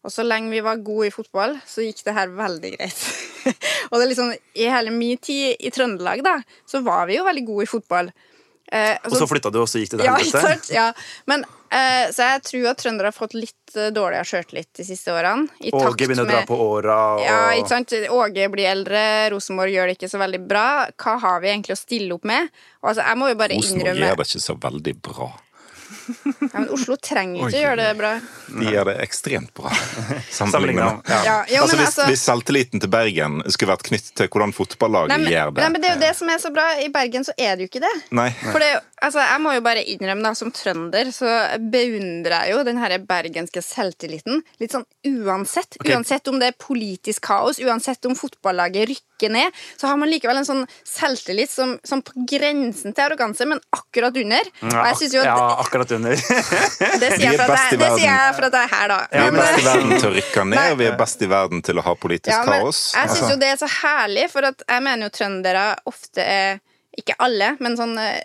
Og 0.02 0.10
så 0.10 0.24
lenge 0.24 0.50
vi 0.50 0.62
var 0.64 0.80
gode 0.82 1.06
i 1.06 1.12
fotball, 1.14 1.54
så 1.68 1.84
gikk 1.84 2.02
det 2.06 2.16
her 2.16 2.32
veldig 2.34 2.72
greit. 2.74 3.04
og 3.90 3.94
det 3.96 4.02
er 4.02 4.10
liksom, 4.12 4.34
i 4.54 4.66
hele 4.70 4.94
min 4.94 5.20
tid 5.22 5.56
i 5.60 5.72
Trøndelag, 5.74 6.24
da, 6.26 6.38
så 6.68 6.82
var 6.86 7.08
vi 7.10 7.18
jo 7.18 7.26
veldig 7.28 7.46
gode 7.48 7.68
i 7.68 7.70
fotball. 7.70 8.12
Eh, 8.72 8.96
Og 9.02 9.16
så 9.18 9.26
flytta 9.26 9.50
du, 9.50 9.58
og 9.64 9.68
så 9.68 9.80
gikk 9.82 9.96
det 9.96 9.98
til 9.98 10.06
ja, 10.06 10.14
helvete. 10.20 10.70
Ja. 10.70 10.84
Men, 11.26 11.42
eh, 11.74 12.06
så 12.14 12.28
jeg 12.28 12.42
tror 12.46 12.68
at 12.70 12.78
trøndere 12.78 13.10
har 13.10 13.16
fått 13.16 13.34
litt 13.34 13.74
eh, 13.74 13.88
dårligere 13.94 14.28
sjøltillit 14.30 14.70
de 14.78 14.86
siste 14.86 15.10
årene. 15.10 15.50
I 15.58 15.72
Åge 15.74 15.80
begynner 15.98 15.98
begynner 15.98 16.28
å 16.28 16.30
dra 16.30 16.42
på 16.46 16.58
åra, 16.68 16.98
og 17.16 17.24
Ja, 17.24 17.40
ikke 17.58 17.72
sant? 17.72 17.96
Åge 18.14 18.46
blir 18.54 18.70
eldre, 18.70 19.02
Rosenborg 19.34 19.74
gjør 19.74 19.90
det 19.90 19.98
ikke 19.98 20.12
så 20.12 20.22
veldig 20.22 20.42
bra. 20.46 20.66
Hva 20.94 21.16
har 21.24 21.42
vi 21.42 21.50
egentlig 21.50 21.74
å 21.74 21.80
stille 21.82 22.14
opp 22.14 22.30
med? 22.30 22.50
Og 22.84 22.92
altså, 22.92 23.08
jeg 23.08 23.18
må 23.18 23.32
jo 23.32 23.40
bare 23.42 23.58
Rosenborg 23.58 23.80
innrømme 23.90 24.06
gjør 24.06 24.22
det 24.22 24.28
ikke 24.30 24.46
så 24.46 24.58
veldig 24.68 24.98
bra. 25.10 25.30
Ja, 26.40 26.48
men 26.58 26.68
Oslo 26.74 26.96
trenger 26.96 27.46
ikke 27.48 27.58
å 27.58 27.62
gjøre 27.64 27.76
det 27.80 27.90
bra. 27.98 28.10
De 28.50 28.72
gjør 28.74 28.88
det 28.90 28.96
ekstremt 29.04 29.52
bra. 29.56 29.70
Sammenlignet 30.30 30.52
Sammenlignet 30.52 30.84
med- 31.08 31.12
ja. 31.14 31.20
Ja, 31.48 31.62
altså, 31.62 31.76
hvis, 31.76 31.86
altså, 31.86 32.06
hvis 32.10 32.24
selvtilliten 32.26 32.82
til 32.82 32.90
Bergen 32.92 33.40
skulle 33.48 33.72
vært 33.74 33.86
knyttet 33.88 34.12
til 34.20 34.28
hvordan 34.32 34.54
fotballaget 34.56 35.26
gjør 35.30 35.54
det 35.56 35.64
nei, 35.64 35.70
men 35.76 35.80
det 35.84 35.90
er 35.90 35.96
jo 35.96 36.02
det 36.04 36.12
som 36.18 36.32
er 36.32 36.42
så 36.42 36.50
bra. 36.54 36.66
I 36.82 36.88
Bergen 36.94 37.26
så 37.26 37.34
er 37.38 37.56
det 37.56 37.66
jo 37.66 37.72
ikke 37.72 37.82
det. 37.84 37.94
Nei. 38.16 38.28
For 38.50 38.58
det, 38.62 38.70
altså, 39.02 39.22
jeg 39.24 39.40
må 39.44 39.54
jo 39.56 39.62
bare 39.64 39.84
innrømme 39.92 40.24
da, 40.24 40.32
som 40.38 40.52
trønder 40.54 41.10
så 41.14 41.30
beundrer 41.72 42.46
jeg 42.46 42.54
jo 42.54 42.64
den 42.66 42.80
her 42.80 42.94
bergenske 43.08 43.62
selvtilliten. 43.64 44.42
Litt 44.60 44.74
sånn 44.74 44.86
uansett. 45.08 45.78
Okay. 45.80 45.94
Uansett 45.96 46.28
om 46.30 46.38
det 46.40 46.52
er 46.52 46.58
politisk 46.60 47.24
kaos, 47.28 47.60
uansett 47.62 48.06
om 48.08 48.16
fotballaget 48.18 48.90
rykker 48.90 49.32
ned, 49.32 49.56
så 49.76 49.90
har 49.90 49.98
man 50.00 50.08
likevel 50.10 50.40
en 50.40 50.48
sånn 50.48 50.62
selvtillit 50.88 51.52
som, 51.52 51.76
som 51.84 52.02
på 52.04 52.24
grensen 52.30 52.94
til 52.96 53.04
arroganse, 53.04 53.46
men 53.48 53.60
akkurat 53.76 54.16
under. 54.16 54.52
Og 54.62 54.70
Ja, 54.70 54.86
jeg 54.90 55.00
synes 55.02 55.16
jo 55.18 55.24
at 55.24 55.30
ja, 55.30 55.48
akkurat 55.64 55.96
under. 55.98 56.24
Det 57.00 57.10
sier 57.14 57.26
er 57.26 57.34
jeg 57.34 57.38
for 57.40 57.54
at 57.54 57.72
jeg, 57.72 57.78
det 57.80 57.90
sier 57.96 58.08
jeg 58.08 58.34
for 58.36 58.46
at 58.48 58.56
jeg 58.56 58.64
er 58.66 58.72
her, 58.74 58.90
da. 58.90 58.98
Vi 59.10 59.20
er 59.20 59.30
Men, 59.30 59.40
best 59.40 59.60
i 59.60 59.66
verden 59.66 59.92
til 59.94 60.08
å 60.08 60.14
rykke 60.16 60.44
ned, 60.50 60.64
og 60.72 60.80
vi 60.80 60.88
er 60.88 60.96
best 61.00 61.22
i 61.22 61.28
verden 61.30 61.62
til 61.66 61.80
å 61.80 61.84
ha 61.86 61.94
politisk 62.00 62.32
ja, 62.34 62.40
men 62.48 62.64
kaos. 62.64 62.80
jeg 62.94 63.10
syns 63.10 63.20
Altså, 63.20 63.30
jo 63.34 63.38
det 63.40 63.50
er 63.50 63.60
så 63.60 63.68
herlig, 63.80 64.26
for 64.32 64.48
at 64.50 64.64
jeg 64.66 64.84
mener 64.86 65.08
jo 65.08 65.14
trøndere 65.18 65.64
ofte 65.90 66.24
er 66.24 66.60
Ikke 66.98 67.14
alle, 67.22 67.52
men 67.62 67.76
sånn 67.78 67.94
eh, 68.02 68.18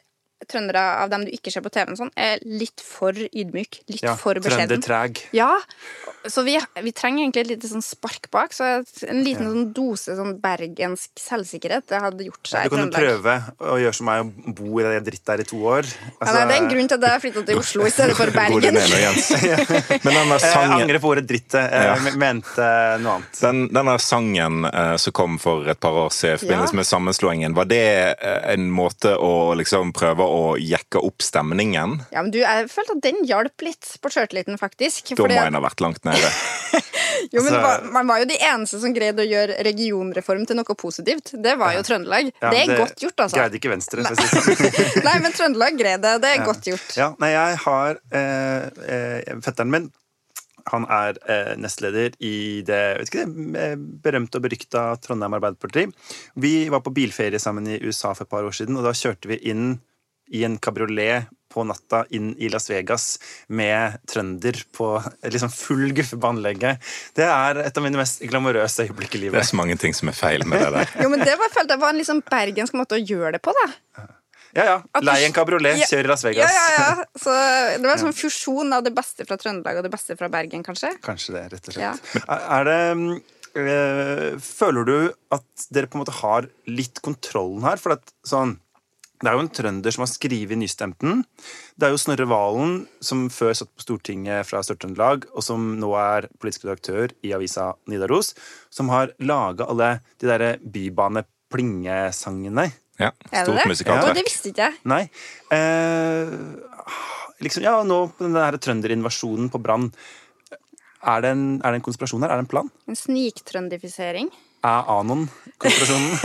trøndere 0.52 0.82
av 1.04 1.10
dem 1.14 1.26
du 1.28 1.32
ikke 1.36 1.52
ser 1.54 1.64
på 1.66 1.72
TV-en 1.74 1.98
sånn, 2.00 2.12
er 2.16 2.40
litt 2.46 2.84
for 2.84 3.14
ydmyk. 3.16 3.82
Litt 3.92 4.04
Ja, 4.06 4.16
for 4.20 4.38
beskjeden. 4.42 4.82
Trøndertreg. 4.82 5.24
Ja, 5.36 5.52
så 6.32 6.44
vi, 6.46 6.56
vi 6.84 6.92
trenger 6.96 7.24
egentlig 7.26 7.44
et 7.46 7.50
lite 7.54 7.70
sånn 7.72 7.84
spark 7.86 8.30
bak. 8.34 8.54
Så 8.56 8.64
en 9.08 9.22
liten 9.26 9.48
sånn 9.52 9.70
dose 9.76 10.16
sånn 10.18 10.36
bergensk 10.44 11.12
selvsikkerhet 11.22 11.88
det 11.92 12.02
hadde 12.04 12.28
gjort 12.28 12.48
seg. 12.50 12.66
seg 12.66 12.72
du 12.72 12.76
kan 12.76 12.86
jo 12.86 12.94
prøve 12.96 13.36
å 13.74 13.78
gjøre 13.82 13.98
som 14.00 14.10
meg 14.10 14.24
og 14.26 14.56
bo 14.58 14.80
i 14.82 14.86
det 14.88 15.02
dritt 15.10 15.26
der 15.30 15.44
i 15.44 15.48
to 15.48 15.60
år. 15.62 15.86
Ja, 15.90 16.12
Altså, 16.26 16.36
nei, 16.36 16.46
det 16.50 16.56
er 16.56 16.62
en 16.64 16.70
grunn 16.72 16.90
til 16.92 16.98
at 17.00 17.08
jeg 17.12 17.24
flytta 17.26 17.44
til 17.50 17.60
Oslo 17.62 17.86
i 17.86 17.94
stedet 17.94 18.16
for 18.18 18.32
Bergen. 18.40 18.80
Men 20.06 20.12
den 20.16 20.32
der 20.32 20.40
jeg 20.40 20.52
sangen, 20.52 20.76
angrer 20.80 21.02
på 21.04 21.12
ordet 21.14 21.26
dritt. 21.30 21.56
Jeg 21.56 22.16
mente 22.22 22.68
noe 23.04 23.18
annet. 23.20 23.40
den, 23.42 23.62
den 23.76 23.90
der 23.92 24.02
sangen 24.04 24.66
uh, 24.68 24.96
som 25.02 25.16
kom 25.16 25.38
for 25.42 25.68
et 25.72 25.80
par 25.84 25.96
år 26.06 26.12
siden 26.14 26.36
i 26.36 26.42
forbindelse 26.46 26.74
Ja. 26.76 26.80
med 26.80 26.88
sammenslåingen, 26.90 27.54
var 27.56 27.68
det 27.70 27.82
eh, 28.16 28.40
en 28.56 28.70
måte 28.74 29.12
å 29.22 29.54
liksom 29.58 29.92
prøve 29.96 30.26
å 30.26 30.56
jekke 30.60 31.02
opp 31.04 31.22
stemningen? 31.24 32.00
Ja, 32.14 32.24
men 32.26 32.32
du, 32.34 32.40
Jeg 32.42 32.70
følte 32.72 32.96
at 32.98 33.04
den 33.06 33.22
hjalp 33.28 33.62
litt 33.66 33.92
på 34.02 34.12
sjøltilliten, 34.14 34.58
faktisk. 34.62 35.14
Da 35.16 35.28
må 35.28 35.36
en 35.46 35.58
ha 35.60 35.62
vært 35.64 35.84
langt 35.84 36.04
nede. 36.16 36.36
Jo, 37.32 37.42
men 37.42 37.54
Altså- 37.56 37.92
Man 37.92 38.08
var 38.08 38.20
jo 38.22 38.26
de 38.30 38.36
eneste 38.44 38.80
som 38.82 38.94
greide 38.94 39.24
å 39.24 39.28
gjøre 39.28 39.56
regionreform 39.66 40.44
til 40.48 40.58
noe 40.60 40.76
positivt. 40.78 41.32
Det 41.42 41.56
var 41.60 41.74
jo 41.78 41.84
Trøndelag. 41.88 42.32
Ja, 42.42 42.52
det 42.52 42.62
er 42.62 42.74
godt 42.82 43.02
gjort, 43.02 43.16
altså. 43.26 43.38
Greide 43.40 43.60
ikke 43.60 43.72
Venstre. 43.72 44.04
det 44.04 44.16
sånn. 44.20 45.04
Nei, 45.08 45.16
men 45.24 45.36
Trøndelag 45.36 45.78
greide 45.80 46.04
det. 46.04 46.16
Det 46.26 46.34
er 46.34 46.44
godt 46.46 46.68
gjort. 46.70 46.90
Ja, 47.00 47.14
nei, 47.22 47.32
jeg 47.34 47.62
har 47.64 48.02
eh, 48.12 48.68
eh, 48.98 49.38
Fetteren 49.46 49.72
min 49.72 49.88
han 50.74 50.86
er 50.90 51.18
eh, 51.30 51.52
nestleder 51.62 52.16
i 52.26 52.64
det 52.66 52.80
ikke 53.06 53.22
det, 53.22 53.58
eh, 53.62 53.76
berømte 53.78 54.40
og 54.40 54.48
berykta 54.48 54.86
Trondheim 55.04 55.36
Arbeiderparti. 55.38 55.86
Vi 56.42 56.54
var 56.74 56.82
på 56.86 56.94
bilferie 56.96 57.42
sammen 57.42 57.70
i 57.70 57.78
USA 57.86 58.16
for 58.18 58.26
et 58.26 58.32
par 58.34 58.48
år 58.48 58.56
siden, 58.58 58.78
og 58.80 58.88
da 58.88 58.96
kjørte 58.98 59.30
vi 59.30 59.38
inn 59.52 59.76
i 60.34 60.42
en 60.48 60.58
kabriolet 60.58 61.30
på 61.56 61.64
natta 61.68 62.04
inn 62.14 62.34
i 62.44 62.50
Las 62.52 62.68
Vegas 62.70 63.06
med 63.48 63.96
trønder 64.12 64.60
på 64.76 64.90
liksom 65.24 65.54
full 65.56 65.94
guffe 65.96 66.20
på 66.20 66.28
anlegget. 66.34 66.84
Det 67.16 67.24
er 67.26 67.62
et 67.64 67.80
av 67.80 67.86
mine 67.88 68.02
mest 68.02 68.20
glamorøse 68.28 68.86
øyeblikk 68.90 69.16
i 69.16 69.24
Det 69.30 69.40
er 69.40 69.48
så 69.48 69.56
mange 69.62 69.80
ting 69.80 69.96
som 69.96 70.12
er 70.12 70.18
feil 70.20 70.44
med 70.46 70.60
det 70.66 70.74
der. 70.76 70.92
Jo, 71.06 71.10
men 71.16 71.24
Det 71.24 71.38
var, 71.40 71.54
følte 71.56 71.74
det 71.74 71.82
var 71.82 71.96
en 71.96 72.02
liksom 72.04 72.20
bergensk 72.28 72.76
måte 72.76 73.00
å 73.00 73.02
gjøre 73.02 73.38
det 73.38 73.42
på. 73.48 73.56
da 73.56 73.70
Ja, 74.56 74.64
ja. 74.70 74.76
Lei 75.04 75.18
en 75.26 75.34
kabriolet, 75.36 75.80
Ja. 75.82 75.88
kjør 75.90 76.06
i 76.06 76.08
Las 76.12 76.24
Vegas. 76.24 76.52
ja, 76.52 76.66
ja. 76.76 76.84
ja. 77.00 77.06
Så 77.20 77.32
Det 77.80 77.84
var 77.88 77.96
en 77.98 78.04
sånn 78.06 78.16
fusjon 78.16 78.72
av 78.78 78.84
det 78.86 78.94
beste 78.96 79.26
fra 79.28 79.36
Trøndelag 79.42 79.80
og 79.82 79.88
det 79.88 79.92
beste 79.92 80.16
fra 80.20 80.30
Bergen, 80.32 80.64
kanskje. 80.64 80.94
Kanskje 81.04 81.34
det, 81.36 81.42
rett 81.56 81.68
og 81.72 81.76
slett. 81.76 82.12
Ja. 82.24 82.38
Er 82.60 82.70
det 82.70 82.78
eh, 83.56 84.38
Føler 84.44 84.88
du 84.88 84.96
at 85.36 85.68
dere 85.72 85.88
på 85.92 85.98
en 86.00 86.04
måte 86.06 86.16
har 86.22 86.48
litt 86.68 87.02
kontrollen 87.06 87.64
her? 87.68 87.78
For 87.82 87.96
at 87.98 88.14
sånn 88.28 88.58
det 89.22 89.30
er 89.32 89.36
jo 89.38 89.44
en 89.46 89.50
trønder 89.50 89.92
som 89.96 90.02
har 90.04 90.10
skrevet 90.12 90.58
nystemten. 90.60 91.22
Det 91.80 91.88
er 91.88 91.92
jo 91.94 91.98
Snorre 92.02 92.26
Valen, 92.28 92.74
som 93.02 93.30
før 93.32 93.54
satt 93.56 93.72
på 93.76 93.82
Stortinget 93.86 94.46
fra 94.50 94.60
Sør-Trøndelag, 94.66 95.24
og 95.34 95.44
som 95.46 95.70
nå 95.80 95.94
er 95.98 96.28
politisk 96.42 96.66
redaktør 96.68 97.08
i 97.24 97.32
avisa 97.38 97.70
Nidaros, 97.88 98.34
som 98.70 98.90
har 98.92 99.14
laga 99.20 99.66
alle 99.72 99.94
de 100.20 100.28
derre 100.28 100.58
bybane-plingesangene. 100.66 102.68
Ja, 103.00 103.12
Stort 103.28 103.58
det? 103.60 103.66
musikalsk 103.68 104.08
Ja. 104.08 104.14
det 104.14 104.24
visste 104.24 104.48
ikke 104.52 104.62
jeg. 104.70 104.74
Nei. 104.88 105.10
Eh, 105.52 106.30
liksom, 107.44 107.62
ja, 107.64 107.84
nå 107.84 108.08
på 108.16 108.24
den 108.24 108.34
der 108.34 108.52
trønderinvasjonen 108.58 109.50
på 109.52 109.60
Brann 109.62 109.92
er, 111.06 111.22
det 111.22 111.30
en- 111.32 111.62
er 111.64 111.72
det 111.72 111.76
en 111.76 111.82
konspirasjon 111.82 112.22
her? 112.24 112.30
Er 112.32 112.36
det 112.38 112.46
en 112.46 112.48
plan? 112.48 112.72
En 112.88 112.96
sniktrøndifisering. 112.96 114.30
Er 114.66 114.88
Anon-konspirasjonen? 114.90 116.16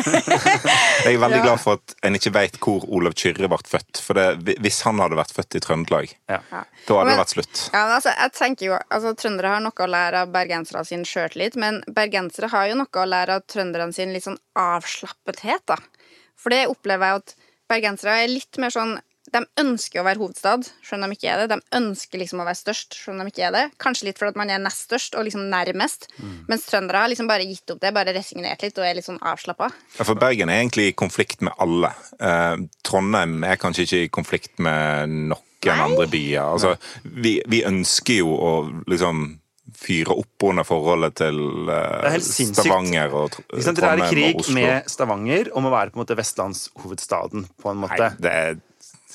Jeg 1.05 1.14
er 1.14 1.20
veldig 1.20 1.41
Ja. 1.41 1.45
glad 1.45 1.61
for 1.61 1.76
at 1.76 1.95
en 2.07 2.16
ikke 2.16 2.32
vet 2.32 2.57
hvor 2.62 2.84
Olav 2.88 3.12
Kyrre 3.20 3.49
ble 3.53 3.59
født. 3.68 4.01
For 4.05 4.16
det, 4.16 4.57
hvis 4.64 4.78
han 4.86 5.01
hadde 5.03 5.18
vært 5.18 5.34
født 5.36 5.59
i 5.59 5.62
Trøndelag, 5.64 6.14
ja. 6.30 6.38
Ja. 6.53 6.62
da 6.86 6.97
hadde 6.97 7.11
Men- 7.11 7.12
det 7.18 7.20
vært 7.24 7.34
slutt. 7.34 7.61
Ja, 7.74 7.82
men 7.86 7.95
altså, 7.99 8.14
jeg 8.16 8.32
tenker 8.38 8.66
jo, 8.70 8.78
altså, 8.91 9.12
Trøndere 9.20 9.53
har 9.55 9.61
noe 9.64 9.84
å 9.84 9.91
lære 9.93 10.22
av 10.24 10.32
bergensere 10.32 10.84
sin 10.88 11.05
sjøltillit, 11.05 11.57
men 11.61 11.82
bergensere 11.91 12.49
har 12.55 12.68
jo 12.72 12.78
noe 12.80 13.05
å 13.05 13.07
lære 13.12 13.36
av 13.41 13.47
trønderne 13.47 13.93
sin 13.95 14.12
litt 14.16 14.24
sånn 14.24 14.41
avslappethet. 14.57 15.66
da. 15.66 15.76
For 16.41 16.51
det 16.55 16.64
opplever 16.72 17.05
jeg 17.12 17.20
at 17.20 17.34
bergensere 17.70 18.24
er 18.24 18.28
litt 18.32 18.57
mer 18.59 18.70
sånn 18.74 18.97
De 19.34 19.42
ønsker 19.62 20.00
å 20.00 20.06
være 20.06 20.20
hovedstad, 20.20 20.66
selv 20.86 21.04
om 21.04 21.10
de 21.12 21.18
ikke 21.18 21.30
er 21.32 21.42
det. 21.42 21.54
De 21.54 21.76
ønsker 21.78 22.22
liksom 22.22 22.42
å 22.42 22.46
være 22.48 22.58
størst, 22.58 22.96
selv 22.98 23.14
om 23.14 23.22
de 23.22 23.32
ikke 23.32 23.46
er 23.48 23.54
det. 23.54 23.64
Kanskje 23.82 24.08
litt 24.08 24.20
fordi 24.20 24.40
man 24.40 24.50
er 24.50 24.62
nest 24.62 24.88
størst 24.88 25.18
og 25.18 25.26
liksom 25.28 25.46
nærmest. 25.52 26.08
Mens 26.50 26.66
trøndere 26.68 27.04
har 27.04 27.12
liksom 27.12 27.30
bare 27.30 27.46
gitt 27.48 27.70
opp 27.74 27.82
det, 27.82 27.94
bare 27.96 28.14
resignert 28.16 28.64
litt 28.64 28.78
og 28.80 28.86
er 28.86 28.98
litt 28.98 29.06
sånn 29.06 29.20
avslappa. 29.22 29.70
Ja, 29.98 30.06
for 30.06 30.18
Bergen 30.18 30.50
er 30.50 30.62
egentlig 30.62 30.90
i 30.90 30.96
konflikt 30.98 31.44
med 31.46 31.54
alle. 31.62 31.92
Eh, 32.18 32.56
Trondheim 32.86 33.44
er 33.46 33.60
kanskje 33.60 33.86
ikke 33.86 34.02
i 34.04 34.14
konflikt 34.20 34.58
med 34.62 35.14
noen 35.30 35.84
andre 35.86 36.08
byer. 36.10 36.56
Altså, 36.56 36.74
vi, 37.04 37.38
vi 37.50 37.62
ønsker 37.68 38.22
jo 38.22 38.34
å 38.34 38.54
liksom 38.90 39.28
fyre 39.80 40.16
opp 40.18 40.46
under 40.48 40.66
forholdet 40.66 41.14
til 41.20 41.38
uh, 41.68 42.00
Det 42.02 42.14
er. 42.16 42.24
Stavanger 42.24 43.12
og 43.14 43.36
Trondheim 43.36 43.52
og 43.54 43.60
Oslo. 43.60 43.76
Dere 43.78 43.92
er 43.92 44.02
i 44.02 44.08
krig 44.10 44.56
med 44.56 44.90
Stavanger 44.90 45.52
om 45.56 45.68
å 45.68 45.72
være 45.72 45.92
på 45.92 46.00
en 46.00 46.02
måte 46.02 46.16
vestlandshovedstaden. 46.18 47.46
på 47.60 47.70
en 47.70 47.80
måte. 47.84 48.00
Nei, 48.02 48.24
det 48.24 48.34
er 48.34 48.58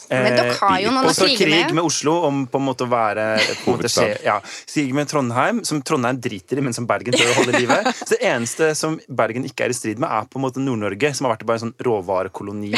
Men 0.10 0.36
dere 0.36 0.54
har 0.60 0.80
jo 0.82 0.88
Eh, 0.90 0.94
noen 0.94 1.06
og 1.06 1.12
å 1.12 1.16
så 1.16 1.26
krig 1.38 1.72
med. 1.74 1.80
Oslo 1.86 2.14
om 2.28 2.46
på 2.48 2.60
en 2.62 2.66
måte 2.68 2.86
å 2.86 2.90
være 2.92 3.26
på 3.64 3.72
en 3.72 3.78
måte, 3.78 3.90
skje- 3.90 4.24
ja, 4.24 4.40
Krig 4.70 4.94
med 4.94 5.08
Trondheim, 5.10 5.64
som 5.66 5.82
Trondheim 5.82 6.20
driter 6.22 6.58
i, 6.58 6.62
men 6.62 6.74
som 6.74 6.86
Bergen 6.86 7.14
prøver 7.14 7.32
å 7.32 7.38
holde 7.40 7.56
i 7.58 7.62
live. 7.66 7.94
Så 7.98 8.10
det 8.16 8.22
eneste 8.22 8.76
som 8.76 9.00
Bergen 9.10 9.44
ikke 9.48 9.66
er 9.66 9.70
i 9.70 9.78
strid 9.78 10.00
med, 10.00 10.10
er 10.10 10.26
på 10.30 10.38
en 10.40 10.46
måte 10.46 10.62
Nord-Norge, 10.62 11.14
som 11.16 11.26
har 11.28 11.36
vært 11.38 11.46
bare 11.46 11.60
en 11.62 11.66
sånn 11.70 11.76
råvarekoloni 11.88 12.74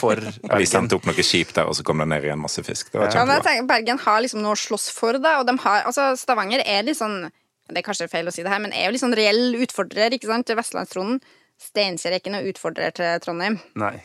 for 0.00 0.16
Vi 0.24 0.48
Bergen. 0.48 0.66
sendte 0.66 0.96
opp 0.98 1.06
noe 1.06 1.22
skip 1.26 1.52
der, 1.54 1.66
og 1.70 1.74
så 1.78 1.84
kom 1.86 1.98
det 2.02 2.08
ned 2.10 2.24
igjen 2.26 2.40
masse 2.42 2.62
fisk. 2.66 2.90
Det 2.92 2.98
var 3.00 3.08
Ja, 3.10 3.20
kjempebra. 3.22 3.42
tenker, 3.46 3.66
Bergen 3.70 3.98
har 4.04 4.20
liksom 4.24 4.42
noe 4.42 4.54
å 4.56 4.60
slåss 4.60 4.90
for, 4.94 5.18
da. 5.18 5.38
Og 5.40 5.46
de 5.46 5.56
har, 5.64 5.82
altså, 5.88 6.10
Stavanger 6.18 6.62
er 6.66 6.82
litt 6.82 6.98
sånn 6.98 7.30
Det 7.66 7.78
er 7.80 7.86
kanskje 7.86 8.10
feil 8.12 8.26
å 8.28 8.32
si 8.34 8.42
det 8.44 8.50
her, 8.52 8.58
men 8.60 8.74
er 8.76 8.84
jo 8.84 8.92
litt 8.92 9.00
sånn 9.00 9.14
reell 9.16 9.54
utfordrer 9.56 10.12
ikke 10.12 10.28
sant, 10.28 10.44
til 10.44 10.56
vestlandstronen. 10.58 11.16
Steinkjer 11.64 12.12
er 12.12 12.20
ikke 12.20 12.32
noe 12.34 12.46
utfordrer 12.52 12.92
til 12.96 13.20
Trondheim. 13.24 13.58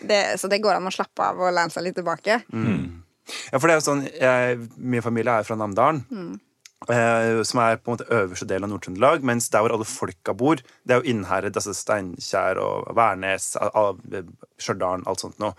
Det, 0.08 0.20
så 0.40 0.48
det 0.52 0.62
går 0.64 0.78
an 0.80 0.88
å 0.90 0.94
slappe 0.96 1.26
av 1.32 1.40
og 1.44 1.52
lene 1.56 1.70
seg 1.74 1.84
litt 1.86 1.98
tilbake. 2.00 2.40
Ja, 2.50 3.60
for 3.60 3.68
det 3.70 3.76
er 3.76 3.82
jo 3.82 3.86
sånn, 3.86 4.06
jeg, 4.10 4.62
Min 4.78 5.04
familie 5.06 5.36
er 5.42 5.46
fra 5.46 5.58
Namdalen. 5.60 6.06
eh, 6.90 7.42
som 7.44 7.60
er 7.60 7.76
på 7.78 7.92
en 7.92 7.98
måte 7.98 8.08
øverste 8.16 8.48
del 8.48 8.64
av 8.64 8.70
Nord-Trøndelag, 8.72 9.22
mens 9.28 9.50
der 9.52 9.60
hvor 9.66 9.74
alle 9.76 9.86
folka 9.86 10.34
bor, 10.34 10.62
det 10.88 10.96
er 10.96 11.02
jo 11.02 11.12
Innherred, 11.12 11.58
altså 11.60 11.74
Steinkjer 11.76 12.58
og 12.64 12.88
Værnes, 12.96 13.50
Al- 13.60 13.74
Al- 13.76 14.24
Stjørdal, 14.58 15.04
alt 15.06 15.20
sånt 15.26 15.38
noe. 15.44 15.52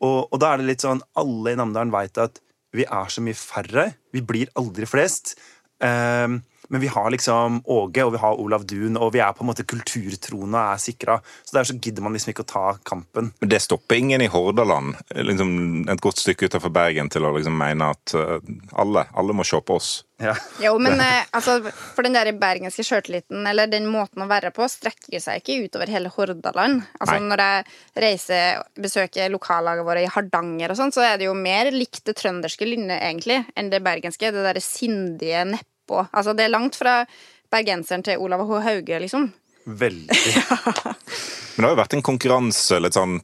Og, 0.00 0.28
og 0.32 0.38
da 0.40 0.52
er 0.54 0.62
det 0.62 0.68
litt 0.70 0.84
sånn 0.86 1.02
Alle 1.18 1.52
i 1.52 1.58
Namdalen 1.58 1.90
veit 1.94 2.16
at 2.22 2.38
vi 2.72 2.86
er 2.86 3.10
så 3.12 3.20
mye 3.20 3.36
færre. 3.36 3.88
Vi 4.14 4.22
blir 4.24 4.48
aldri 4.56 4.86
flest. 4.88 5.34
Eh, 5.82 6.38
men 6.72 6.80
vi 6.80 6.88
har 6.88 7.10
liksom 7.12 7.60
Åge 7.64 8.04
og 8.04 8.14
vi 8.14 8.20
har 8.22 8.38
Olav 8.40 8.64
Duun, 8.64 8.96
og 8.96 9.12
vi 9.12 9.20
er 9.20 9.34
på 9.36 9.44
en 9.44 9.50
måte 9.50 9.66
kulturtroende 9.68 10.60
er 10.72 10.80
sikra. 10.80 11.18
Så 11.44 11.56
der 11.58 11.68
så 11.68 11.76
gidder 11.76 12.04
man 12.04 12.16
liksom 12.16 12.32
ikke 12.32 12.46
å 12.46 12.48
ta 12.48 12.62
kampen. 12.88 13.28
Men 13.42 13.50
det 13.52 13.60
stopper 13.60 14.00
ingen 14.00 14.24
i 14.24 14.30
Hordaland, 14.32 14.96
liksom 15.12 15.52
et 15.92 16.00
godt 16.00 16.22
stykke 16.22 16.48
utenfor 16.48 16.72
Bergen, 16.72 17.12
til 17.12 17.28
å 17.28 17.34
liksom 17.36 17.58
mene 17.60 17.90
at 17.92 18.14
eh, 18.16 18.38
alle, 18.80 19.04
alle 19.12 19.36
må 19.36 19.44
se 19.44 19.60
på 19.60 19.76
oss. 19.76 19.90
Ja. 20.22 20.32
Jo, 20.62 20.76
men 20.78 21.00
eh, 21.00 21.26
altså, 21.34 21.58
for 21.96 22.06
den 22.06 22.14
der 22.14 22.30
bergenske 22.38 22.84
sjøltilliten, 22.86 23.42
eller 23.48 23.68
den 23.68 23.88
måten 23.90 24.22
å 24.24 24.28
være 24.30 24.52
på, 24.54 24.68
strekker 24.70 25.20
seg 25.20 25.42
ikke 25.42 25.66
utover 25.66 25.90
hele 25.90 26.12
Hordaland. 26.14 26.86
Altså, 27.00 27.18
Nei. 27.18 27.26
når 27.32 27.42
jeg 27.42 27.66
reiser 28.04 28.62
besøker 28.80 29.32
lokallaget 29.34 29.88
våre 29.88 30.04
i 30.06 30.12
Hardanger 30.12 30.72
og 30.72 30.78
sånn, 30.78 30.94
så 30.94 31.04
er 31.04 31.18
det 31.18 31.28
jo 31.28 31.36
mer 31.36 31.72
likt 31.74 32.04
det 32.08 32.16
trønderske 32.20 32.68
lynnet, 32.68 33.02
egentlig, 33.02 33.42
enn 33.58 33.72
det 33.72 33.82
bergenske. 33.84 34.32
Det 34.32 34.46
derre 34.46 34.62
sindige 34.64 35.44
nedpå. 35.82 36.06
Altså, 36.12 36.32
det 36.34 36.44
er 36.44 36.48
langt 36.52 36.76
fra 36.76 37.04
bergenseren 37.50 38.02
til 38.02 38.18
Olav 38.18 38.46
H. 38.46 38.62
Hauge, 38.62 38.98
liksom. 39.00 39.32
Veldig. 39.64 40.16
Men 41.54 41.62
det 41.62 41.68
har 41.68 41.74
jo 41.74 41.82
vært 41.82 41.94
en 41.94 42.02
konkurranse 42.02 42.78
litt 42.80 42.94
sånn 42.96 43.20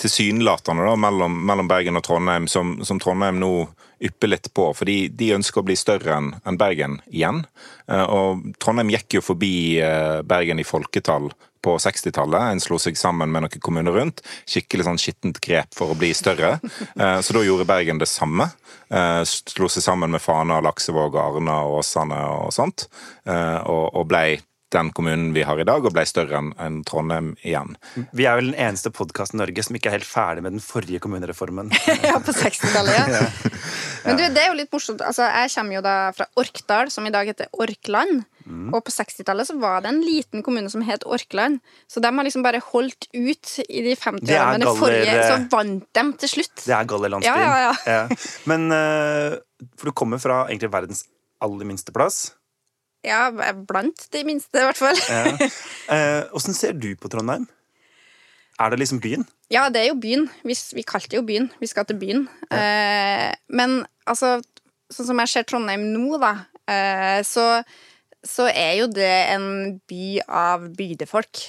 tilsynelatende 0.00 0.86
da, 0.86 0.96
mellom, 0.96 1.34
mellom 1.46 1.68
Bergen 1.68 1.96
og 1.96 2.04
Trondheim, 2.06 2.48
som, 2.48 2.78
som 2.82 2.98
Trondheim 2.98 3.38
nå 3.38 3.68
ypper 4.02 4.32
litt 4.32 4.48
på. 4.56 4.70
Fordi 4.74 5.08
de 5.12 5.34
ønsker 5.36 5.60
å 5.60 5.66
bli 5.68 5.76
større 5.76 6.16
enn 6.16 6.32
en 6.48 6.58
Bergen 6.58 7.00
igjen. 7.12 7.44
Eh, 7.86 8.02
Og 8.08 8.56
Trondheim 8.58 8.90
gikk 8.90 9.18
jo 9.18 9.22
forbi 9.22 9.78
eh, 9.84 10.22
Bergen 10.24 10.58
i 10.58 10.66
folketall 10.66 11.28
på 11.62 11.76
60-tallet. 11.80 12.52
En 12.52 12.60
slo 12.62 12.78
seg 12.82 12.98
sammen 12.98 13.30
med 13.32 13.46
noen 13.46 13.62
kommuner 13.62 13.94
rundt. 13.96 14.22
Skikkelig 14.50 14.86
sånn 14.88 15.00
skittent 15.00 15.40
grep 15.44 15.72
for 15.78 15.92
å 15.94 15.98
bli 15.98 16.12
større. 16.16 16.56
Eh, 17.02 17.18
Så 17.24 17.32
da 17.34 17.40
gjorde 17.44 17.64
Bergen 17.66 17.98
det 18.02 18.08
samme. 18.10 18.50
Eh, 18.92 19.22
Slo 19.24 19.68
seg 19.72 19.82
sammen 19.86 20.10
med 20.12 20.20
Fana, 20.22 20.60
Laksevåg, 20.64 21.16
Arna, 21.18 21.62
Åsane 21.78 22.18
og 22.44 22.52
sånt. 22.52 22.88
eh, 23.26 23.60
Og, 23.64 24.06
blei 24.08 24.36
ble 24.36 24.42
den 24.72 24.90
kommunen 24.96 25.32
vi 25.36 25.42
har 25.44 25.58
i 25.60 25.66
dag, 25.68 25.84
og 25.84 25.92
ble 25.92 26.04
større 26.08 26.38
enn 26.40 26.78
Trondheim 26.88 27.34
igjen. 27.44 27.74
Vi 28.16 28.24
er 28.24 28.38
vel 28.38 28.50
den 28.52 28.56
eneste 28.60 28.88
podkasten 28.94 29.36
i 29.36 29.42
Norge 29.42 29.64
som 29.66 29.76
ikke 29.76 29.90
er 29.90 29.98
helt 29.98 30.08
ferdig 30.08 30.44
med 30.46 30.54
den 30.56 30.64
forrige 30.64 31.00
kommunereformen. 31.04 31.68
Ja, 32.08 32.16
på 32.24 32.32
60-tallet, 32.32 33.12
ja. 33.16 33.26
Men 34.06 34.16
du, 34.18 34.24
det 34.32 34.42
er 34.42 34.48
jo 34.50 34.56
litt 34.58 34.72
morsomt. 34.72 35.04
Altså, 35.04 35.28
jeg 35.28 35.52
kommer 35.54 35.76
jo 35.78 35.82
da 35.84 35.96
fra 36.16 36.26
Orkdal, 36.40 36.90
som 36.94 37.06
i 37.06 37.12
dag 37.14 37.28
heter 37.28 37.50
Orkland. 37.52 38.24
Og 38.46 38.80
på 38.84 38.90
60-tallet 38.94 39.46
så 39.48 39.54
var 39.60 39.80
det 39.84 39.90
en 39.92 40.00
liten 40.02 40.42
kommune 40.42 40.70
som 40.72 40.82
het 40.86 41.04
Orkland. 41.06 41.60
Så 41.88 42.00
de 42.02 42.10
har 42.10 42.24
liksom 42.26 42.42
bare 42.42 42.60
holdt 42.72 43.06
ut 43.14 43.52
i 43.68 43.82
de 43.86 43.94
50 43.96 44.26
Det 44.26 44.34
er 44.36 44.42
årene. 44.42 44.52
Men 44.52 44.60
det 44.60 44.66
galler- 44.66 44.80
forrige 44.82 45.24
så 45.28 45.38
vant 45.52 45.88
de 45.94 46.04
til 46.24 46.28
slutt. 46.36 46.54
Det 46.66 46.74
er 46.76 46.84
Gallerlandsbyen. 46.90 47.46
Ja, 47.46 47.56
ja, 47.68 47.74
Ja. 47.86 48.16
Men 48.50 48.68
eh, 48.72 49.38
For 49.78 49.86
du 49.90 49.92
kommer 49.92 50.18
fra 50.22 50.46
egentlig 50.48 50.72
verdens 50.72 51.04
aller 51.40 51.64
minste 51.68 51.92
plass. 51.94 52.32
Ja, 53.04 53.30
blant 53.54 54.04
de 54.14 54.24
minste, 54.24 54.54
i 54.60 54.66
hvert 54.68 54.78
fall. 54.78 54.98
Ja. 55.10 55.48
Eh, 55.90 56.22
Åssen 56.38 56.54
ser 56.54 56.72
du 56.78 56.92
på 56.96 57.08
Trondheim? 57.10 57.48
Er 58.62 58.70
det 58.70 58.78
liksom 58.78 59.00
byen? 59.02 59.24
Ja, 59.50 59.64
det 59.72 59.80
er 59.80 59.88
jo 59.90 59.96
byen. 59.98 60.28
Vi, 60.46 60.54
vi 60.76 60.82
kalte 60.86 61.08
det 61.10 61.18
jo 61.18 61.24
byen. 61.26 61.48
Vi 61.60 61.66
skal 61.66 61.84
til 61.88 61.98
byen. 61.98 62.28
Eh, 62.52 63.32
men 63.50 63.80
altså, 64.06 64.36
sånn 64.92 65.08
som 65.08 65.18
jeg 65.24 65.32
ser 65.32 65.42
Trondheim 65.50 65.88
nå, 65.92 66.18
da, 66.22 66.30
eh, 66.70 67.22
så, 67.26 67.64
så 68.24 68.48
er 68.50 68.76
jo 68.80 68.86
det 68.86 69.10
en 69.34 69.80
by 69.90 70.20
av 70.28 70.68
bygdefolk. 70.76 71.42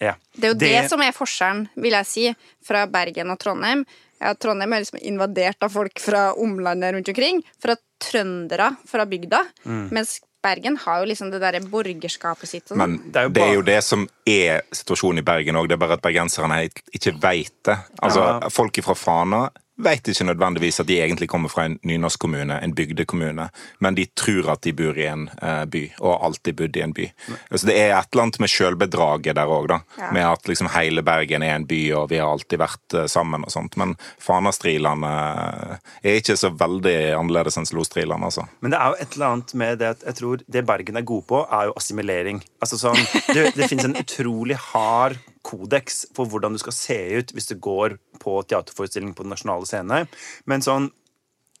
Ja. 0.00 0.14
Det 0.34 0.44
er 0.44 0.52
jo 0.52 0.58
det, 0.58 0.82
Det- 0.82 0.88
som 0.90 1.00
er 1.02 1.12
forskjellen, 1.12 1.68
vil 1.76 1.92
jeg 1.92 2.06
si, 2.06 2.36
fra 2.64 2.86
Bergen 2.86 3.30
og 3.30 3.38
Trondheim. 3.38 3.84
Ja, 4.20 4.32
Trondheim 4.34 4.72
er 4.72 4.80
liksom 4.82 5.00
invadert 5.02 5.62
av 5.62 5.70
folk 5.70 5.98
fra 5.98 6.32
omlandet 6.34 6.92
rundt 6.94 7.08
omkring. 7.08 7.42
Fra 7.62 7.76
trøndere 8.00 8.76
fra 8.86 9.04
bygda. 9.06 9.44
Mm. 9.64 9.90
Mens 9.90 10.20
Bergen 10.42 10.76
har 10.76 11.00
jo 11.00 11.06
liksom 11.10 11.30
det 11.32 11.40
derre 11.40 11.60
borgerskapet 11.60 12.46
sitt. 12.46 12.70
Og 12.70 12.76
sånn. 12.76 12.78
Men 12.78 13.10
Det 13.10 13.16
er 13.16 13.22
jo 13.24 13.28
det 13.30 13.42
er 13.42 13.54
jo 13.54 13.62
det 13.62 13.82
som 13.84 14.08
er 14.26 14.62
situasjonen 14.72 15.18
i 15.18 15.22
Bergen 15.26 15.56
òg. 15.56 15.66
Det 15.68 15.72
er 15.74 15.82
bare 15.82 15.92
at 15.98 16.02
bergenserne 16.02 16.70
ikke 16.94 17.20
veit 17.20 17.62
det. 17.64 17.76
Altså, 18.02 18.40
Ja. 18.42 18.48
Folk 18.48 18.76
fra 18.84 18.94
Fana 18.94 19.50
vet 19.78 20.08
ikke 20.10 20.26
nødvendigvis 20.26 20.80
at 20.82 20.88
de 20.88 20.98
egentlig 21.00 21.28
kommer 21.30 21.50
fra 21.52 21.64
en 21.68 21.78
nynorskkommune, 21.86 22.58
en 22.62 22.74
bygdekommune, 22.74 23.48
men 23.84 23.94
de 23.94 24.06
tror 24.18 24.50
at 24.54 24.62
de 24.66 24.72
bor 24.76 24.98
i 24.98 25.06
en 25.06 25.28
eh, 25.42 25.64
by, 25.70 25.82
og 26.00 26.12
har 26.12 26.24
alltid 26.28 26.58
bodd 26.58 26.76
i 26.76 26.82
en 26.84 26.94
by. 26.96 27.06
Altså, 27.50 27.68
det 27.70 27.76
er 27.78 27.94
et 27.94 28.10
eller 28.12 28.26
annet 28.26 28.40
med 28.42 28.52
sjølbedraget 28.52 29.38
der 29.38 29.52
òg, 29.54 29.68
da. 29.70 29.80
Ja. 30.00 30.10
Med 30.16 30.26
at 30.26 30.50
liksom 30.50 30.70
hele 30.74 31.04
Bergen 31.06 31.46
er 31.46 31.54
en 31.56 31.68
by, 31.68 31.80
og 31.98 32.08
vi 32.12 32.20
har 32.22 32.32
alltid 32.32 32.62
vært 32.62 32.98
eh, 32.98 33.08
sammen 33.10 33.46
og 33.46 33.54
sånt. 33.54 33.78
Men 33.80 33.94
Fanastrilene 34.22 35.14
eh, 35.14 35.94
er 36.02 36.20
ikke 36.22 36.38
så 36.38 36.52
veldig 36.54 36.98
annerledes 37.18 37.60
enn 37.60 37.68
Slostrilene, 37.68 38.30
altså. 38.30 38.48
Men 38.60 38.74
det 38.74 38.82
er 38.82 38.92
jo 38.92 39.00
et 39.06 39.16
eller 39.18 39.30
annet 39.32 39.56
med 39.62 39.80
det 39.82 39.92
at 39.94 40.06
jeg 40.10 40.20
tror 40.20 40.44
det 40.46 40.66
Bergen 40.68 40.98
er 40.98 41.06
god 41.06 41.26
på, 41.30 41.44
er 41.46 41.70
jo 41.70 41.78
assimilering. 41.78 42.42
Altså 42.62 42.80
sånn, 42.80 42.98
Det, 43.28 43.50
det 43.54 43.68
finnes 43.70 43.86
en 43.86 43.98
utrolig 43.98 44.56
hard 44.72 45.18
kodeks 45.46 46.06
for 46.16 46.30
hvordan 46.30 46.56
du 46.56 46.62
skal 46.62 46.74
se 46.76 46.98
ut 47.18 47.32
hvis 47.34 47.50
du 47.50 47.56
går 47.62 47.98
på 48.22 48.40
teaterforestilling 48.48 49.14
på 49.16 49.26
den 49.26 49.34
nasjonale 49.34 49.68
scene. 49.68 50.02
Men 50.50 50.64
sånn, 50.64 50.90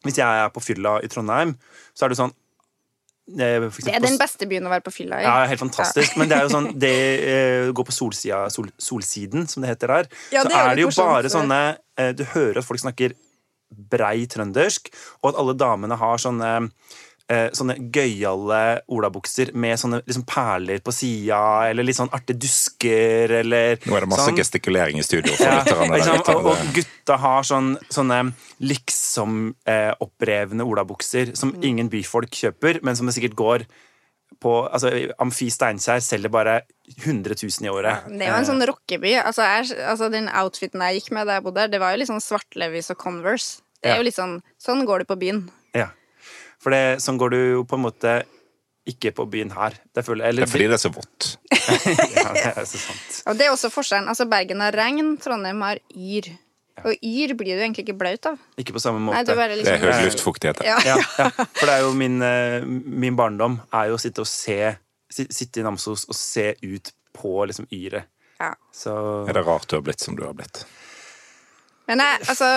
hvis 0.06 0.20
jeg 0.20 0.42
er 0.44 0.52
på 0.54 0.62
fylla 0.62 0.98
i 1.04 1.10
Trondheim, 1.10 1.56
så 1.96 2.06
er 2.06 2.12
det 2.12 2.20
sånn 2.20 2.34
eh, 3.38 3.68
for 3.68 3.86
det 3.86 3.96
er 3.98 4.04
den 4.04 4.18
beste 4.20 4.48
byen 4.50 4.68
å 4.68 4.72
være 4.72 4.86
på 4.86 4.94
fylla 5.00 5.22
i. 5.22 5.26
Ja, 5.26 5.38
helt 5.50 5.62
fantastisk. 5.62 6.18
Men 6.20 6.30
det 6.30 6.38
er 6.38 6.48
jo 6.48 6.54
sånn 6.54 6.70
Det 6.84 6.96
uh, 7.22 7.70
går 7.76 7.88
på 7.88 7.96
solsida, 7.96 8.44
sol, 8.54 8.70
Solsiden, 8.82 9.48
som 9.50 9.64
det 9.64 9.74
heter 9.74 9.94
der. 9.94 10.12
Ja, 10.34 10.44
så 10.44 10.52
det 10.52 10.60
er 10.60 10.76
det 10.78 10.86
jo 10.86 10.92
bare 10.96 11.32
sånne 11.32 11.62
uh, 11.78 12.12
Du 12.16 12.24
hører 12.34 12.62
at 12.62 12.68
folk 12.68 12.82
snakker 12.82 13.16
brei 13.68 14.24
trøndersk, 14.30 14.88
og 15.20 15.32
at 15.32 15.38
alle 15.42 15.54
damene 15.60 15.98
har 16.00 16.20
sånne 16.22 16.52
eh, 17.28 17.48
Sånne 17.52 17.76
gøyale 17.92 18.80
olabukser 18.88 19.52
med 19.54 19.78
sånne 19.78 20.02
liksom 20.06 20.24
perler 20.28 20.80
på 20.84 20.92
sida, 20.92 21.40
eller 21.70 21.84
litt 21.84 21.96
sånn 21.98 22.10
artige 22.16 22.38
dusker, 22.40 23.30
eller 23.42 23.76
Nå 23.84 23.96
er 23.96 24.00
det 24.06 24.08
masse 24.08 24.28
sånn. 24.30 24.38
gestikulering 24.40 24.98
i 24.98 25.02
studio. 25.06 25.32
for 25.36 25.44
Ja, 25.44 25.62
liksom, 25.64 26.36
og, 26.36 26.46
og 26.54 26.72
gutta 26.74 27.18
har 27.18 27.42
sånn, 27.42 27.74
sånne 27.92 28.32
liksom 28.60 29.54
eh, 29.66 29.92
olabukser 30.00 31.34
som 31.36 31.52
Mm. 31.52 31.64
ingen 31.64 31.88
byfolk 31.90 32.30
kjøper, 32.30 32.82
men 32.82 32.96
som 32.96 33.06
det 33.06 33.14
sikkert 33.14 33.34
går 33.36 33.66
på 34.40 34.68
altså, 34.70 34.90
Amfi 35.18 35.48
Steinkjer 35.50 36.00
selger 36.04 36.30
bare 36.30 36.60
100 37.04 37.34
000 37.42 37.66
i 37.66 37.70
året. 37.72 38.04
Det 38.06 38.22
er 38.26 38.30
jo 38.30 38.38
en 38.38 38.44
sånn 38.46 38.66
rockeby. 38.68 39.16
Altså, 39.24 39.42
jeg, 39.42 39.78
altså, 39.82 40.10
den 40.12 40.28
outfiten 40.28 40.80
jeg 40.80 41.00
gikk 41.00 41.10
med 41.16 41.26
da 41.26 41.38
jeg 41.38 41.42
bodde 41.44 41.64
der, 41.64 41.68
det 41.72 41.80
var 41.80 41.92
jo 41.92 41.98
litt 42.02 42.08
sånn 42.10 42.22
svartlevis 42.22 42.90
og 42.92 42.98
Converse. 42.98 43.60
Det 43.82 43.90
er 43.90 43.94
Ja. 43.94 43.96
jo 43.98 44.04
litt 44.04 44.14
sånn 44.16 44.42
Sånn 44.58 44.84
går 44.86 44.98
du 45.00 45.04
på 45.06 45.18
byen. 45.18 45.50
Ja. 45.74 45.88
For 46.62 46.74
det, 46.74 46.98
sånn 47.04 47.20
går 47.20 47.34
du 47.34 47.38
jo 47.38 47.62
på 47.68 47.78
en 47.78 47.84
måte 47.86 48.18
ikke 48.88 49.12
på 49.14 49.26
byen 49.30 49.52
her. 49.52 49.76
Det 49.94 50.04
føler 50.06 50.30
eller, 50.30 50.44
Det 50.44 50.48
er 50.48 50.52
fordi 50.54 50.68
det 50.70 50.76
er 50.78 50.82
så 50.82 50.90
vått. 50.94 51.30
ja, 52.16 52.28
det 52.34 52.52
er 52.54 52.66
så 52.66 52.80
sant. 52.80 53.22
Og 53.28 53.38
det 53.38 53.46
er 53.46 53.52
også 53.52 53.70
forskjellen. 53.72 54.08
Altså, 54.08 54.26
Bergen 54.30 54.62
har 54.64 54.76
regn, 54.76 55.16
Trondheim 55.22 55.60
har 55.66 55.80
yr. 55.92 56.30
Og 56.86 57.04
yr 57.04 57.34
blir 57.38 57.58
du 57.58 57.62
egentlig 57.62 57.84
ikke 57.86 57.96
blaut 57.98 58.28
av. 58.30 58.38
Ikke 58.60 58.74
på 58.76 58.82
samme 58.82 59.00
Nei, 59.02 59.20
måte. 59.20 59.34
du 59.34 59.34
liksom... 59.34 59.38
Det 59.38 59.48
er 59.48 59.56
liksom 59.56 59.94
høy 59.98 60.06
luftfuktighet. 60.08 60.62
ja. 60.66 60.76
ja, 60.86 60.98
ja. 61.18 61.30
For 61.58 61.66
det 61.66 61.74
er 61.74 61.84
jo 61.84 61.94
min, 61.98 62.20
eh, 62.24 62.66
min 62.66 63.18
barndom 63.18 63.58
er 63.74 63.90
jo 63.92 63.98
å 63.98 64.02
sitte 64.02 64.24
og 64.24 64.30
se 64.30 64.76
Sitte 65.08 65.62
i 65.62 65.64
Namsos 65.64 66.02
og 66.04 66.12
se 66.12 66.50
ut 66.60 66.90
på 67.16 67.30
liksom 67.48 67.64
yret. 67.72 68.10
ja. 68.36 68.50
Så 68.76 68.92
Er 69.24 69.38
det 69.38 69.46
rart 69.46 69.64
du 69.70 69.78
har 69.78 69.86
blitt 69.86 70.04
som 70.04 70.18
du 70.18 70.26
har 70.26 70.34
blitt? 70.36 70.66
Men 71.88 72.02
jeg, 72.04 72.22
altså, 72.28 72.48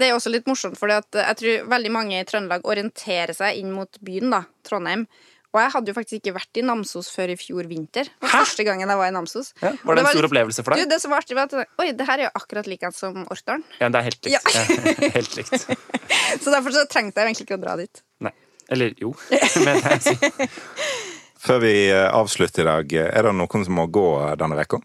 det 0.00 0.08
er 0.08 0.16
også 0.16 0.32
litt 0.32 0.46
morsomt, 0.48 0.78
for 0.80 0.88
jeg 0.92 1.04
tror 1.12 1.70
veldig 1.70 1.90
mange 1.92 2.18
i 2.20 2.26
Trøndelag 2.28 2.64
orienterer 2.68 3.36
seg 3.36 3.58
inn 3.60 3.72
mot 3.76 3.98
byen, 4.04 4.30
da, 4.32 4.42
Trondheim. 4.66 5.06
Og 5.54 5.60
jeg 5.62 5.70
hadde 5.72 5.88
jo 5.88 5.94
faktisk 5.96 6.18
ikke 6.18 6.32
vært 6.36 6.58
i 6.60 6.62
Namsos 6.66 7.06
før 7.14 7.30
i 7.32 7.36
fjor 7.40 7.64
vinter. 7.70 8.08
Det 8.10 8.26
var 8.26 8.32
Hæ? 8.34 8.40
første 8.44 8.64
gangen 8.66 8.90
jeg 8.92 8.98
var 9.00 9.08
i 9.08 9.14
Namsos. 9.14 9.52
ja, 9.62 9.70
Var 9.72 9.96
det 9.96 10.02
en 10.02 10.08
var 10.08 10.16
stor 10.18 10.26
opplevelse 10.28 10.64
for 10.66 10.76
Du, 10.76 10.82
deg? 10.82 10.90
det 10.90 10.98
som 11.00 11.14
var 11.14 11.22
artig, 11.22 11.36
var 11.38 11.48
at 11.48 11.80
Oi, 11.80 11.86
det 11.96 12.08
her 12.10 12.18
er 12.18 12.26
jo 12.26 12.32
akkurat 12.42 12.68
likens 12.68 12.98
som 13.00 13.22
Orkdalen. 13.32 13.64
Ja, 13.80 13.88
det 13.88 14.02
er 14.02 14.08
helt 14.10 14.26
likt. 14.26 14.34
Ja. 14.36 15.08
Helt 15.14 15.36
likt. 15.38 15.66
Så 16.44 16.52
derfor 16.52 16.74
så 16.76 16.84
trengte 16.92 17.22
jeg 17.22 17.30
egentlig 17.30 17.46
ikke 17.48 17.56
å 17.56 17.62
dra 17.62 17.76
dit. 17.80 18.02
Nei. 18.26 18.34
Eller 18.68 18.92
jo. 19.00 19.14
Men 19.64 19.80
jeg, 19.80 20.50
Før 21.46 21.60
vi 21.62 21.72
eh, 21.88 22.04
avslutter 22.10 22.64
i 22.66 22.68
dag, 22.68 22.92
er 23.06 23.28
det 23.30 23.34
noen 23.38 23.64
som 23.68 23.76
må 23.80 23.86
gå 23.92 24.04
denne 24.40 24.58
veka? 24.60 24.82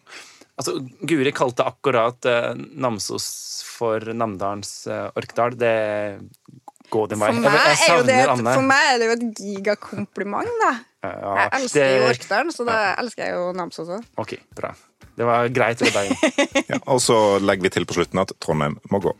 Altså, 0.61 0.73
Guri 1.09 1.31
kalte 1.35 1.65
akkurat 1.67 2.19
eh, 2.29 2.51
Namsos 2.81 3.25
for 3.75 3.99
Namdalens 4.13 4.71
eh, 4.87 5.07
Orkdal. 5.17 5.51
Det 5.59 5.75
går 6.91 7.05
din 7.11 7.19
vei. 7.21 7.27
For 7.31 7.33
Jeg, 7.33 7.41
meg, 7.43 7.51
jeg 7.55 7.61
er 7.65 7.69
det, 7.71 7.77
savner 7.87 8.21
et- 8.21 8.29
Anne. 8.35 8.53
for 8.55 8.61
meg 8.69 8.83
er 8.91 8.95
det 9.01 9.05
jo 9.09 9.13
et 9.17 9.25
gigakompliment, 9.41 10.53
da. 10.63 10.71
Ja, 11.01 11.09
Jeg 11.41 11.49
elsker 11.61 11.81
jo 11.81 11.85
det- 12.05 12.09
Orkdalen, 12.13 12.51
så 12.53 12.61
da 12.67 12.75
elsker 13.01 13.21
jeg 13.25 13.31
jo 13.37 13.43
Namsos 13.57 13.87
også. 13.89 14.03
Ok, 14.21 14.31
bra. 14.55 14.69
Det 15.17 15.25
var 15.27 15.39
greit. 15.51 15.79
Deg. 15.79 15.89
Ja, 16.71 16.77
og 16.87 16.99
så 17.03 17.17
legger 17.43 17.63
vi 17.67 17.71
til 17.73 17.85
på 17.89 17.93
slutten 17.97 18.19
at 18.21 18.31
Trondheim 18.39 18.75
må 18.93 18.97
gå. 19.03 19.11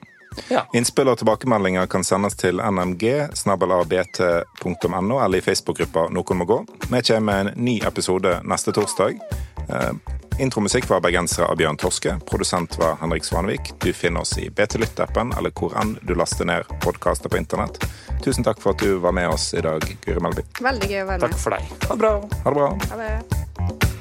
Ja. 0.47 0.61
Innspill 0.77 1.09
og 1.11 1.17
tilbakemeldinger 1.19 1.83
kan 1.91 2.03
sendes 2.07 2.35
til 2.39 2.55
nmg.bt.no 2.63 3.89
eller 5.19 5.37
i 5.37 5.41
Facebook-gruppa 5.43 6.05
Noen 6.15 6.37
må 6.39 6.45
gå. 6.47 6.61
Vi 6.87 7.01
kommer 7.03 7.25
med 7.27 7.37
en 7.41 7.51
ny 7.65 7.75
episode 7.83 8.37
neste 8.47 8.71
torsdag. 8.77 9.19
Intromusikk 10.41 10.89
var 10.89 11.01
bergensere 11.01 11.45
av 11.45 11.57
Bjørn 11.57 11.77
Torske. 11.77 12.15
Produsent 12.25 12.77
var 12.77 12.95
Henrik 13.01 13.23
Svanvik. 13.23 13.73
Du 13.79 13.93
finner 13.93 14.21
oss 14.25 14.37
i 14.41 14.49
BT 14.49 14.79
Lytt-appen 14.81 15.35
eller 15.37 15.53
hvor 15.53 15.75
enn 15.77 15.93
du 16.01 16.15
laster 16.17 16.49
ned 16.49 16.65
podkaster 16.81 17.29
på 17.29 17.37
internett. 17.37 17.77
Tusen 18.25 18.41
takk 18.41 18.57
for 18.63 18.73
at 18.73 18.81
du 18.81 18.97
var 19.05 19.13
med 19.13 19.29
oss 19.29 19.51
i 19.53 19.61
dag, 19.61 19.85
Guri 20.01 20.25
Melby. 20.25 20.47
Veldig 20.57 20.89
gøy 20.89 21.03
å 21.03 21.07
være 21.13 21.21
med. 21.21 21.29
Takk 21.29 21.45
for 21.45 21.53
deg. 21.59 21.71
Ha 21.85 21.93
det 21.93 22.01
bra. 22.01 22.13
Ha 22.41 22.49
det 22.49 22.57
bra. 22.57 22.73
Ha 22.89 23.01
det. 23.05 23.91